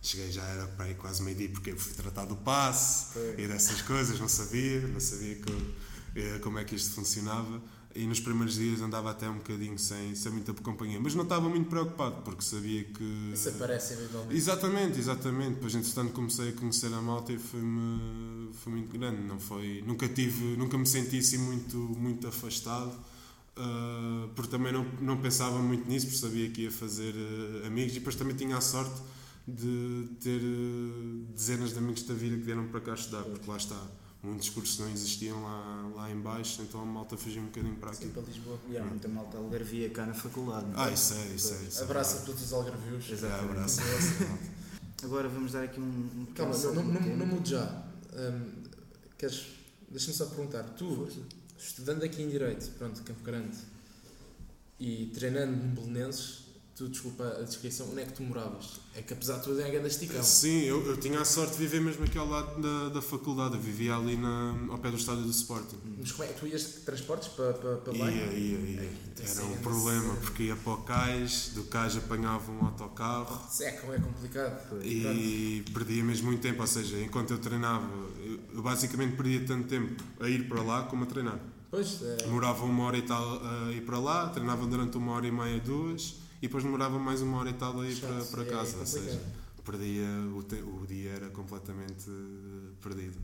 Cheguei 0.00 0.32
já 0.32 0.42
era 0.44 0.66
para 0.66 0.86
aí 0.86 0.94
quase 0.94 1.22
meio-dia 1.22 1.48
porque 1.50 1.70
eu 1.70 1.76
fui 1.78 1.92
tratar 1.94 2.24
do 2.24 2.36
passe 2.36 3.16
e 3.38 3.46
dessas 3.46 3.80
coisas, 3.82 4.18
não 4.18 4.28
sabia, 4.28 4.80
não 4.88 4.98
sabia 5.00 5.36
que- 5.36 5.74
eh, 6.16 6.38
como 6.42 6.58
é 6.58 6.64
que 6.64 6.74
isto 6.74 6.94
funcionava. 6.94 7.60
E 7.94 8.06
nos 8.06 8.18
primeiros 8.20 8.54
dias 8.54 8.80
andava 8.80 9.10
até 9.10 9.28
um 9.28 9.34
bocadinho 9.36 9.78
sem, 9.78 10.14
sem 10.14 10.32
muita 10.32 10.54
companhia, 10.54 10.98
mas 10.98 11.14
não 11.14 11.24
estava 11.24 11.46
muito 11.46 11.68
preocupado 11.68 12.22
porque 12.22 12.42
sabia 12.42 12.84
que. 12.84 13.30
Isso 13.34 13.50
aparece 13.50 13.92
eventualmente. 13.92 14.34
Exatamente, 14.34 14.98
exatamente. 14.98 15.54
Depois, 15.56 15.74
entretanto, 15.74 16.10
comecei 16.14 16.48
a 16.48 16.52
conhecer 16.52 16.86
a 16.92 17.02
malta 17.02 17.32
e 17.34 17.38
foi-me 17.38 18.48
foi 18.54 18.72
muito 18.72 18.98
grande. 18.98 19.20
Não 19.22 19.38
foi, 19.38 19.84
nunca 19.86 20.08
tive, 20.08 20.56
nunca 20.56 20.78
me 20.78 20.86
senti 20.86 21.18
assim 21.18 21.36
muito, 21.36 21.76
muito 21.76 22.26
afastado, 22.26 22.92
ah, 23.56 24.28
porque 24.34 24.50
também 24.50 24.72
não, 24.72 24.84
não 25.00 25.18
pensava 25.20 25.58
muito 25.58 25.86
nisso, 25.88 26.06
porque 26.06 26.18
sabia 26.18 26.48
que 26.50 26.62
ia 26.62 26.70
fazer 26.70 27.14
ah, 27.62 27.66
amigos 27.66 27.92
e 27.92 27.98
depois 27.98 28.16
também 28.16 28.34
tinha 28.34 28.56
a 28.56 28.60
sorte 28.62 29.00
de 29.46 30.08
ter 30.20 30.40
ah, 30.40 31.32
dezenas 31.34 31.70
de 31.72 31.78
amigos 31.78 32.02
da 32.04 32.14
vida 32.14 32.36
que 32.36 32.42
vieram 32.42 32.68
para 32.68 32.80
cá 32.80 32.94
estudar, 32.94 33.22
porque 33.24 33.50
lá 33.50 33.56
está. 33.56 33.80
Muitos 34.22 34.50
cursos 34.50 34.78
não 34.78 34.88
existiam 34.88 35.42
lá, 35.42 35.90
lá 35.96 36.10
em 36.10 36.20
baixo, 36.20 36.62
então 36.62 36.80
a 36.80 36.84
malta 36.84 37.16
fugia 37.16 37.42
um 37.42 37.46
bocadinho 37.46 37.74
para 37.74 37.90
aqui. 37.90 38.04
Sim, 38.04 38.10
para 38.10 38.22
Lisboa. 38.22 38.56
E 38.68 38.78
há 38.78 38.84
muita 38.84 39.08
malta 39.08 39.36
algarvia 39.36 39.90
cá 39.90 40.06
na 40.06 40.14
faculdade. 40.14 40.66
não 40.66 40.80
é? 40.80 40.86
Ah, 40.86 40.90
isso 40.92 41.14
é, 41.14 41.26
isso 41.34 41.54
é. 41.54 41.62
Isso 41.64 41.80
é 41.80 41.82
Abraço 41.82 42.18
a 42.18 42.20
todos 42.20 42.40
os 42.40 42.52
algarvios. 42.52 43.04
Já, 43.04 43.40
abraço. 43.40 43.80
Agora 45.02 45.28
vamos 45.28 45.50
dar 45.50 45.64
aqui 45.64 45.80
um. 45.80 45.82
um 45.82 46.26
Calma, 46.36 46.56
não, 46.56 46.84
não, 46.84 47.16
não, 47.16 47.26
mude 47.26 47.50
já. 47.50 47.84
Hum, 48.14 48.62
queres. 49.18 49.44
Deixa-me 49.90 50.14
só 50.14 50.26
perguntar. 50.26 50.62
Tu, 50.62 51.08
estudando 51.58 52.04
aqui 52.04 52.22
em 52.22 52.28
Direito, 52.28 52.70
pronto, 52.78 53.02
Campo 53.02 53.24
Grande, 53.24 53.58
e 54.78 55.06
treinando 55.06 55.56
no 55.56 55.74
Belenenses, 55.74 56.41
tu, 56.82 56.88
desculpa 56.88 57.24
a 57.38 57.42
descrição, 57.42 57.88
onde 57.90 58.00
é 58.00 58.04
que 58.04 58.12
tu 58.12 58.22
moravas? 58.22 58.80
É 58.94 59.02
que 59.02 59.12
apesar 59.12 59.38
de 59.38 59.44
tudo 59.44 59.60
é 59.60 59.70
grande 59.70 59.88
esticão. 59.88 60.22
Sim, 60.22 60.62
eu, 60.62 60.84
eu 60.86 60.96
tinha 60.96 61.20
a 61.20 61.24
sorte 61.24 61.52
de 61.52 61.58
viver 61.58 61.80
mesmo 61.80 62.04
aqui 62.04 62.18
ao 62.18 62.28
lado 62.28 62.60
da, 62.60 62.88
da 62.88 63.02
faculdade. 63.02 63.54
Eu 63.54 63.60
vivia 63.60 63.94
ali 63.94 64.16
na, 64.16 64.54
ao 64.70 64.78
pé 64.78 64.90
do 64.90 64.96
estádio 64.96 65.22
do 65.22 65.30
Sporting. 65.30 65.76
Mas 65.98 66.12
como 66.12 66.28
é 66.28 66.32
tu 66.32 66.46
ias 66.46 66.62
de 66.62 66.80
transportes 66.80 67.28
para, 67.28 67.52
para, 67.52 67.76
para 67.76 67.92
Ia, 67.94 68.04
Belém? 68.04 68.16
ia, 68.16 68.58
ia. 68.58 68.90
então 69.12 69.24
Era 69.24 69.34
sim, 69.34 69.42
um 69.42 69.52
é 69.52 69.56
problema, 69.58 70.14
porque 70.16 70.42
ia 70.44 70.56
para 70.56 70.72
o 70.72 70.76
cais, 70.78 71.52
do 71.54 71.64
cais 71.64 71.96
apanhava 71.96 72.50
um 72.50 72.64
autocarro 72.64 73.40
Isso 73.50 73.62
é, 73.62 73.68
é 73.68 73.98
complicado. 73.98 74.84
E 74.84 75.64
perdia 75.72 76.02
mesmo 76.02 76.26
muito 76.26 76.40
tempo. 76.40 76.60
Ou 76.60 76.66
seja, 76.66 77.00
enquanto 77.00 77.30
eu 77.32 77.38
treinava, 77.38 77.86
eu, 78.52 78.62
basicamente 78.62 79.16
perdia 79.16 79.44
tanto 79.46 79.68
tempo 79.68 80.02
a 80.20 80.28
ir 80.28 80.48
para 80.48 80.62
lá 80.62 80.82
como 80.84 81.04
a 81.04 81.06
treinar. 81.06 81.38
Pois, 81.70 82.02
é, 82.02 82.16
Demorava 82.16 82.64
uma 82.66 82.84
hora 82.84 82.98
e 82.98 83.02
tal 83.02 83.40
a 83.42 83.72
ir 83.72 83.80
para 83.80 83.98
lá, 83.98 84.28
treinava 84.28 84.66
durante 84.66 84.98
uma 84.98 85.12
hora 85.12 85.26
e 85.26 85.32
meia, 85.32 85.58
duas, 85.58 86.16
e 86.42 86.46
depois 86.48 86.64
demorava 86.64 86.98
mais 86.98 87.22
uma 87.22 87.38
hora 87.38 87.50
e 87.50 87.54
tal 87.54 87.80
a 87.80 87.86
ir 87.88 87.96
para, 88.00 88.24
para 88.24 88.42
é 88.42 88.46
casa. 88.46 88.76
Ou 88.76 88.84
complicado. 88.84 88.86
seja, 88.86 89.22
perdia, 89.64 90.04
o, 90.36 90.42
te- 90.42 90.56
o 90.62 90.84
dia 90.86 91.12
era 91.12 91.30
completamente 91.30 92.10
eh, 92.10 92.72
perdido. 92.82 93.18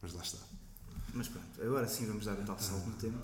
Mas 0.00 0.14
lá 0.14 0.22
está. 0.22 0.38
Mas 1.12 1.28
pronto, 1.28 1.60
agora 1.62 1.86
sim 1.88 2.06
vamos 2.06 2.24
dar 2.24 2.38
o 2.38 2.44
tal 2.44 2.58
salto 2.58 2.86
no 2.86 2.94
tempo. 2.96 3.18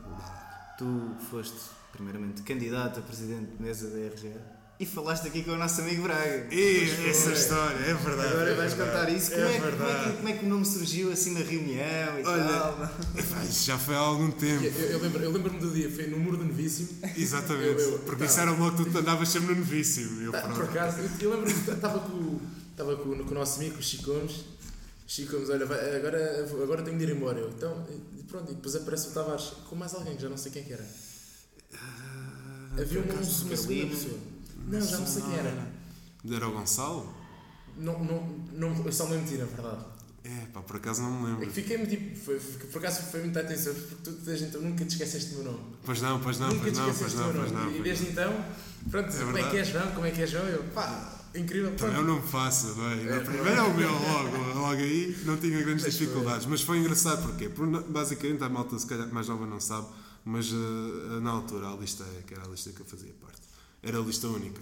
Tu 0.78 1.16
foste, 1.30 1.58
primeiramente, 1.92 2.42
candidato 2.42 3.00
a 3.00 3.02
presidente 3.02 3.56
de 3.56 3.62
mesa 3.62 3.88
da 3.90 3.98
RGA 4.14 4.59
e 4.80 4.86
falaste 4.86 5.26
aqui 5.28 5.42
com 5.44 5.50
o 5.50 5.56
nosso 5.58 5.82
amigo 5.82 6.02
Braga. 6.04 6.46
E 6.50 6.90
essa 7.10 7.30
história, 7.32 7.76
é 7.76 7.92
verdade. 7.94 8.32
Agora 8.32 8.50
é 8.50 8.54
vais 8.54 8.72
verdade. 8.72 8.98
contar 8.98 9.12
isso. 9.12 9.30
Como 9.32 9.44
é, 9.44 9.48
É 9.56 9.60
que, 9.60 9.76
como, 9.76 9.84
é 9.90 10.02
que, 10.04 10.16
como 10.16 10.28
é 10.28 10.32
que 10.32 10.44
o 10.46 10.48
nome 10.48 10.64
surgiu 10.64 11.12
assim 11.12 11.34
na 11.34 11.40
reunião 11.40 12.18
e 12.18 12.24
Olha, 12.24 12.44
tal? 12.48 12.90
Isso 13.48 13.66
já 13.66 13.78
foi 13.78 13.94
há 13.94 13.98
algum 13.98 14.30
tempo. 14.30 14.64
Eu, 14.64 14.70
eu 14.72 14.98
lembro- 15.00 15.22
eu 15.22 15.30
lembro-me 15.32 15.58
do 15.60 15.70
dia, 15.70 15.90
foi 15.90 16.06
no 16.06 16.18
muro 16.18 16.38
do 16.38 16.44
novíssimo. 16.46 16.88
Exatamente. 17.14 17.64
Eu- 17.82 17.90
eu- 17.92 17.98
Porque 18.00 18.20
tá. 18.20 18.26
disseram 18.26 18.58
logo 18.58 18.82
que 18.82 18.90
tu 18.90 18.98
andavas 18.98 19.28
sempre 19.28 19.50
no 19.54 19.56
novício. 19.60 20.02
E 20.22 20.24
Eu, 20.24 20.32
Tá, 20.32 20.40
por 20.48 20.64
acaso, 20.64 20.98
eu, 21.00 21.10
eu 21.20 21.30
lembro-me 21.36 21.62
que 21.62 21.70
estava 21.70 21.98
com, 22.00 22.12
o- 22.16 22.40
estava 22.70 22.96
com, 22.96 23.08
o- 23.10 23.24
com 23.24 23.30
o 23.30 23.34
nosso 23.34 23.60
amigo, 23.60 23.76
o 23.78 23.82
Chico 23.82 24.04
Gomes. 24.14 24.44
Chico 25.06 25.32
Gomes, 25.32 25.50
olha, 25.50 25.66
vai- 25.66 25.94
agora, 25.96 26.46
agora 26.62 26.82
tenho 26.82 26.96
de 26.96 27.04
ir 27.04 27.10
embora. 27.10 27.38
Eu, 27.38 27.50
então, 27.50 27.86
e 28.18 28.22
pronto, 28.22 28.50
e 28.50 28.54
depois 28.54 28.74
aparece 28.76 29.08
o 29.08 29.10
Tavares 29.10 29.52
com 29.68 29.76
mais 29.76 29.92
alguém, 29.94 30.16
que 30.16 30.22
já 30.22 30.28
não 30.30 30.38
sei 30.38 30.50
quem 30.52 30.64
que 30.64 30.72
era. 30.72 30.86
Havia 32.80 33.02
por 33.02 33.12
um, 33.14 33.16
uma 33.18 33.24
segunda 33.56 33.86
pessoa. 33.94 34.18
Não, 34.70 34.80
já 34.86 34.98
não 34.98 35.06
sei 35.06 35.22
quem 35.22 35.34
era. 35.36 35.72
Era 36.32 36.48
o 36.48 36.52
Gonçalo? 36.52 37.14
Não, 37.76 38.04
não, 38.04 38.28
não, 38.52 38.84
eu 38.84 38.92
só 38.92 39.06
me 39.06 39.12
lembro 39.12 39.26
de 39.28 39.32
ti, 39.34 39.38
na 39.40 39.46
verdade. 39.46 39.84
É, 40.22 40.46
pá, 40.52 40.60
por 40.60 40.76
acaso 40.76 41.00
não 41.02 41.10
me 41.12 41.26
É 41.26 41.34
que 41.34 41.40
lembro. 41.40 41.54
fiquei-me 41.54 41.86
tipo, 41.86 42.14
foi, 42.18 42.38
foi- 42.38 42.66
por 42.68 42.78
acaso 42.78 43.02
foi 43.10 43.20
muita 43.22 43.40
atenção, 43.40 43.72
porque 43.72 43.94
tu, 44.04 44.10
desde 44.22 44.44
então 44.46 44.60
nunca 44.60 44.84
te 44.84 44.90
esqueceste 44.90 45.30
do 45.30 45.36
meu 45.42 45.52
nome. 45.52 45.64
Pois 45.82 46.02
não, 46.02 46.20
pois 46.20 46.38
não, 46.38 46.48
nunca 46.48 46.60
pois 46.60 46.72
te 46.74 46.78
não, 46.78 46.94
pois 46.94 47.14
não, 47.14 47.24
meu 47.32 47.34
pois 47.40 47.52
nome. 47.52 47.64
não. 47.70 47.76
E 47.78 47.82
desde 47.82 48.04
não. 48.04 48.10
então, 48.12 48.44
Pronto, 48.90 49.16
como 49.16 49.38
é 49.38 49.50
que 49.50 49.56
é 49.58 49.64
João? 49.64 49.90
Como 49.92 50.06
é 50.06 50.10
que 50.10 50.22
é 50.22 50.26
João? 50.26 50.44
Eu, 50.46 50.62
pá, 50.74 51.20
incrível. 51.34 51.74
Também 51.76 51.96
eu 51.96 52.04
não 52.04 52.16
me 52.20 52.26
faço, 52.28 52.74
não 52.76 52.90
é? 52.90 53.02
É, 53.02 53.14
Na 53.16 53.20
primeira 53.20 53.56
é 53.60 53.62
o 53.62 53.74
meu 53.74 53.90
logo, 53.92 54.58
logo 54.58 54.72
aí 54.74 55.22
não 55.24 55.36
tinha 55.38 55.58
grandes 55.62 55.84
Mas 55.84 55.96
foi. 55.96 56.06
dificuldades. 56.06 56.46
Mas 56.46 56.60
foi 56.62 56.78
engraçado 56.78 57.22
porquê? 57.26 57.48
Porque 57.48 57.78
basicamente 57.90 58.42
a 58.44 58.48
malta 58.50 58.78
se 58.78 58.86
calhar 58.86 59.08
mais 59.12 59.26
nova 59.28 59.46
não 59.46 59.58
sabe, 59.60 59.86
mas 60.24 60.46
eh, 60.52 61.20
na 61.20 61.30
altura 61.30 61.68
a 61.68 61.76
lista 61.76 62.04
é 62.18 62.22
que 62.26 62.34
era 62.34 62.44
a 62.44 62.48
lista 62.48 62.70
que 62.72 62.80
eu 62.80 62.86
fazia 62.86 63.12
parte. 63.22 63.40
Era 63.82 63.98
lista 63.98 64.28
única. 64.28 64.60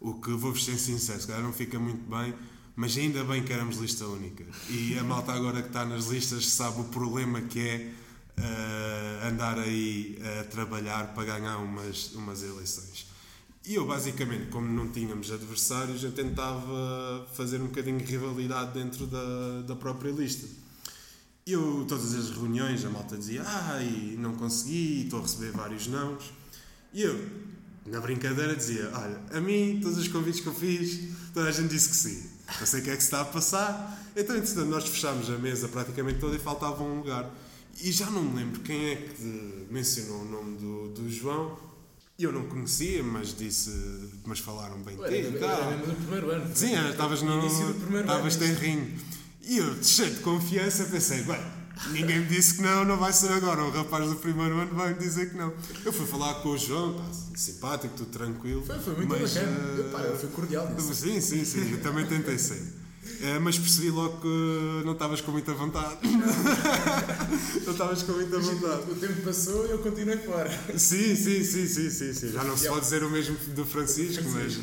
O 0.00 0.14
que 0.14 0.30
vou-vos 0.30 0.64
ser 0.64 0.78
sincero, 0.78 1.20
se 1.20 1.26
calhar 1.26 1.42
não 1.42 1.52
fica 1.52 1.78
muito 1.78 2.08
bem, 2.08 2.34
mas 2.76 2.96
ainda 2.96 3.24
bem 3.24 3.42
que 3.42 3.52
éramos 3.52 3.78
lista 3.78 4.06
única. 4.06 4.44
E 4.68 4.96
a 4.98 5.02
malta 5.02 5.32
agora 5.32 5.62
que 5.62 5.68
está 5.68 5.84
nas 5.84 6.06
listas 6.06 6.48
sabe 6.48 6.80
o 6.80 6.84
problema 6.84 7.40
que 7.40 7.60
é 7.60 7.94
eh, 8.36 9.28
andar 9.28 9.58
aí 9.58 10.16
a 10.40 10.44
trabalhar 10.44 11.12
para 11.14 11.24
ganhar 11.24 11.58
umas, 11.58 12.12
umas 12.12 12.42
eleições. 12.42 13.08
E 13.66 13.74
eu, 13.74 13.84
basicamente, 13.86 14.46
como 14.46 14.66
não 14.66 14.90
tínhamos 14.92 15.30
adversários, 15.32 16.02
eu 16.04 16.12
tentava 16.12 17.26
fazer 17.34 17.60
um 17.60 17.66
bocadinho 17.66 17.98
de 17.98 18.04
rivalidade 18.04 18.72
dentro 18.72 19.06
da, 19.06 19.62
da 19.62 19.76
própria 19.76 20.10
lista. 20.10 20.46
E 21.44 21.52
eu, 21.52 21.84
todas 21.88 22.14
as 22.14 22.30
reuniões, 22.30 22.84
a 22.84 22.90
malta 22.90 23.16
dizia, 23.16 23.42
ai, 23.44 24.14
não 24.18 24.36
consegui, 24.36 25.04
estou 25.04 25.18
a 25.18 25.22
receber 25.22 25.50
vários 25.50 25.86
nãos. 25.86 26.32
E 26.94 27.02
eu, 27.02 27.28
na 27.90 28.00
brincadeira, 28.00 28.54
dizia, 28.54 28.90
olha, 28.94 29.20
a 29.32 29.40
mim, 29.40 29.80
todos 29.82 29.98
os 29.98 30.08
convites 30.08 30.40
que 30.40 30.46
eu 30.46 30.54
fiz, 30.54 31.00
toda 31.32 31.48
a 31.48 31.52
gente 31.52 31.68
disse 31.68 31.88
que 31.88 31.96
sim. 31.96 32.22
Não 32.58 32.66
sei 32.66 32.80
o 32.80 32.84
que 32.84 32.90
é 32.90 32.96
que 32.96 33.02
se 33.02 33.08
está 33.08 33.20
a 33.20 33.24
passar. 33.24 34.02
Então, 34.16 34.36
entretanto, 34.36 34.66
nós 34.66 34.88
fechámos 34.88 35.28
a 35.30 35.38
mesa 35.38 35.68
praticamente 35.68 36.18
toda 36.18 36.36
e 36.36 36.38
faltava 36.38 36.82
um 36.82 36.98
lugar. 36.98 37.30
E 37.80 37.92
já 37.92 38.10
não 38.10 38.22
me 38.22 38.36
lembro 38.36 38.60
quem 38.60 38.90
é 38.90 38.96
que 38.96 39.66
mencionou 39.70 40.22
o 40.22 40.24
nome 40.24 40.58
do, 40.58 40.88
do 40.88 41.10
João. 41.10 41.58
Eu 42.18 42.32
não 42.32 42.48
conhecia, 42.48 43.02
mas 43.02 43.36
disse, 43.36 43.70
mas 44.24 44.40
falaram 44.40 44.82
bem 44.82 44.96
de 44.96 45.04
ti 45.04 45.36
era, 45.36 45.70
mesmo 45.70 45.86
do 45.86 45.94
primeiro 45.94 46.30
ano. 46.30 46.50
Sim, 46.56 46.74
era, 46.74 46.90
estavas 46.90 47.22
no. 47.22 47.46
Estavas 47.46 48.34
ano. 48.34 48.56
tenrinho. 48.56 48.98
E 49.42 49.58
eu, 49.58 49.82
cheio 49.82 50.12
de 50.12 50.20
confiança, 50.20 50.84
pensei, 50.86 51.22
bem, 51.22 51.40
ninguém 51.90 52.20
me 52.20 52.26
disse 52.26 52.54
que 52.54 52.62
não, 52.62 52.84
não 52.84 52.96
vai 52.96 53.12
ser 53.12 53.32
agora. 53.32 53.62
O 53.64 53.70
rapaz 53.70 54.08
do 54.08 54.16
primeiro 54.16 54.54
ano 54.58 54.74
vai 54.74 54.92
me 54.92 54.98
dizer 54.98 55.30
que 55.30 55.36
não. 55.36 55.52
Eu 55.84 55.92
fui 55.92 56.06
falar 56.06 56.34
com 56.42 56.50
o 56.50 56.58
João, 56.58 56.94
pá, 56.94 57.04
simpático, 57.36 57.94
tudo 57.96 58.10
tranquilo. 58.10 58.64
Foi, 58.66 58.78
foi 58.78 58.94
muito 58.96 59.08
mas, 59.08 59.34
bacana. 59.34 59.56
eh, 59.56 59.78
Eu, 59.78 59.84
pá, 59.90 60.00
eu 60.00 60.18
fui 60.18 60.28
cordial 60.30 60.68
nisso. 60.70 60.94
Sim, 60.94 61.20
sim, 61.20 61.44
sim, 61.44 61.72
eu 61.72 61.80
também 61.80 62.06
tentei 62.06 62.38
ser. 62.38 62.62
Eh, 63.20 63.38
mas 63.38 63.58
percebi 63.58 63.90
logo 63.90 64.20
que 64.20 64.82
não 64.84 64.92
estavas 64.92 65.20
com 65.20 65.32
muita 65.32 65.52
vontade. 65.54 65.96
não 67.64 67.72
estavas 67.72 68.02
com 68.02 68.12
muita 68.12 68.38
vontade. 68.38 68.90
O 68.90 68.94
tempo 68.94 69.22
passou 69.22 69.66
e 69.66 69.70
eu 69.70 69.78
continuei 69.78 70.18
fora. 70.18 70.50
Sim, 70.76 71.16
sim, 71.16 71.42
sim, 71.42 71.66
sim, 71.66 71.90
sim, 71.90 72.12
sim. 72.12 72.32
Já 72.32 72.44
não 72.44 72.56
se 72.56 72.68
pode 72.68 72.82
dizer 72.82 73.02
o 73.02 73.10
mesmo 73.10 73.36
do 73.54 73.64
Francisco, 73.64 74.22
mas 74.30 74.56
eh, 74.56 74.58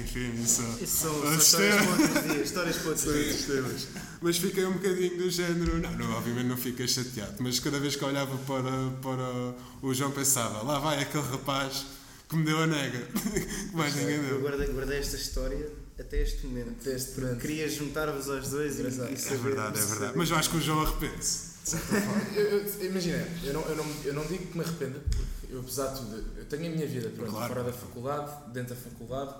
enfim, 0.00 0.42
isso. 0.42 0.62
Isso 0.80 0.96
são, 0.98 1.22
Ah, 1.22 1.38
são 1.38 1.38
histórias 1.38 1.76
para 1.76 1.90
outros 1.90 2.22
dias. 2.24 2.46
Histórias 2.46 2.76
para 2.76 2.88
outros 2.90 3.12
dias. 3.14 3.42
temas. 3.46 3.88
Mas 4.22 4.36
fiquei 4.38 4.64
um 4.66 4.72
bocadinho 4.72 5.16
do 5.18 5.30
género. 5.30 5.78
Não, 5.78 5.92
não, 5.92 6.12
obviamente 6.16 6.46
não 6.46 6.56
fiquei 6.56 6.86
chateado, 6.88 7.34
mas 7.40 7.58
cada 7.60 7.78
vez 7.78 7.96
que 7.96 8.04
olhava 8.04 8.36
para, 8.38 8.90
para 9.02 9.54
o 9.82 9.94
João 9.94 10.10
pensava: 10.10 10.62
lá 10.62 10.78
vai 10.78 11.00
aquele 11.02 11.24
rapaz 11.24 11.86
que 12.28 12.36
me 12.36 12.44
deu 12.44 12.58
a 12.58 12.66
nega. 12.66 12.98
que 13.70 13.76
mais 13.76 13.94
ninguém 13.96 14.16
Eu 14.16 14.22
deu. 14.24 14.40
guardei, 14.42 14.66
guardei 14.68 14.98
esta 14.98 15.16
história 15.16 15.68
até 15.98 16.22
este 16.22 16.46
momento. 16.46 16.70
Até 16.80 16.94
este 16.96 17.20
momento. 17.20 17.40
Queria 17.40 17.68
juntar-vos 17.68 18.28
aos 18.28 18.50
dois 18.50 18.78
e, 18.78 18.86
Exato. 18.86 19.12
e 19.12 19.14
É 19.34 19.36
verdade, 19.36 19.78
é 19.80 19.84
verdade. 19.84 20.12
Mas 20.16 20.30
eu 20.30 20.36
acho 20.36 20.50
que 20.50 20.56
o 20.56 20.60
João 20.60 20.80
arrepende-se. 20.82 21.50
Eu, 22.34 22.42
eu- 22.58 22.84
imagina, 22.86 23.28
eu 23.44 23.52
não, 23.52 23.60
eu, 23.62 23.76
não, 23.76 23.86
eu 24.04 24.14
não 24.14 24.24
digo 24.26 24.46
que 24.46 24.56
me 24.58 24.64
arrependa, 24.64 24.98
porque 25.10 25.52
eu, 25.54 25.60
apesar 25.60 25.88
de 25.88 26.00
tudo, 26.00 26.24
eu 26.38 26.44
tenho 26.46 26.66
a 26.66 26.74
minha 26.74 26.86
vida 26.86 27.10
pronto, 27.10 27.30
Claro. 27.30 27.48
fora 27.54 27.64
da 27.64 27.72
faculdade, 27.72 28.52
dentro 28.52 28.74
da 28.74 28.80
faculdade, 28.80 29.34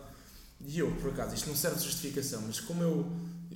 e 0.66 0.78
eu, 0.78 0.90
por 0.96 1.10
acaso, 1.10 1.34
isto 1.34 1.48
não 1.48 1.56
serve 1.56 1.78
de 1.78 1.84
justificação, 1.84 2.42
mas 2.46 2.60
como 2.60 2.82
eu, 2.82 3.10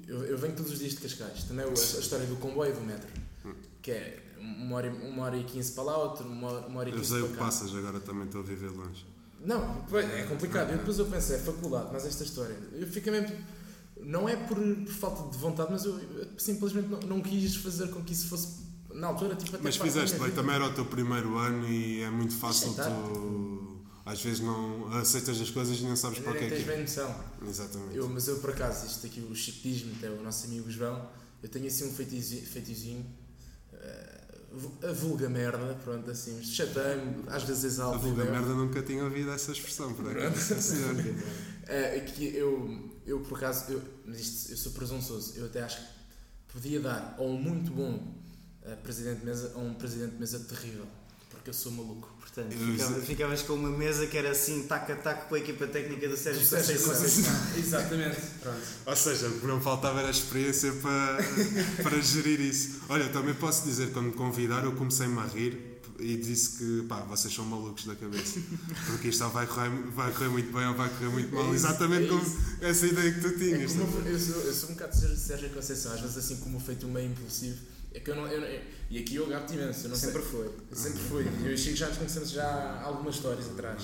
eu, 0.06 0.24
eu 0.24 0.38
venho 0.38 0.54
todos 0.54 0.72
os 0.72 0.78
dias 0.78 0.92
de 0.92 0.98
Cascais, 0.98 1.44
também 1.44 1.64
a, 1.64 1.68
a 1.68 1.72
história 1.72 2.26
do 2.26 2.36
comboio 2.36 2.72
e 2.72 2.74
do 2.74 2.80
metro, 2.80 3.08
que 3.82 3.90
é 3.90 4.22
uma 4.38 4.76
hora, 4.76 4.86
e- 4.88 5.08
uma 5.10 5.22
hora 5.24 5.36
e 5.36 5.44
quinze 5.44 5.72
para 5.72 5.84
lá, 5.84 5.98
outra, 5.98 6.26
uma, 6.26 6.48
hora- 6.50 6.66
uma 6.66 6.80
hora 6.80 6.88
e 6.88 6.92
Eu 6.92 6.98
quinze 6.98 7.10
sei 7.10 7.20
o 7.20 7.24
para 7.24 7.32
que 7.32 7.38
cá. 7.38 7.44
passas, 7.44 7.74
agora 7.74 8.00
também 8.00 8.24
estou 8.24 8.40
a 8.40 8.44
viver 8.44 8.70
longe. 8.70 9.04
Não, 9.44 9.84
é 9.92 10.22
complicado. 10.24 10.72
E 10.72 10.76
depois 10.78 10.98
eu 10.98 11.04
pensei, 11.06 11.36
é 11.36 11.38
faculdade, 11.38 11.90
mas 11.92 12.06
esta 12.06 12.24
história. 12.24 12.56
Eu 12.72 12.86
fiquei 12.86 13.12
mesmo. 13.12 13.36
Não 14.00 14.26
é 14.28 14.36
por, 14.36 14.56
por 14.56 14.92
falta 14.92 15.30
de 15.30 15.36
vontade, 15.38 15.70
mas 15.70 15.84
eu, 15.84 15.98
eu 15.98 16.26
simplesmente 16.38 16.88
não, 16.88 16.98
não 17.00 17.20
quis 17.20 17.54
fazer 17.56 17.88
com 17.88 18.02
que 18.02 18.12
isso 18.14 18.28
fosse. 18.28 18.64
Na 18.94 19.08
altura, 19.08 19.34
tipo, 19.34 19.54
até 19.56 19.62
Mas 19.64 19.76
fizeste 19.76 20.18
bem, 20.18 20.30
também 20.30 20.54
era 20.54 20.66
o 20.66 20.72
teu 20.72 20.84
primeiro 20.84 21.36
ano 21.36 21.68
e 21.68 22.00
é 22.02 22.08
muito 22.10 22.34
fácil 22.34 22.72
tu. 22.74 23.63
Às 24.06 24.20
vezes 24.22 24.40
não 24.40 24.92
aceitas 24.98 25.40
as 25.40 25.50
coisas 25.50 25.78
e 25.78 25.82
não 25.82 25.96
sabes 25.96 26.18
para 26.18 26.32
o 26.32 26.34
que 26.34 26.44
é 26.44 26.48
tens 26.50 26.64
que 26.64 26.70
é. 26.70 26.74
bem 26.74 26.82
noção. 26.82 27.24
Exatamente. 27.48 27.96
Eu, 27.96 28.08
mas 28.08 28.28
eu, 28.28 28.36
por 28.38 28.50
acaso, 28.50 28.86
isto 28.86 29.06
aqui, 29.06 29.20
o 29.20 29.34
Chico 29.34 29.60
diz-me, 29.62 29.94
até 29.96 30.10
o 30.10 30.22
nosso 30.22 30.46
amigo 30.46 30.70
João, 30.70 31.08
eu 31.42 31.48
tenho 31.48 31.66
assim 31.66 31.88
um 31.88 31.92
feitizinho. 31.92 32.44
feitizinho 32.46 33.06
eh, 33.72 34.20
a 34.88 34.92
vulga 34.92 35.28
merda, 35.28 35.74
pronto, 35.82 36.08
assim, 36.10 36.40
chatei-me, 36.44 37.24
às 37.28 37.42
vezes 37.42 37.64
A 37.64 37.66
exalto. 37.66 37.98
vulga 38.00 38.22
eu- 38.24 38.30
merda 38.30 38.54
nunca 38.54 38.82
tinha 38.82 39.02
ouvido 39.02 39.30
essa 39.32 39.50
expressão, 39.52 39.92
por 39.94 40.08
acaso. 40.10 40.60
Senhor. 40.60 40.94
É, 41.66 41.98
que 42.00 42.26
eu, 42.36 42.90
eu 43.06 43.20
por 43.20 43.38
acaso, 43.38 43.72
eu, 43.72 43.82
mas 44.04 44.20
isto, 44.20 44.52
eu 44.52 44.56
sou 44.58 44.72
presunçoso, 44.72 45.32
eu 45.38 45.46
até 45.46 45.62
acho 45.62 45.78
que 45.78 46.52
podia 46.52 46.78
dar 46.78 47.14
ou 47.18 47.30
um 47.30 47.40
muito 47.40 47.72
bom 47.72 48.14
eh, 48.62 48.76
presidente 48.76 49.20
de 49.20 49.24
mesa 49.24 49.50
ou 49.54 49.62
um 49.64 49.72
presidente 49.72 50.10
de 50.12 50.18
mesa 50.20 50.38
terrível, 50.40 50.86
porque 51.44 51.50
eu 51.50 51.54
sou 51.54 51.70
maluco. 51.72 52.08
Portanto, 52.18 52.56
ficava- 52.56 53.00
ficavas 53.02 53.42
com 53.42 53.52
uma 53.52 53.68
mesa 53.68 54.06
que 54.06 54.16
era 54.16 54.30
assim, 54.30 54.62
tac 54.62 54.90
a 54.90 54.96
tac 54.96 55.28
com 55.28 55.34
a 55.34 55.38
equipa 55.38 55.66
técnica 55.66 56.08
do 56.08 56.16
Sérgio 56.16 56.40
Conceição. 56.48 57.32
Exatamente. 57.56 58.16
Pronto. 58.40 58.60
Ou 58.86 58.96
seja, 58.96 59.28
o 59.28 59.40
que 59.40 59.46
não 59.46 59.60
faltava 59.60 59.98
era 60.00 60.08
a 60.08 60.10
experiência 60.10 60.72
para, 60.72 61.18
para 61.82 62.00
gerir 62.00 62.40
isso. 62.40 62.80
Olha, 62.88 63.04
eu 63.04 63.12
também 63.12 63.34
posso 63.34 63.64
dizer, 63.64 63.92
quando 63.92 64.06
me 64.06 64.12
convidaram, 64.12 64.70
eu 64.70 64.72
comecei-me 64.76 65.18
a 65.18 65.26
rir 65.26 65.74
e 66.00 66.16
disse 66.16 66.56
que, 66.58 66.86
pá, 66.88 67.00
vocês 67.02 67.32
são 67.32 67.44
malucos 67.44 67.84
da 67.84 67.94
cabeça. 67.94 68.40
Porque 68.86 69.08
isto 69.08 69.22
ou 69.22 69.30
vai 69.30 69.46
correr, 69.46 69.70
vai 69.94 70.10
correr 70.12 70.28
muito 70.30 70.52
bem 70.52 70.66
ou 70.66 70.74
vai 70.74 70.88
correr 70.88 71.10
muito 71.10 71.32
mal. 71.32 71.44
É 71.44 71.46
isso, 71.54 71.66
Exatamente 71.66 72.06
é 72.06 72.08
como 72.08 72.36
essa 72.62 72.86
ideia 72.86 73.12
que 73.12 73.20
tu 73.20 73.28
É 73.28 73.32
tinhas. 73.32 73.72
como 73.74 73.98
eu, 73.98 74.12
eu 74.12 74.18
sou, 74.18 74.40
eu 74.42 74.54
sou 74.54 74.70
um 74.70 74.72
bocado 74.72 74.96
de 74.98 75.16
Sérgio 75.16 75.50
Conceição, 75.50 75.92
às 75.92 76.00
vezes 76.00 76.16
assim 76.16 76.36
como 76.38 76.58
feito 76.58 76.88
meio 76.88 77.10
impulsivo. 77.10 77.58
É 77.94 78.00
que 78.00 78.10
eu 78.10 78.16
não, 78.16 78.26
eu 78.26 78.40
não- 78.40 78.48
e 78.90 78.98
aqui 78.98 79.14
eu 79.14 79.26
gato 79.28 79.54
imenso, 79.54 79.86
eu 79.86 79.94
Sempre 79.96 80.20
sei, 80.20 80.30
foi. 80.30 80.52
sempre 80.72 80.98
fui. 81.00 81.24
Eu 81.44 81.50
e 81.52 81.54
o 81.54 81.58
Chico 81.58 81.76
já 81.76 81.88
nos 81.88 81.96
conhecemos 81.98 82.30
já 82.30 82.80
algumas 82.82 83.14
histórias 83.14 83.46
atrás. 83.50 83.82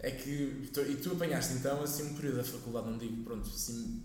É 0.00 0.10
que, 0.10 0.68
tu- 0.72 0.80
e 0.80 0.96
tu 0.96 1.12
apanhaste 1.12 1.52
então 1.54 1.80
assim 1.82 2.04
um 2.04 2.14
período 2.14 2.38
da 2.38 2.44
faculdade, 2.44 2.88
não 2.90 2.98
digo, 2.98 3.22
pronto, 3.24 3.48
assim, 3.48 4.02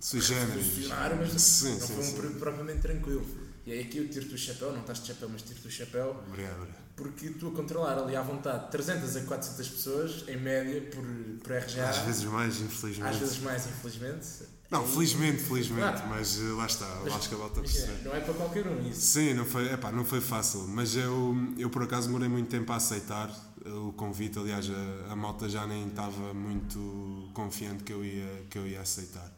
Sui 0.00 0.20
generis. 0.20 0.88
mas 0.88 1.40
Sim, 1.42 1.72
não 1.74 1.80
sim, 1.80 1.86
foi 1.94 1.96
um 1.98 2.02
sim. 2.02 2.14
período 2.16 2.38
propriamente 2.38 2.80
tranquilo. 2.80 3.24
E 3.66 3.72
aí 3.72 3.80
aqui 3.82 3.98
eu 3.98 4.08
tiro-te 4.08 4.34
o 4.34 4.38
chapéu, 4.38 4.72
não 4.72 4.80
estás 4.80 5.00
de 5.00 5.08
chapéu, 5.08 5.28
mas 5.28 5.42
tiro-te 5.42 5.66
o 5.66 5.70
chapéu, 5.70 6.22
Obrigado, 6.28 6.56
obrigado. 6.60 6.82
porque 6.96 7.30
tu 7.30 7.48
a 7.48 7.50
controlar 7.52 7.98
ali 7.98 8.14
à 8.16 8.22
vontade 8.22 8.70
300 8.70 9.16
a 9.16 9.20
400 9.22 9.68
pessoas, 9.68 10.24
em 10.28 10.36
média, 10.36 10.80
por, 10.90 11.04
por 11.42 11.52
RGA, 11.52 11.88
Às 11.88 11.98
vezes 11.98 12.24
mais, 12.24 12.60
infelizmente. 12.60 13.08
às 13.08 13.16
vezes 13.16 13.38
mais, 13.38 13.66
infelizmente. 13.66 14.26
Não, 14.70 14.86
felizmente, 14.86 15.42
felizmente. 15.42 15.80
Claro. 15.80 16.08
Mas 16.08 16.40
eh, 16.40 16.52
lá 16.52 16.66
está, 16.66 17.00
Mas, 17.04 17.14
acho 17.14 17.28
que 17.28 17.34
a 17.34 17.38
volta 17.38 17.60
a 17.60 17.62
perceber. 17.62 18.04
Não 18.04 18.14
é 18.14 18.20
para 18.20 18.34
qualquer 18.34 18.66
um 18.66 18.88
isso. 18.88 19.00
Sim, 19.00 19.34
não 19.34 19.44
foi, 19.44 19.72
epá, 19.72 19.92
não 19.92 20.04
foi 20.04 20.20
fácil, 20.20 20.66
mas 20.68 20.96
eu, 20.96 21.36
eu 21.56 21.70
por 21.70 21.82
acaso 21.82 22.08
demorei 22.08 22.28
muito 22.28 22.48
tempo 22.48 22.72
a 22.72 22.76
aceitar 22.76 23.30
eh, 23.64 23.70
o 23.70 23.92
convite. 23.92 24.38
Aliás, 24.38 24.68
a, 24.68 25.12
a 25.12 25.16
malta 25.16 25.48
já 25.48 25.66
nem 25.66 25.86
estava 25.86 26.34
muito 26.34 27.28
confiante 27.32 27.84
que 27.84 27.92
eu 27.92 28.04
ia, 28.04 28.46
que 28.50 28.58
eu 28.58 28.66
ia 28.66 28.80
aceitar. 28.80 29.32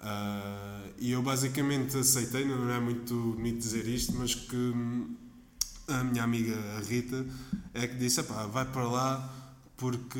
Ah, 0.00 0.82
e 0.98 1.12
eu 1.12 1.22
basicamente 1.22 1.96
aceitei, 1.96 2.44
não 2.44 2.70
é 2.70 2.78
muito 2.78 3.14
bonito 3.36 3.58
dizer 3.58 3.86
isto, 3.88 4.14
mas 4.14 4.34
que 4.34 4.74
a 5.88 6.04
minha 6.04 6.22
amiga 6.22 6.54
a 6.76 6.80
Rita 6.80 7.24
é 7.72 7.86
que 7.86 7.96
disse: 7.96 8.20
epá, 8.20 8.46
vai 8.46 8.66
para 8.66 8.86
lá 8.86 9.34
porque 9.76 10.18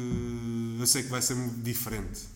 eu 0.78 0.86
sei 0.86 1.02
que 1.02 1.10
vai 1.10 1.20
ser 1.20 1.34
muito 1.34 1.62
diferente. 1.62 2.33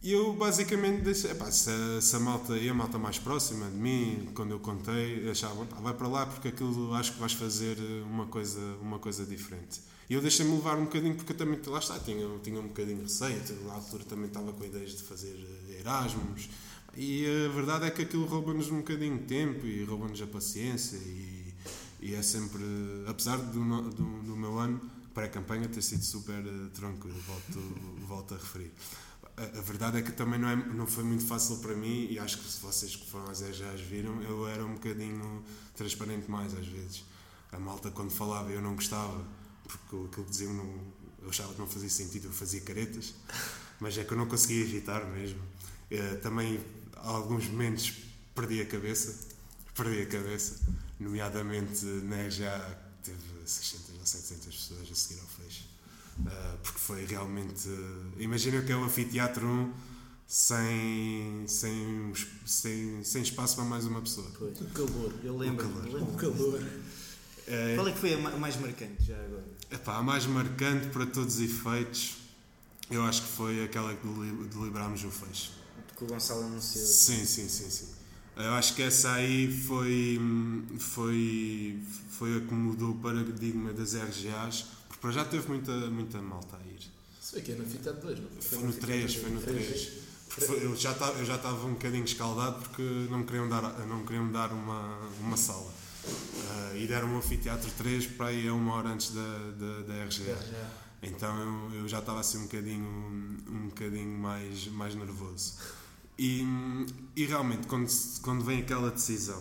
E 0.00 0.12
eu 0.12 0.32
basicamente 0.32 1.02
disse, 1.02 1.26
epá, 1.26 1.50
se, 1.50 1.68
a, 1.70 2.00
se 2.00 2.14
a 2.14 2.20
malta 2.20 2.56
e 2.56 2.68
a 2.68 2.74
malta 2.74 2.98
mais 2.98 3.18
próxima 3.18 3.66
de 3.68 3.76
mim, 3.76 4.28
quando 4.32 4.52
eu 4.52 4.60
contei, 4.60 5.28
achavam, 5.28 5.66
"Pá, 5.66 5.76
vai 5.80 5.92
para 5.92 6.06
lá 6.06 6.24
porque 6.24 6.48
aquilo 6.48 6.94
acho 6.94 7.14
que 7.14 7.18
vais 7.20 7.32
fazer 7.32 7.76
eh, 7.78 8.02
uma 8.04 8.26
coisa, 8.26 8.60
uma 8.80 9.00
coisa 9.00 9.26
diferente. 9.26 9.80
E 10.08 10.14
eu 10.14 10.22
deixei-me 10.22 10.52
levar 10.52 10.78
um 10.78 10.84
bocadinho 10.84 11.16
porque 11.16 11.32
eu 11.32 11.36
também, 11.36 11.60
lá 11.66 11.80
está, 11.80 11.98
tinha, 11.98 12.26
tinha 12.44 12.60
um 12.60 12.68
bocadinho 12.68 12.98
de 12.98 13.02
receio, 13.04 13.42
na 13.66 13.74
altura 13.74 14.04
também 14.04 14.26
estava 14.26 14.52
com 14.52 14.64
ideias 14.64 14.92
de 14.92 15.02
fazer 15.02 15.34
eh, 15.68 15.80
Erasmus. 15.80 16.48
E 16.96 17.26
a 17.46 17.52
verdade 17.52 17.86
é 17.86 17.90
que 17.90 18.02
aquilo 18.02 18.24
rouba-nos 18.26 18.70
um 18.70 18.78
bocadinho 18.78 19.18
de 19.18 19.24
tempo 19.24 19.66
e 19.66 19.84
rouba-nos 19.84 20.20
a 20.22 20.26
paciência 20.28 20.96
e, 20.96 21.52
e 22.00 22.14
é 22.14 22.22
sempre, 22.22 22.62
apesar 23.08 23.36
do, 23.36 23.60
do, 23.90 24.22
do 24.22 24.36
meu 24.36 24.58
ano, 24.58 24.80
pré-campanha 25.12 25.68
ter 25.68 25.82
sido 25.82 26.04
super 26.04 26.38
eh, 26.38 26.68
tranquilo, 26.72 27.18
volto, 27.26 27.58
volto 28.06 28.34
a 28.34 28.36
referir. 28.36 28.72
A, 29.38 29.60
verdade 29.60 29.98
é 29.98 30.02
que 30.02 30.12
também 30.12 30.38
não, 30.38 30.48
é, 30.48 30.56
não 30.56 30.86
foi 30.86 31.04
muito 31.04 31.24
fácil 31.24 31.58
para 31.58 31.74
mim 31.74 32.08
e 32.10 32.18
acho 32.18 32.38
que 32.38 32.50
se 32.50 32.60
vocês 32.60 32.96
que 32.96 33.08
foram 33.08 33.30
às 33.30 33.38
já 33.38 33.70
as 33.72 33.80
viram, 33.80 34.20
eu 34.22 34.48
era 34.48 34.64
um 34.64 34.74
bocadinho 34.74 35.44
transparente 35.76 36.30
mais 36.30 36.52
às 36.54 36.66
vezes. 36.66 37.04
A 37.52 37.58
malta 37.58 37.90
quando 37.90 38.10
falava 38.10 38.50
eu 38.50 38.60
não 38.60 38.74
gostava, 38.74 39.24
porque 39.64 39.84
aquilo 39.86 40.08
que 40.08 40.22
diziam 40.30 40.52
não, 40.52 40.80
eu 41.22 41.30
achava 41.30 41.52
que 41.52 41.60
não 41.60 41.66
fazia 41.66 41.88
sentido, 41.88 42.26
eu 42.26 42.32
fazia 42.32 42.60
caretas, 42.60 43.14
mas 43.80 43.96
é 43.96 44.04
que 44.04 44.12
eu 44.12 44.18
não 44.18 44.26
conseguia 44.26 44.62
evitar 44.62 45.04
mesmo. 45.06 45.40
Eh, 45.90 46.16
também, 46.16 46.60
alguns 46.96 47.46
momentos, 47.48 47.94
perdi 48.34 48.60
a 48.60 48.66
cabeça, 48.66 49.14
perdi 49.74 50.02
a 50.02 50.06
cabeça, 50.06 50.60
nomeadamente 50.98 51.84
na 51.84 52.22
RGA 52.26 52.88
teve 53.02 53.18
600 53.46 53.98
ou 53.98 54.06
700 54.06 54.46
pessoas 54.46 54.90
a 54.90 54.94
seguir 54.94 55.20
ao 55.20 55.26
Eh, 56.26 56.56
porque 56.62 56.78
foi 56.78 57.04
realmente. 57.04 57.68
Imagina 58.18 58.62
que 58.62 58.72
é 58.72 58.76
o 58.76 58.84
anfiteatro 58.84 59.46
1 59.46 59.72
sem, 60.26 61.44
sem, 61.46 62.12
sem, 62.44 63.04
sem 63.04 63.22
espaço 63.22 63.56
para 63.56 63.64
mais 63.64 63.84
uma 63.86 64.00
pessoa. 64.00 64.30
Pois. 64.38 64.60
O 64.60 64.64
calor. 64.66 65.14
Eu 65.24 65.36
lembro. 65.36 65.66
calor. 65.68 65.86
eu 65.86 65.92
lembro. 65.94 66.14
O 66.14 66.16
calor. 66.16 66.62
Qual 67.76 67.88
é 67.88 67.92
que 67.92 67.98
foi 67.98 68.12
a 68.14 68.18
ma- 68.18 68.36
mais 68.36 68.56
marcante 68.60 69.04
já 69.04 69.16
agora? 69.16 69.44
Epá, 69.70 69.96
a 69.96 70.02
mais 70.02 70.26
marcante 70.26 70.88
para 70.88 71.06
todos 71.06 71.36
os 71.36 71.40
efeitos, 71.40 72.16
eu 72.90 73.02
acho 73.04 73.22
que 73.22 73.28
foi 73.28 73.64
aquela 73.64 73.94
que 73.94 74.06
deli- 74.06 74.48
deliberámos 74.48 75.02
o 75.04 75.10
fecho. 75.10 75.52
Que 75.96 76.04
o 76.04 76.06
Gonçalo 76.06 76.44
anunciou. 76.44 76.84
Sim, 76.84 77.24
sim, 77.24 77.48
sim, 77.48 77.70
sim. 77.70 77.88
Eu 78.36 78.52
acho 78.52 78.74
que 78.74 78.82
essa 78.82 79.12
aí 79.14 79.50
foi, 79.66 80.20
foi, 80.78 81.78
foi 82.10 82.36
a 82.36 82.40
que 82.40 82.54
mudou 82.54 82.90
o 82.92 82.94
paradigma 82.98 83.72
das 83.72 83.94
RGAs, 83.94 84.66
porque 85.00 85.00
para 85.00 85.10
já 85.12 85.24
teve 85.24 85.48
muita, 85.48 85.72
muita 85.90 86.20
malta 86.20 86.56
a 86.56 86.60
ir. 86.66 86.78
Isso 87.20 87.30
foi 87.32 87.40
aqui 87.40 87.52
no 87.52 87.64
Fitado 87.64 88.00
2, 88.00 88.20
não 88.20 88.28
Foi 88.40 88.58
no 88.58 88.72
3, 88.72 89.14
foi 89.14 89.30
no 89.30 89.40
3. 89.40 89.88
Porque 90.28 90.40
foi- 90.46 90.64
eu 90.64 90.76
já 90.76 90.92
estava 90.92 91.18
eu 91.18 91.24
já 91.24 91.36
estava 91.36 91.66
um 91.66 91.72
bocadinho 91.72 92.04
escaldado 92.04 92.60
porque 92.60 92.82
não 93.10 93.18
me 93.18 93.24
queriam 93.24 93.48
dar, 93.48 93.62
não 93.86 93.98
me 93.98 94.04
queriam 94.06 94.30
dar 94.30 94.52
uma, 94.52 94.98
uma 95.20 95.36
sala. 95.36 95.72
Ah, 96.50 96.76
e 96.76 96.86
deram 96.86 97.08
um 97.08 97.18
anfiteatro 97.18 97.70
3 97.78 98.06
para 98.06 98.32
ir 98.32 98.48
a 98.48 98.54
uma 98.54 98.74
hora 98.74 98.88
antes 98.90 99.10
da, 99.12 99.38
da, 99.58 99.80
da 99.82 100.04
RGA. 100.04 100.34
Então 101.02 101.70
eu, 101.72 101.80
eu 101.82 101.88
já 101.88 101.98
estava 102.00 102.20
assim 102.20 102.38
um 102.38 102.42
bocadinho, 102.42 102.84
um 103.48 103.68
bocadinho 103.68 104.18
mais, 104.18 104.66
mais 104.68 104.94
nervoso. 104.94 105.54
E, 106.18 106.42
e 107.14 107.24
realmente, 107.26 107.66
quando, 107.68 107.88
se- 107.88 108.20
quando 108.20 108.44
vem 108.44 108.60
aquela 108.62 108.90
decisão, 108.90 109.40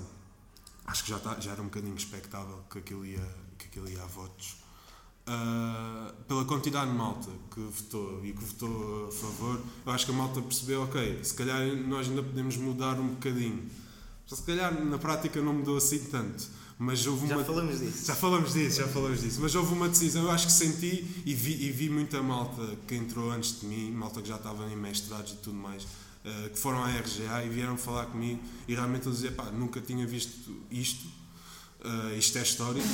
acho 0.86 1.04
que 1.04 1.10
já, 1.10 1.18
tá, 1.20 1.40
já 1.40 1.52
era 1.54 1.62
um 1.62 1.66
bocadinho 1.66 1.96
expectável 1.96 2.64
que 2.70 2.78
aquilo 2.80 3.06
ia, 3.06 3.28
que 3.58 3.66
aquilo 3.68 3.90
ia 3.90 4.02
a 4.04 4.06
votos. 4.06 4.58
Ah, 5.30 6.14
pela 6.26 6.46
quantidade 6.46 6.90
de 6.90 6.96
malta 6.96 7.30
que 7.54 7.60
votou 7.60 8.26
e 8.26 8.32
que 8.32 8.44
votou 8.46 9.10
a 9.10 9.12
favor, 9.12 9.62
eu 9.86 9.92
acho 9.92 10.06
que 10.06 10.12
a 10.12 10.16
malta 10.16 10.42
percebeu, 10.42 10.84
ok, 10.84 11.20
se 11.22 11.34
calhar 11.34 11.60
nós 11.86 12.08
ainda 12.08 12.24
podemos 12.24 12.56
mudar 12.56 12.98
um 12.98 13.10
bocadinho. 13.10 13.70
Se 14.26 14.42
calhar 14.44 14.74
na 14.86 14.98
prática 14.98 15.42
não 15.42 15.54
mudou 15.54 15.76
assim 15.76 16.00
tanto, 16.00 16.48
mas 16.80 17.06
houve 17.06 17.28
Já 17.28 17.36
uma... 17.36 17.44
falamos 17.44 17.80
disso. 17.80 18.06
Já 18.06 18.16
falamos 18.16 18.54
disso, 18.54 18.78
já 18.78 18.88
falamos 18.88 19.22
disso. 19.22 19.40
Mas 19.42 19.54
houve 19.54 19.74
uma 19.74 19.90
decisão, 19.90 20.24
eu 20.24 20.32
acho 20.32 20.48
que 20.48 20.54
senti 20.54 21.24
e 21.26 21.34
vi, 21.34 21.66
e 21.66 21.72
vi 21.72 21.90
muita 21.90 22.22
malta 22.24 22.78
que 22.88 22.96
entrou 22.96 23.30
antes 23.30 23.60
de 23.60 23.68
mim, 23.68 23.92
malta 23.92 24.22
que 24.22 24.30
já 24.30 24.36
estava 24.36 24.70
em 24.72 24.78
mestrados 24.78 25.34
e 25.34 25.38
tudo 25.38 25.58
mais, 25.58 25.86
eh, 26.24 26.50
que 26.50 26.58
foram 26.60 26.84
à 26.84 26.90
RGA 26.90 27.46
e 27.46 27.50
vieram 27.50 27.78
falar 27.78 28.06
comigo 28.08 28.40
e 28.68 28.76
realmente 28.76 29.08
eu 29.08 29.12
dizia, 29.12 29.32
pá, 29.32 29.46
nunca 29.46 29.82
tinha 29.82 30.06
visto 30.06 30.56
isto, 30.72 31.06
eh, 32.14 32.18
isto 32.18 32.38
é 32.38 32.42
histórico. 32.42 32.88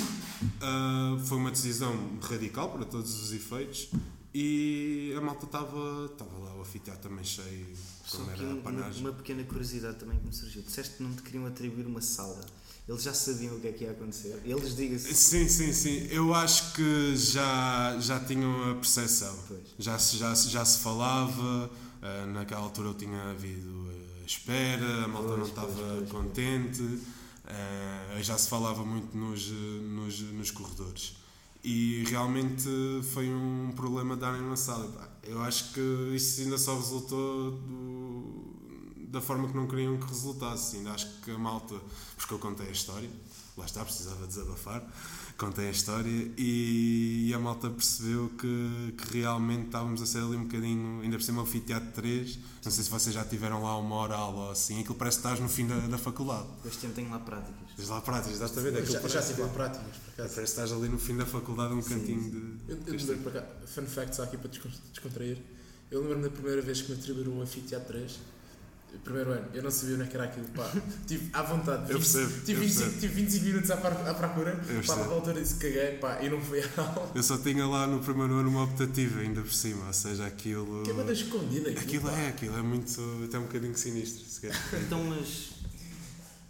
Eh, 0.61 1.19
foi 1.25 1.37
uma 1.37 1.51
decisão 1.51 2.17
radical 2.21 2.69
para 2.71 2.85
todos 2.85 3.21
os 3.23 3.31
efeitos 3.33 3.89
e 4.33 5.13
a 5.17 5.21
malta 5.21 5.45
estava, 5.45 6.09
estava 6.11 6.37
lá, 6.39 6.55
o 6.55 6.61
anfiteatro 6.61 7.09
também 7.09 7.23
cheio, 7.23 7.67
como 8.09 8.29
era 8.31 8.41
a 8.43 8.45
uma, 8.53 8.61
panagem. 8.61 9.01
uma 9.01 9.13
pequena 9.13 9.43
curiosidade 9.43 9.97
também 9.97 10.17
que 10.19 10.25
me 10.27 10.33
surgiu. 10.33 10.61
Disseste 10.63 10.97
que 10.97 11.03
não 11.03 11.13
te 11.13 11.21
queriam 11.21 11.45
atribuir 11.45 11.85
uma 11.85 12.01
sala. 12.01 12.43
Eles 12.87 13.01
já 13.03 13.13
sabiam 13.13 13.55
o 13.55 13.59
que 13.61 13.67
é 13.67 13.71
que 13.71 13.83
ia 13.85 13.91
acontecer. 13.91 14.41
Eles, 14.43 14.75
diga-se. 14.75 15.13
Sim, 15.13 15.47
sim, 15.47 15.71
sim. 15.71 16.07
Eu 16.11 16.33
acho 16.33 16.73
que 16.73 17.15
já, 17.15 17.97
já 18.01 18.19
tinham 18.19 18.71
a 18.71 18.75
percepção. 18.75 19.33
Pois. 19.47 19.61
Já, 19.79 19.97
se- 19.97 20.17
já, 20.17 20.33
já 20.35 20.65
se 20.65 20.79
falava, 20.79 21.71
eh, 22.01 22.25
naquela 22.25 22.59
altura 22.61 22.89
eu 22.89 22.93
tinha 22.93 23.29
havido 23.31 23.89
eh, 23.89 24.25
espera, 24.25 25.05
a 25.05 25.07
malta 25.07 25.27
Pois, 25.29 25.39
não 25.39 25.47
estava 25.47 25.67
pois, 25.71 26.09
pois, 26.09 26.09
eh, 27.53 28.19
já 28.23 28.37
se 28.37 28.49
falava 28.49 28.83
muito 28.83 29.15
nos, 29.15 29.47
nos, 29.49 30.19
nos 30.21 30.51
corredores. 30.51 31.15
E 31.63 32.03
realmente 32.07 32.67
foi 33.13 33.29
um 33.29 33.71
problema 33.75 34.17
darem 34.17 34.41
uma 34.41 34.57
sala. 34.57 35.17
Eu 35.23 35.41
acho 35.41 35.71
que 35.73 35.79
isso 36.13 36.41
ainda 36.41 36.57
só 36.57 36.75
resultou 36.75 37.51
do- 37.51 38.53
da 39.07 39.21
forma 39.21 39.47
que 39.47 39.55
não 39.55 39.67
queriam 39.67 39.97
que 39.97 40.05
resultasse. 40.07 40.77
Ainda 40.77 40.91
acho 40.91 41.21
que 41.21 41.31
a 41.31 41.37
malta, 41.37 41.75
porque 42.17 42.33
eu 42.33 42.39
contei 42.39 42.67
a 42.67 42.71
história, 42.71 43.09
lá 43.57 43.65
está, 43.65 43.83
precisava 43.85 44.25
desabafar, 44.25 44.83
contei 45.37 45.67
a 45.67 45.71
história 45.71 46.31
e, 46.37 47.31
a 47.33 47.39
malta 47.39 47.69
percebeu 47.69 48.29
que, 48.39 48.93
que 48.97 49.17
realmente 49.19 49.65
estávamos 49.67 50.01
a 50.01 50.05
ser 50.05 50.19
ali 50.19 50.35
um 50.35 50.43
bocadinho, 50.43 51.01
ainda 51.01 51.17
por 51.17 51.23
cima 51.23 51.41
o 51.41 51.43
anfiteatro 51.43 51.91
3, 51.93 52.39
não 52.65 52.71
sei 52.71 52.83
se 52.83 52.89
vocês 52.89 53.13
já 53.13 53.23
tiveram 53.23 53.61
lá 53.63 53.77
uma 53.77 53.95
oral 53.95 54.33
ou 54.35 54.51
assim, 54.51 54.79
aquilo 54.79 54.95
parece 54.95 55.17
que 55.19 55.25
estás 55.25 55.39
no 55.39 55.49
fim 55.49 55.67
da, 55.67 55.75
da 55.87 55.97
faculdade. 55.97 56.47
Este 56.65 56.85
ano 56.85 56.95
tenho 56.95 57.09
lá 57.09 57.19
práticas. 57.19 57.71
Tens 57.75 57.89
lá 57.89 58.01
práticas, 58.01 58.33
estás 58.33 58.57
a 58.57 58.61
ver? 58.61 58.73
Eu 58.73 58.79
Aquilo 58.79 58.93
já, 58.93 58.99
já 58.99 59.07
parece, 59.07 59.27
tive 59.29 59.41
lá 59.41 59.47
práticas, 59.49 59.95
por 59.97 60.13
parece 60.15 60.35
que 60.35 60.41
estás 60.41 60.71
ali 60.71 60.89
no 60.89 60.97
fim 60.99 61.15
da 61.17 61.25
faculdade, 61.25 61.73
um 61.73 61.81
Sim, 61.81 61.89
cantinho 61.89 62.23
sim. 62.23 62.29
de... 62.29 62.71
Eu, 62.71 62.77
eu 62.87 62.93
lembro 62.93 63.31
para 63.31 63.41
cá, 63.41 63.47
fun 63.67 63.85
facts 63.85 64.19
aqui 64.19 64.37
para 64.37 64.49
descon- 64.49 64.69
descontrair. 64.91 65.37
Eu 65.91 66.01
lembro-me 66.01 66.23
da 66.23 66.29
primeira 66.31 66.61
vez 66.61 66.81
que 66.81 66.91
me 66.91 66.97
atribuíram 66.97 67.33
um 67.33 67.41
anfiteatro 67.41 67.87
3. 67.89 68.19
Primeiro 69.03 69.31
ano, 69.31 69.47
eu 69.53 69.61
não 69.63 69.71
sabia 69.71 69.95
onde 69.95 70.03
é 70.03 70.07
que 70.07 70.15
era 70.15 70.25
aquilo, 70.25 70.47
pá. 70.49 70.71
Tive 71.07 71.29
à 71.33 71.41
vontade. 71.41 71.91
Eu 71.91 71.99
tive- 71.99 72.13
percebo, 72.23 72.45
Tive 72.45 72.53
eu 72.53 72.59
25, 72.67 72.83
percebo. 72.83 72.99
tive 73.01 73.13
25 73.21 73.45
minutos 73.45 73.71
à, 73.71 73.77
par- 73.77 74.07
à 74.09 74.13
procura. 74.13 74.63
Eu 74.69 74.81
Pá, 74.83 74.95
na 74.95 75.05
altura 75.05 75.41
disse 75.41 75.55
que 75.55 75.71
caguei, 75.71 75.97
pá, 75.97 76.21
e 76.21 76.29
não 76.29 76.39
fui 76.39 76.61
à 76.61 76.67
aula. 76.81 77.11
Eu 77.15 77.23
só 77.23 77.37
tinha 77.37 77.65
lá 77.67 77.85
no 77.87 77.99
primeiro 77.99 78.33
ano 78.35 78.49
uma 78.49 78.63
optativa, 78.63 79.19
ainda 79.19 79.41
por 79.41 79.51
cima, 79.53 79.87
ou 79.87 79.93
seja, 79.93 80.25
aquilo... 80.25 80.83
Que 80.83 80.91
é 80.91 80.93
banda 80.93 81.11
escondida 81.11 81.69
aquilo. 81.71 81.85
Aquilo 81.85 82.03
pá. 82.09 82.17
é, 82.19 82.27
aquilo 82.29 82.57
é 82.57 82.61
muito, 82.61 83.01
até 83.25 83.39
um 83.39 83.43
bocadinho 83.43 83.77
sinistro, 83.77 84.23
se 84.25 84.41
quer. 84.41 84.53
Então, 84.85 85.03
mas 85.03 85.51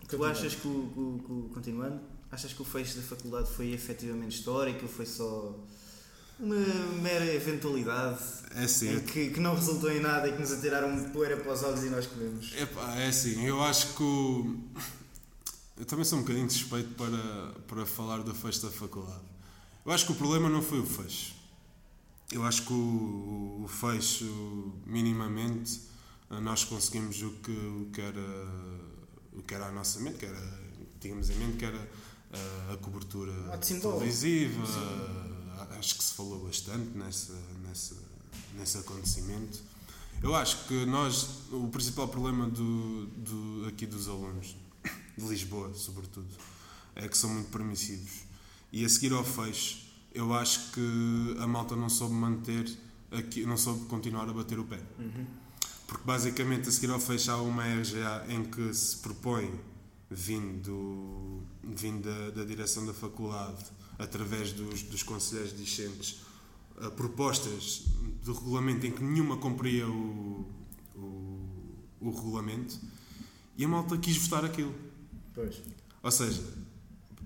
tu 0.08 0.24
achas 0.24 0.54
que, 0.54 0.68
o, 0.68 0.72
o- 0.72 1.24
que 1.26 1.32
o- 1.32 1.50
continuando, 1.54 2.00
achas 2.32 2.54
que 2.54 2.62
o 2.62 2.66
fecho 2.66 2.98
da 2.98 3.02
faculdade 3.04 3.50
foi 3.52 3.72
efetivamente 3.74 4.38
histórico 4.38 4.84
ou 4.84 4.88
foi 4.90 5.06
só 5.06 5.58
uma 6.40 6.56
mera 7.02 7.26
eventualidade 7.34 8.20
É 8.56 8.64
assim, 8.64 9.00
que, 9.02 9.30
que 9.32 9.40
não 9.40 9.56
resultou 9.56 9.92
em 9.92 10.00
nada 10.02 10.28
e 10.28 10.34
que 10.34 10.40
nos 10.40 10.52
atiraram 10.52 11.04
poeira 11.12 11.38
para 11.38 11.54
os 11.54 11.64
olhos 11.64 11.84
e 11.84 11.90
nós 11.90 12.06
comemos? 12.08 12.54
Epá, 12.58 12.96
é 12.96 13.08
assim, 13.08 13.44
eu 13.46 13.62
acho 13.64 13.96
que 13.96 14.04
o... 14.04 14.58
Eu 15.78 15.86
também 15.86 16.06
sou 16.06 16.20
um 16.20 16.22
bocadinho 16.22 16.50
suspeito 16.50 16.90
para, 16.96 17.52
para 17.68 17.86
falar 17.86 18.20
do 18.20 18.34
fecho 18.36 18.62
da 18.62 18.70
faculdade. 18.72 19.24
Eu 19.86 19.92
acho 19.92 20.06
que 20.06 20.12
o 20.12 20.16
problema 20.16 20.48
não 20.50 20.62
foi 20.62 20.80
o 20.80 20.86
fecho. 20.86 21.34
Eu 22.32 22.44
acho 22.44 22.64
que 22.64 22.74
o, 22.74 23.62
o 23.64 23.68
fecho, 23.68 24.72
minimamente, 24.86 25.82
nós 26.30 26.64
conseguimos 26.64 27.22
o 27.22 27.32
que, 27.32 27.52
o 27.52 27.90
que, 27.92 28.02
era, 28.02 28.48
o 29.34 29.42
que 29.42 29.54
era 29.54 29.68
a 29.68 29.72
nossa 29.72 30.00
mente, 30.00 30.18
que 30.20 30.26
era, 30.26 30.60
tínhamos 31.00 31.30
em 31.32 31.36
mente, 31.36 31.58
que 31.58 31.66
era 31.66 31.90
a, 32.70 32.74
a 32.74 32.78
cobertura 32.78 33.32
simbólico. 33.62 34.00
televisiva. 34.00 34.64
a- 34.64 35.33
Acho 35.78 35.96
que 35.96 36.04
se 36.04 36.14
falou 36.14 36.46
bastante 36.46 36.98
nessa, 36.98 37.34
nessa, 37.64 37.96
nesse 38.56 38.78
acontecimento. 38.78 39.60
Eu 40.22 40.34
acho 40.36 40.68
que 40.68 40.86
nós, 40.86 41.28
o 41.52 41.68
principal 41.68 42.08
problema 42.08 42.50
do, 42.50 43.06
do, 43.08 43.68
aqui 43.68 43.86
dos 43.86 44.08
alunos, 44.08 44.56
de 45.18 45.26
Lisboa, 45.26 45.74
sobretudo, 45.74 46.28
é 46.96 47.08
que 47.08 47.18
são 47.18 47.30
muito 47.30 47.50
permissivos. 47.50 48.24
E 48.72 48.84
a 48.86 48.90
seguir 48.90 49.14
ao 49.14 49.24
fecho, 49.24 49.78
eu 50.14 50.34
acho 50.34 50.72
que 50.72 51.36
a 51.40 51.48
malta 51.48 51.76
não 51.76 51.90
soube 51.90 52.14
manter, 52.14 52.72
aqui, 53.12 53.46
não 53.46 53.58
soube 53.58 53.86
continuar 53.86 54.30
a 54.30 54.34
bater 54.34 54.60
o 54.60 54.64
pé. 54.64 54.80
Porque 55.88 56.04
basicamente 56.06 56.70
a 56.70 56.72
seguir 56.72 56.92
ao 56.92 57.00
fecho 57.00 57.32
há 57.32 57.42
uma 57.42 57.64
RGA 57.64 58.26
em 58.30 58.44
que 58.44 58.74
se 58.74 58.98
propõe, 58.98 59.54
vindo, 60.10 60.62
do, 60.62 61.42
vindo 61.64 62.04
da, 62.04 62.42
da 62.42 62.44
direção 62.44 62.86
da 62.86 62.94
faculdade, 62.94 63.66
através 63.98 64.52
dos, 64.54 64.82
dos 64.84 65.04
conselheiros 65.04 65.56
discentes, 65.56 66.22
propostas 66.98 67.84
do 68.24 68.34
regulamento 68.34 68.86
em 68.88 68.92
que 68.92 69.04
nenhuma 69.04 69.38
cumpria 69.38 69.88
o, 69.88 70.46
o, 70.96 71.80
o 72.02 72.12
regulamento 72.12 72.80
e 73.58 73.66
a 73.66 73.68
malta 73.68 73.98
quis 73.98 74.18
votar 74.18 74.44
aquilo. 74.44 74.74
Pois. 75.34 75.62
Ou 76.02 76.12
seja, 76.12 76.42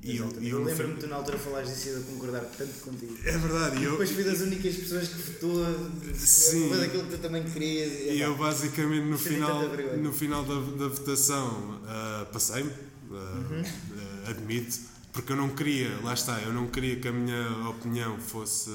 e 0.03 0.17
eu, 0.17 0.29
eu 0.41 0.59
eu 0.59 0.63
lembro-me 0.63 0.93
que 0.95 1.01
tu 1.01 1.07
na 1.07 1.15
altura 1.15 1.37
falaste 1.37 1.73
disso 1.73 1.89
e 1.89 1.91
eu 1.93 2.03
concordar 2.03 2.41
tanto 2.57 2.79
contigo. 2.81 3.17
É 3.25 3.37
verdade, 3.37 3.79
e 3.79 3.83
eu, 3.83 3.91
Depois 3.91 4.11
fui 4.11 4.23
das 4.23 4.41
únicas 4.41 4.75
pessoas 4.75 5.07
que 5.07 5.15
votou 5.15 5.65
Sim. 6.13 6.69
daquilo 6.69 7.03
que 7.03 7.11
tu 7.11 7.17
também 7.17 7.43
querias. 7.43 8.15
E 8.15 8.19
eu 8.19 8.37
basicamente 8.37 9.05
no 9.05 9.17
final, 9.17 9.63
no 9.97 10.13
final 10.13 10.43
da, 10.43 10.53
da 10.53 10.87
votação 10.87 11.81
ah, 11.85 12.27
passei-me, 12.31 12.71
ah, 13.11 13.63
ah, 14.25 14.29
admito, 14.29 14.79
porque 15.17 15.31
eu 15.31 15.35
não 15.35 15.49
queria, 15.49 15.99
lá 16.03 16.13
está, 16.13 16.39
eu 16.41 16.53
não 16.53 16.67
queria 16.67 16.95
que 16.97 17.07
a 17.07 17.11
minha 17.11 17.67
opinião 17.69 18.19
fosse, 18.19 18.69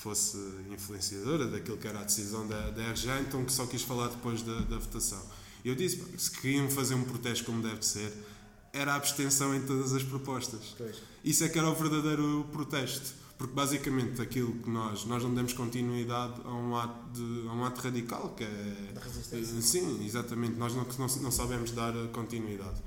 fosse 0.00 0.38
influenciadora 0.70 1.48
daquilo 1.48 1.76
que 1.76 1.88
era 1.88 1.98
a 1.98 2.04
decisão 2.04 2.46
da, 2.46 2.70
da 2.70 2.92
RGA, 2.92 3.20
então 3.22 3.44
que 3.44 3.52
só 3.52 3.66
quis 3.66 3.82
falar 3.82 4.06
depois 4.06 4.40
da, 4.42 4.60
da 4.60 4.78
votação. 4.78 5.20
Eu 5.64 5.74
disse, 5.74 6.00
se 6.16 6.30
queriam 6.30 6.70
fazer 6.70 6.94
um 6.94 7.02
protesto 7.02 7.44
como 7.44 7.60
deve 7.60 7.84
ser, 7.84 8.12
era 8.72 8.92
a 8.92 8.94
abstenção 8.94 9.52
em 9.52 9.60
todas 9.62 9.92
as 9.92 10.04
propostas. 10.04 10.76
Pois. 10.78 10.98
Isso 11.24 11.42
é 11.42 11.48
que 11.48 11.58
era 11.58 11.68
o 11.68 11.74
verdadeiro 11.74 12.46
protesto. 12.52 13.12
Porque 13.38 13.54
basicamente 13.54 14.20
aquilo 14.20 14.52
que 14.54 14.68
nós, 14.68 15.04
nós 15.04 15.22
não 15.22 15.32
demos 15.32 15.52
continuidade 15.52 16.40
a 16.44 16.52
um 16.52 16.76
ato, 16.76 17.12
de, 17.12 17.48
a 17.48 17.52
um 17.52 17.64
ato 17.64 17.80
radical, 17.80 18.30
que 18.30 18.42
é. 18.42 18.92
Da 18.92 19.00
resistência. 19.00 19.62
Sim, 19.62 20.04
exatamente. 20.04 20.56
Nós 20.56 20.74
não, 20.74 20.84
não, 20.84 21.06
não 21.06 21.30
sabemos 21.30 21.70
dar 21.70 21.92
continuidade. 22.08 22.82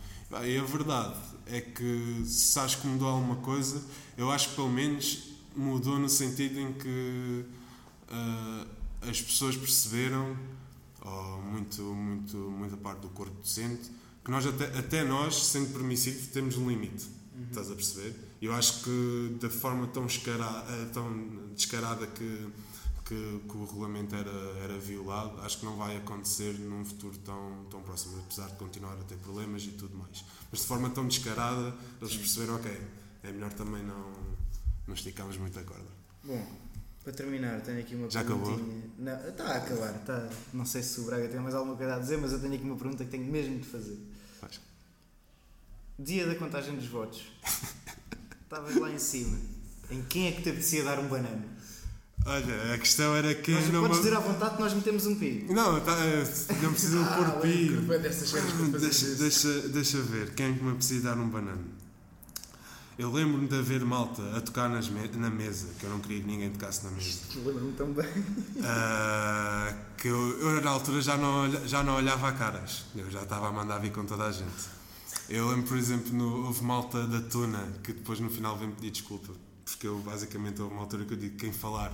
E 0.45 0.57
a 0.57 0.63
verdade 0.63 1.15
é 1.45 1.61
que 1.61 2.23
se 2.25 2.59
acho 2.59 2.81
que 2.81 2.87
mudou 2.87 3.07
alguma 3.07 3.37
coisa, 3.37 3.81
eu 4.17 4.29
acho 4.29 4.49
que 4.49 4.55
pelo 4.55 4.69
menos 4.69 5.31
mudou 5.55 5.97
no 5.99 6.09
sentido 6.09 6.59
em 6.59 6.73
que 6.73 7.45
ah, 8.09 8.67
as 9.01 9.21
pessoas 9.21 9.55
perceberam, 9.55 10.37
ou 11.01 11.41
muito, 11.41 11.81
muito, 11.81 12.37
muita 12.37 12.77
parte 12.77 13.01
do 13.01 13.09
corpo 13.09 13.35
docente, 13.41 13.89
que 14.23 14.31
nós 14.31 14.45
até, 14.45 14.65
até 14.77 15.03
nós, 15.03 15.35
sendo 15.47 15.71
permissivos, 15.73 16.27
temos 16.27 16.57
um 16.57 16.69
limite. 16.69 17.07
Estás 17.49 17.71
a 17.71 17.75
perceber? 17.75 18.30
Eu 18.41 18.53
acho 18.53 18.83
que 18.83 19.37
da 19.39 19.49
forma 19.49 19.85
tão, 19.87 20.07
escara, 20.07 20.65
eh, 20.67 20.89
tão 20.91 21.53
descarada 21.53 22.07
que, 22.07 22.49
que, 23.05 23.41
que 23.47 23.57
o 23.57 23.65
regulamento 23.65 24.15
era, 24.15 24.31
era 24.63 24.77
violado, 24.79 25.39
acho 25.41 25.59
que 25.59 25.65
não 25.65 25.77
vai 25.77 25.95
acontecer 25.97 26.53
num 26.53 26.83
futuro 26.83 27.15
tão, 27.19 27.65
tão 27.69 27.83
próximo, 27.83 28.19
apesar 28.19 28.47
de 28.47 28.55
continuar 28.55 28.93
a 28.93 29.03
ter 29.03 29.15
problemas 29.17 29.63
e 29.63 29.71
tudo 29.73 29.95
mais. 29.95 30.25
Mas 30.51 30.61
de 30.61 30.65
forma 30.65 30.89
tão 30.89 31.07
descarada, 31.07 31.75
eles 32.01 32.17
perceberam, 32.17 32.55
ok, 32.55 32.81
é 33.23 33.31
melhor 33.31 33.53
também 33.53 33.83
não, 33.83 34.11
não 34.87 34.95
esticarmos 34.95 35.37
muito 35.37 35.59
a 35.59 35.63
corda. 35.63 35.87
Bom, 36.23 36.43
para 37.03 37.13
terminar, 37.13 37.61
tenho 37.61 37.79
aqui 37.79 37.93
uma 37.93 38.09
Já 38.09 38.21
acabou? 38.21 38.55
perguntinha. 38.55 38.83
Não, 38.97 39.29
está 39.29 39.43
a 39.45 39.57
acabar. 39.57 39.95
Está, 39.95 40.29
não 40.51 40.65
sei 40.65 40.81
se 40.81 40.99
o 40.99 41.05
Braga 41.05 41.27
tem 41.27 41.39
mais 41.39 41.53
alguma 41.53 41.75
coisa 41.75 41.95
a 41.95 41.99
dizer, 41.99 42.17
mas 42.17 42.31
eu 42.31 42.39
tenho 42.39 42.55
aqui 42.55 42.63
uma 42.63 42.75
pergunta 42.75 43.03
que 43.05 43.11
tenho 43.11 43.31
mesmo 43.31 43.59
de 43.59 43.67
fazer. 43.67 43.99
Faz. 44.39 44.59
Dia 45.99 46.25
da 46.25 46.33
contagem 46.35 46.75
dos 46.75 46.87
votos. 46.87 47.23
Estavas 48.51 48.75
lá 48.75 48.91
em 48.91 48.99
cima. 48.99 49.37
Em 49.89 50.01
quem 50.01 50.27
é 50.27 50.33
que 50.33 50.41
te 50.41 50.49
apetecia 50.49 50.83
dar 50.83 50.99
um 50.99 51.07
banano? 51.07 51.41
Olha, 52.25 52.73
a 52.73 52.77
questão 52.77 53.15
era 53.15 53.33
que 53.33 53.49
Mas 53.49 53.69
não 53.69 53.79
podes 53.81 53.99
dizer 53.99 54.13
à 54.13 54.19
vontade 54.19 54.57
que 54.57 54.61
nós 54.61 54.73
metemos 54.73 55.05
um 55.05 55.15
pi. 55.15 55.45
Não, 55.49 55.79
tá, 55.79 55.93
eh, 56.05 56.27
não 56.61 56.71
precisam 56.73 57.01
Ah, 57.01 57.15
pôr 57.15 57.31
pi. 57.41 57.69
Deixa, 58.77 59.05
deixa, 59.15 59.59
deixa 59.69 60.01
ver, 60.01 60.33
quem 60.35 60.47
é 60.47 60.53
que 60.53 60.61
me 60.65 60.75
precisa 60.75 61.15
dar 61.15 61.17
um 61.17 61.29
banano? 61.29 61.63
Eu 62.99 63.09
lembro-me 63.09 63.47
de 63.47 63.57
haver 63.57 63.85
malta 63.85 64.21
a 64.35 64.41
tocar 64.41 64.69
me- 64.69 65.07
na 65.17 65.29
mesa, 65.29 65.67
que 65.79 65.85
eu 65.85 65.89
não 65.89 66.01
queria 66.01 66.19
que 66.19 66.27
ninguém 66.27 66.49
tocasse 66.51 66.83
na 66.83 66.91
mesa. 66.91 67.19
Lembro-me 67.35 67.71
também. 67.71 68.05
Ah, 68.65 69.73
que 69.97 70.09
eu, 70.09 70.39
eu, 70.41 70.61
na 70.61 70.71
altura 70.71 71.01
já 71.01 71.15
não, 71.15 71.49
já 71.65 71.81
não 71.83 71.95
olhava 71.95 72.27
a 72.27 72.33
caras, 72.33 72.83
eu 72.97 73.09
já 73.09 73.23
estava 73.23 73.47
a 73.47 73.51
mandar 73.53 73.79
vir 73.79 73.93
com 73.93 74.03
toda 74.05 74.25
a 74.25 74.31
gente. 74.31 74.80
Eu 75.33 75.47
lembro, 75.49 75.67
por 75.67 75.77
exemplo, 75.77 76.11
no, 76.13 76.45
houve 76.47 76.63
malta 76.63 77.07
da 77.07 77.21
Tuna 77.21 77.79
que 77.83 77.93
depois 77.93 78.19
no 78.19 78.29
final 78.29 78.57
veio 78.57 78.71
pedir 78.71 78.91
desculpa, 78.91 79.33
porque 79.63 79.87
eu 79.87 79.97
basicamente 79.99 80.61
houve 80.61 80.73
uma 80.73 80.83
altura 80.83 81.05
que 81.05 81.13
eu 81.13 81.17
digo 81.17 81.37
quem 81.37 81.53
falar. 81.53 81.91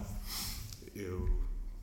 Eu 0.96 1.30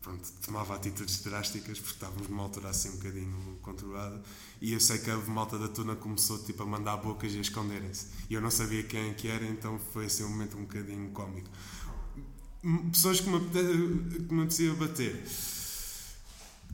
pronto, 0.03 0.29
tomava 0.45 0.75
atitudes 0.75 1.23
drásticas 1.23 1.79
porque 1.79 1.95
estávamos 1.95 2.29
numa 2.29 2.43
altura 2.43 2.71
assim 2.71 2.91
um 2.91 2.97
bocadinho 2.97 3.59
controlada 3.63 4.23
e 4.61 4.73
eu 4.75 4.81
sei 4.81 4.99
que 4.99 5.11
a 5.11 5.17
malta 5.17 5.59
da 5.59 5.69
Tuna 5.69 5.97
começou 5.97 6.39
tipo, 6.45 6.63
a 6.63 6.67
mandar 6.67 6.97
bocas 6.99 7.33
e 7.33 7.39
a 7.39 7.41
esconderem-se. 7.41 8.07
E 8.29 8.35
eu 8.35 8.41
não 8.41 8.51
sabia 8.51 8.83
quem 8.83 9.11
é 9.11 9.15
que 9.15 9.29
era, 9.29 9.47
então 9.47 9.79
foi 9.93 10.07
assim 10.07 10.25
um 10.25 10.31
momento 10.31 10.57
um 10.59 10.63
bocadinho 10.63 11.11
cómico. 11.11 11.49
M- 12.65 12.91
Pessoas 12.91 13.21
que 13.21 13.29
me, 13.31 13.39
que 13.49 14.35
me 14.35 14.43
apetecia 14.43 14.75
bater. 14.75 15.25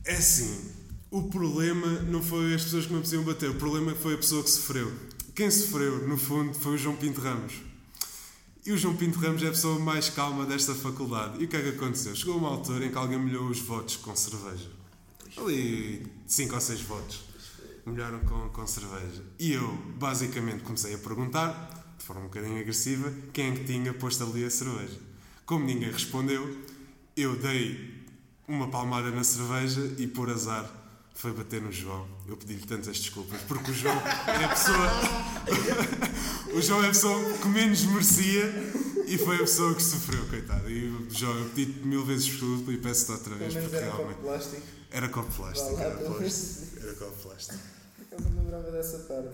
É 0.05 0.13
assim, 0.15 0.71
o 1.11 1.23
problema 1.23 1.87
não 2.03 2.23
foi 2.23 2.53
as 2.55 2.63
pessoas 2.63 2.85
que 2.85 2.91
me 2.93 2.99
apeteciam 2.99 3.23
bater, 3.23 3.49
o 3.49 3.55
problema 3.55 3.93
foi 3.93 4.13
a 4.13 4.17
pessoa 4.17 4.41
que 4.41 4.49
sofreu. 4.49 4.89
Quem 5.35 5.51
sofreu, 5.51 6.07
no 6.07 6.17
fundo, 6.17 6.53
foi 6.53 6.75
o 6.75 6.77
João 6.77 6.95
Pinto 6.95 7.19
Ramos. 7.19 7.53
E 8.65 8.71
o 8.71 8.77
João 8.77 8.95
Pinto 8.95 9.19
Ramos 9.19 9.43
é 9.43 9.47
a 9.47 9.51
pessoa 9.51 9.77
mais 9.77 10.07
calma 10.09 10.45
desta 10.45 10.73
faculdade. 10.73 11.41
E 11.41 11.45
o 11.45 11.47
que 11.49 11.57
é 11.57 11.61
que 11.61 11.69
aconteceu? 11.69 12.15
Chegou 12.15 12.37
uma 12.37 12.47
altura 12.47 12.85
em 12.85 12.91
que 12.91 12.97
alguém 12.97 13.19
molhou 13.19 13.49
os 13.49 13.59
votos 13.59 13.97
com 13.97 14.15
cerveja. 14.15 14.69
Ali, 15.35 16.07
5 16.25 16.55
ou 16.55 16.61
6 16.61 16.81
votos. 16.81 17.21
Molharam 17.85 18.19
com, 18.21 18.47
com 18.49 18.65
cerveja. 18.65 19.21
E 19.37 19.51
eu, 19.51 19.67
basicamente, 19.97 20.63
comecei 20.63 20.93
a 20.93 20.97
perguntar, 20.97 21.95
de 21.97 22.05
forma 22.05 22.21
um 22.21 22.25
bocadinho 22.25 22.57
agressiva, 22.57 23.11
quem 23.33 23.51
é 23.51 23.55
que 23.55 23.65
tinha 23.65 23.93
posto 23.93 24.23
ali 24.23 24.45
a 24.45 24.49
cerveja. 24.49 24.97
Como 25.45 25.65
ninguém 25.65 25.91
respondeu, 25.91 26.57
eu 27.17 27.35
dei 27.35 27.99
uma 28.47 28.69
palmada 28.69 29.11
na 29.11 29.25
cerveja 29.25 29.93
e, 29.97 30.07
por 30.07 30.29
azar, 30.29 30.80
foi 31.13 31.31
bater 31.33 31.61
no 31.61 31.71
João. 31.71 32.07
Eu 32.27 32.37
pedi-lhe 32.37 32.65
tantas 32.65 32.97
desculpas, 32.97 33.41
porque 33.47 33.71
o 33.71 33.73
João 33.73 33.95
é 34.27 34.45
a 34.45 34.49
pessoa. 34.49 34.89
o 36.53 36.61
João 36.61 36.83
é 36.83 36.87
a 36.87 36.89
pessoa 36.89 37.33
que 37.37 37.47
menos 37.47 37.83
merecia 37.83 38.51
e 39.07 39.17
foi 39.17 39.35
a 39.35 39.39
pessoa 39.39 39.75
que 39.75 39.83
sofreu, 39.83 40.25
coitado. 40.27 40.69
E 40.69 40.89
o 40.89 41.09
João, 41.09 41.37
eu 41.37 41.49
pedi-te 41.49 41.85
mil 41.85 42.05
vezes 42.05 42.25
desculpa 42.25 42.71
e 42.71 42.77
peço-te 42.77 43.11
outra 43.11 43.35
vez, 43.35 43.53
porque 43.53 43.75
realmente. 43.77 44.17
plástico. 44.19 44.61
Era 44.91 45.09
copo 45.09 45.31
plástico, 45.31 45.79
era 45.79 45.95
plástico. 45.95 46.79
Era 46.81 46.93
copo 46.95 47.17
plástico. 47.23 47.59
Eu 48.11 48.19
não 48.21 48.43
lembrava 48.43 48.71
dessa 48.71 48.99
parte. 48.99 49.29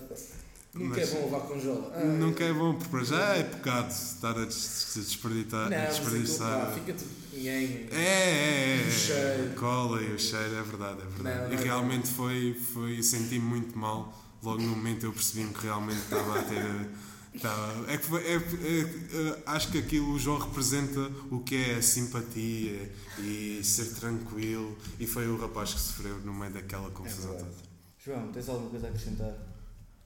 Nunca 0.77 0.99
Mas- 0.99 1.09
é 1.09 1.13
bom 1.15 1.25
levar 1.25 1.39
com 1.41 1.59
jola. 1.59 2.03
Nunca 2.05 2.43
é 2.43 2.53
bom, 2.53 2.73
porque 2.75 2.89
para 2.89 3.03
já 3.03 3.35
é 3.35 3.43
pecado 3.43 3.89
estar 3.91 4.37
a 4.37 4.45
des- 4.45 4.91
desperdiçar. 4.95 5.69
Não, 5.69 5.77
a 5.77 5.81
mas 5.81 5.97
desperdiçar. 5.99 6.73
fica 6.73 6.93
tudo 6.93 7.09
ninguém. 7.33 7.87
É, 7.91 7.95
é, 7.97 8.83
é. 8.83 8.87
O 8.87 8.91
cheiro. 8.91 9.53
Cola 9.59 10.01
e 10.01 10.13
o 10.13 10.19
cheiro, 10.19 10.55
é 10.55 10.61
verdade, 10.63 11.01
é 11.01 11.05
verdade. 11.05 11.39
Não, 11.41 11.47
não 11.49 11.53
e 11.53 11.55
é 11.55 11.63
realmente 11.63 12.07
foi, 12.09 12.53
foi 12.73 13.01
senti-me 13.03 13.39
muito 13.39 13.77
mal. 13.77 14.13
Logo 14.43 14.61
no 14.61 14.69
momento 14.69 15.05
eu 15.05 15.11
percebi-me 15.13 15.53
que 15.53 15.63
realmente 15.63 15.99
estava 15.99 16.39
a 16.39 16.43
ter. 16.43 16.87
estava- 17.33 17.91
é 17.91 17.97
que 17.97 18.05
foi- 18.05 18.23
é- 18.25 18.35
é- 18.35 19.29
é- 19.29 19.43
acho 19.47 19.71
que 19.71 19.77
aquilo 19.79 20.11
o 20.13 20.19
João 20.19 20.39
representa 20.39 21.11
o 21.31 21.39
que 21.39 21.55
é 21.55 21.75
a 21.75 21.81
simpatia 21.81 22.91
e 23.19 23.61
ser 23.63 23.93
tranquilo. 23.95 24.75
E 24.99 25.05
foi 25.07 25.27
o 25.27 25.37
rapaz 25.37 25.73
que 25.73 25.79
sofreu 25.79 26.17
no 26.19 26.33
meio 26.33 26.53
daquela 26.53 26.89
confusão 26.91 27.33
toda. 27.33 27.51
João, 28.03 28.31
tens 28.31 28.47
alguma 28.49 28.69
coisa 28.69 28.87
a 28.87 28.89
acrescentar? 28.89 29.33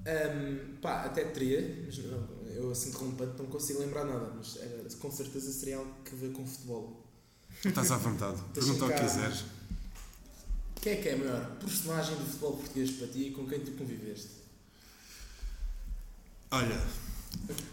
Ahm, 0.06 0.78
pá, 0.82 1.04
até 1.04 1.24
teria, 1.26 1.84
mas 1.86 1.98
não, 2.00 2.28
eu 2.56 2.72
assim 2.72 2.90
de 2.92 2.98
repente 2.98 3.38
não 3.38 3.46
consigo 3.48 3.80
lembrar 3.80 4.04
nada, 4.06 4.34
mas 4.36 4.58
era- 4.58 4.84
com 5.00 5.12
certeza 5.12 5.52
seria 5.52 5.78
algo 5.78 5.94
que 6.04 6.16
vê 6.16 6.30
com 6.30 6.46
futebol. 6.46 7.06
Estás 7.64 7.92
à 7.92 7.98
vontade. 7.98 8.42
Pergunta 8.54 8.86
o 8.86 8.88
que 8.94 9.00
quiseres. 9.00 9.44
Quem 10.82 10.94
é 10.94 10.96
que 10.96 11.10
é 11.10 11.14
a 11.14 11.18
maior 11.18 11.46
personagem 11.58 12.16
do 12.16 12.26
futebol 12.26 12.58
português 12.58 12.90
para 12.92 13.08
ti 13.08 13.28
e 13.28 13.32
com 13.32 13.46
quem 13.48 13.60
tu 13.60 13.72
conviveste? 13.74 14.30
Olha, 16.50 16.82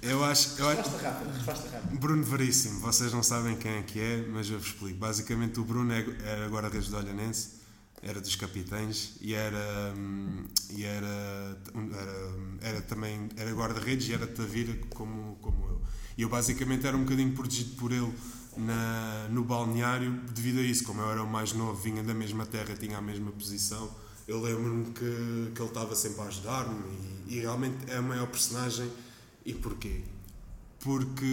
eu 0.02 0.22
acho. 0.24 0.60
Eu 0.60 0.68
acho 0.68 0.82
Resposta 0.82 1.08
rápida, 1.08 1.32
resposta 1.32 1.68
rápida. 1.70 1.96
Bruno 1.98 2.22
Veríssimo, 2.24 2.80
vocês 2.80 3.12
não 3.12 3.22
sabem 3.22 3.56
quem 3.56 3.72
é 3.72 3.82
que 3.82 3.98
é, 3.98 4.18
mas 4.28 4.48
eu 4.50 4.58
vos 4.58 4.68
explico. 4.68 4.98
Basicamente, 4.98 5.58
o 5.58 5.64
Bruno 5.64 5.92
é- 5.92 6.04
era 6.22 6.48
guarda-redes 6.48 6.88
do 6.90 6.96
Olhanense, 6.98 7.57
era 8.02 8.20
dos 8.20 8.36
capitães 8.36 9.14
e 9.20 9.34
era. 9.34 9.92
hum, 9.96 10.44
E 10.70 10.84
era, 10.84 11.58
era, 11.92 12.32
era 12.60 12.80
também 12.82 13.28
era 13.36 13.50
guarda-redes 13.52 14.08
e 14.08 14.12
era 14.14 14.26
Tavira 14.26 14.74
como, 14.90 15.36
como 15.40 15.66
eu. 15.66 15.82
E 16.16 16.22
eu, 16.22 16.28
basicamente, 16.28 16.86
era 16.86 16.96
um 16.96 17.04
bocadinho 17.04 17.32
protegido 17.32 17.76
por 17.76 17.92
ele 17.92 18.12
na, 18.56 19.28
no 19.30 19.44
balneário 19.44 20.12
devido 20.34 20.58
a 20.58 20.62
isso. 20.62 20.84
Como 20.84 21.00
eu 21.00 21.10
era 21.10 21.22
o 21.22 21.28
mais 21.30 21.52
novo, 21.52 21.74
vinha 21.80 22.02
da 22.02 22.14
mesma 22.14 22.44
terra, 22.46 22.74
tinha 22.76 22.98
a 22.98 23.02
mesma 23.02 23.30
posição. 23.32 23.90
Eu 24.26 24.40
lembro-me 24.42 24.86
que, 24.92 25.52
que 25.54 25.60
ele 25.62 25.68
estava 25.68 25.94
sempre 25.94 26.20
a 26.22 26.24
ajudar-me 26.24 26.76
e, 27.28 27.36
e 27.36 27.40
realmente 27.40 27.76
é 27.88 27.96
a 27.96 28.02
maior 28.02 28.26
personagem. 28.28 28.90
E 29.44 29.54
porquê? 29.54 30.02
porque 30.80 31.24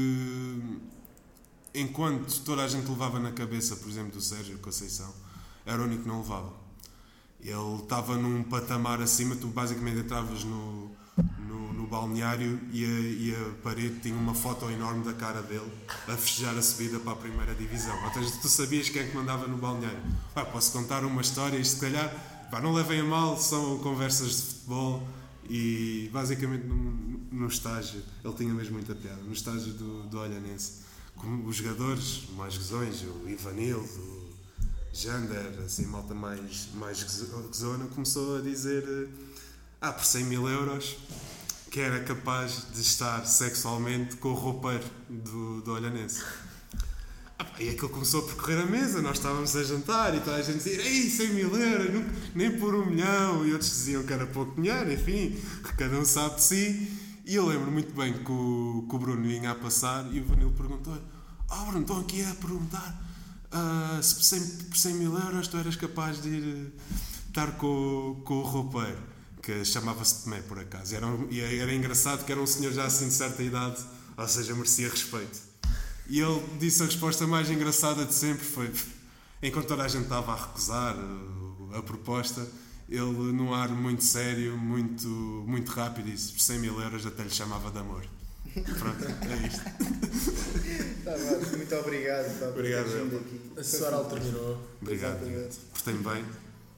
enquanto 1.74 2.42
toda 2.42 2.64
a 2.64 2.68
gente 2.68 2.90
levava 2.90 3.20
na 3.20 3.32
cabeça, 3.32 3.76
por 3.76 3.90
exemplo, 3.90 4.12
do 4.12 4.22
Sérgio 4.22 4.58
Conceição, 4.60 5.14
era 5.66 5.82
o 5.82 5.86
único 5.86 6.04
que 6.04 6.08
não 6.08 6.22
levava. 6.22 6.54
Ele 7.42 7.82
estava 7.82 8.18
num 8.18 8.44
patamar 8.44 9.02
acima, 9.02 9.36
tu 9.36 9.48
basicamente 9.48 10.00
entravas 10.00 10.44
no, 10.44 10.90
no, 11.48 11.74
no 11.74 11.88
balneário 11.88 12.60
e 12.72 12.84
a, 12.84 12.88
e 12.88 13.36
a 13.36 13.50
parede 13.62 14.00
tinha 14.00 14.16
uma 14.16 14.34
foto 14.34 14.70
enorme 14.70 15.04
da 15.04 15.14
cara 15.14 15.42
dele 15.42 15.72
a 16.08 16.18
festejar 16.18 16.58
a 16.58 16.62
subida 16.62 17.00
para 17.00 17.14
a 17.14 17.16
primeira 17.16 17.54
divisão. 17.54 17.96
Ou 18.04 18.12
tu 18.12 18.50
sabias 18.50 18.90
quem 18.90 19.04
é 19.04 19.08
que 19.08 19.16
mandava 19.16 19.48
no 19.48 19.58
balneário. 19.58 20.00
Posso 20.52 20.72
contar 20.72 21.06
uma 21.06 21.22
história, 21.22 21.58
isto 21.58 21.76
se 21.76 21.82
calhar, 21.82 22.10
pá, 22.50 22.60
não 22.60 22.74
levem 22.74 23.02
a 23.02 23.04
mal, 23.04 23.38
são 23.38 23.78
conversas 23.80 24.30
de 24.30 24.42
futebol 24.42 25.08
e 25.50 26.10
basicamente 26.12 26.66
no, 26.66 26.76
no 27.32 27.48
estágio, 27.48 28.02
ele 28.24 28.34
tinha 28.34 28.54
mesmo 28.54 28.74
muita 28.74 28.96
piada, 28.96 29.22
no 29.22 29.34
estágio 29.34 29.74
do, 29.74 30.04
do 30.04 30.20
Olhanense, 30.20 30.84
como 31.16 31.48
os 31.48 31.58
jogadores 31.58 32.24
mais 32.36 32.58
gozões, 32.58 33.04
o 33.04 33.30
Ivanildo, 33.30 34.15
Jander, 34.96 35.60
assim, 35.66 35.86
malta 35.88 36.14
mais, 36.14 36.70
mais 36.74 37.04
gozona, 37.04 37.86
começou 37.88 38.38
a 38.38 38.42
dizer 38.42 38.82
eh, 38.88 39.08
ah, 39.82 39.92
por 39.92 40.06
100 40.06 40.24
mil 40.24 40.48
euros 40.48 40.96
que 41.70 41.82
era 41.82 42.02
capaz 42.06 42.68
de 42.74 42.80
estar 42.80 43.26
sexualmente 43.26 44.16
com 44.16 44.30
o 44.30 44.34
roupeiro 44.34 44.86
do, 45.10 45.62
do 45.62 45.74
Olhanense. 45.74 46.24
Ah, 47.38 47.46
e 47.60 47.68
aquilo 47.68 47.90
começou 47.90 48.22
a 48.22 48.26
percorrer 48.26 48.62
a 48.62 48.66
mesa, 48.66 49.02
nós 49.02 49.18
estávamos 49.18 49.54
a 49.58 49.64
jantar 49.66 50.16
e 50.16 50.22
toda 50.22 50.38
a 50.38 50.42
gente 50.42 50.60
dizia 50.64 50.82
Ei, 50.82 51.10
100 51.10 51.34
mil 51.34 51.54
euros, 51.58 51.94
nunca- 51.94 52.12
nem 52.34 52.58
por 52.58 52.74
um 52.74 52.86
milhão. 52.86 53.46
E 53.46 53.52
outros 53.52 53.70
diziam 53.72 54.04
que 54.04 54.14
era 54.14 54.26
pouco 54.26 54.56
dinheiro, 54.62 54.90
enfim, 54.94 55.38
cada 55.78 56.00
um 56.00 56.06
sabe 56.06 56.36
de 56.36 56.44
si. 56.44 56.98
E 57.26 57.36
eu 57.36 57.46
lembro 57.46 57.70
muito 57.70 57.94
bem 57.94 58.14
que 58.14 58.32
o, 58.32 58.86
que 58.90 58.96
o 58.96 59.00
Bruno 59.00 59.24
vinha 59.24 59.52
a 59.52 59.56
passar 59.56 60.08
e 60.14 60.22
o 60.22 60.26
Vanilo 60.26 60.52
perguntou 60.52 60.98
Oh 61.52 61.66
Bruno, 61.66 61.82
estão 61.82 62.00
aqui 62.00 62.24
a 62.24 62.34
perguntar 62.36 63.05
ah, 63.58 64.02
se 64.02 64.16
por 64.16 64.24
100, 64.24 64.42
por 64.70 64.78
100 64.78 64.94
mil 64.96 65.18
euros 65.18 65.48
tu 65.48 65.58
eras 65.58 65.78
capaz 65.78 66.22
de 66.22 66.28
ir 66.28 66.44
eh, 66.44 66.82
estar 67.30 67.54
com, 67.54 68.22
com 68.26 68.34
o 68.36 68.42
roupeiro, 68.42 69.02
que 69.42 69.64
chamava-se 69.64 70.24
Tomé 70.24 70.42
por 70.42 70.60
acaso. 70.60 70.94
E 70.94 70.98
era, 70.98 71.08
e 71.32 71.60
era 71.60 71.74
engraçado 71.74 72.26
que 72.26 72.32
era 72.34 72.42
um 72.42 72.46
senhor 72.46 72.74
já 72.74 72.84
assim 72.84 73.08
de 73.08 73.14
certa 73.14 73.42
idade, 73.42 73.82
ou 74.18 74.28
seja, 74.28 74.54
merecia 74.54 74.90
respeito. 74.90 75.40
E 76.10 76.20
ele 76.20 76.44
disse 76.60 76.84
a 76.84 76.86
resposta 76.86 77.26
mais 77.26 77.50
engraçada 77.50 78.06
de 78.06 78.14
sempre: 78.14 78.46
foi 78.46 78.70
enquanto 79.42 79.68
toda 79.68 79.84
a 79.84 79.88
gente 79.88 80.04
estava 80.04 80.34
a 80.34 80.36
recusar 80.36 80.94
uh, 80.98 81.76
a 81.78 81.82
proposta, 81.82 82.46
ele, 82.90 83.32
num 83.32 83.54
ar 83.54 83.70
muito 83.70 84.04
sério, 84.04 84.58
muito, 84.58 85.08
muito 85.08 85.72
rápido, 85.72 86.12
disse: 86.12 86.34
por 86.34 86.42
100 86.42 86.60
mil 86.60 86.82
euros 86.82 87.06
até 87.06 87.24
lhe 87.24 87.30
chamava 87.30 87.72
de 87.72 87.80
amor. 87.80 88.06
Pronto, 88.62 89.06
é 89.06 89.48
isto. 89.48 89.64
Tá 91.04 91.12
bem, 91.18 91.58
muito 91.58 91.76
obrigado. 91.76 92.40
pá, 92.40 92.48
Obrigado. 92.48 92.88
A 93.58 93.64
Soral 93.64 94.04
fantástico. 94.06 94.10
terminou. 94.34 94.62
Obrigado. 94.82 95.16
Exatamente. 95.28 95.58
Portei-me 95.74 96.04
bem. 96.04 96.26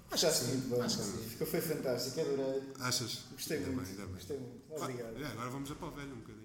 Achaste 0.09 0.45
muito 0.45 0.69
bom. 0.69 0.81
Acho 0.81 0.97
sim. 1.03 1.17
Ficou, 1.29 1.47
foi 1.47 1.61
fantástico, 1.61 2.21
adorei. 2.21 2.61
Achas? 2.79 3.19
Gostei 3.31 3.57
Ainda 3.57 3.71
muito. 3.71 3.87
bem, 3.87 3.97
bem. 4.05 4.07
Gostei 4.15 4.37
muito. 4.37 4.61
Ah, 4.71 4.83
Obrigado. 4.83 5.23
é, 5.23 5.27
agora 5.27 5.49
vamos 5.49 5.71
a 5.71 5.75
para 5.75 5.87
o 5.87 5.91
velho 5.91 6.13
um 6.13 6.15
bocadinho. 6.17 6.36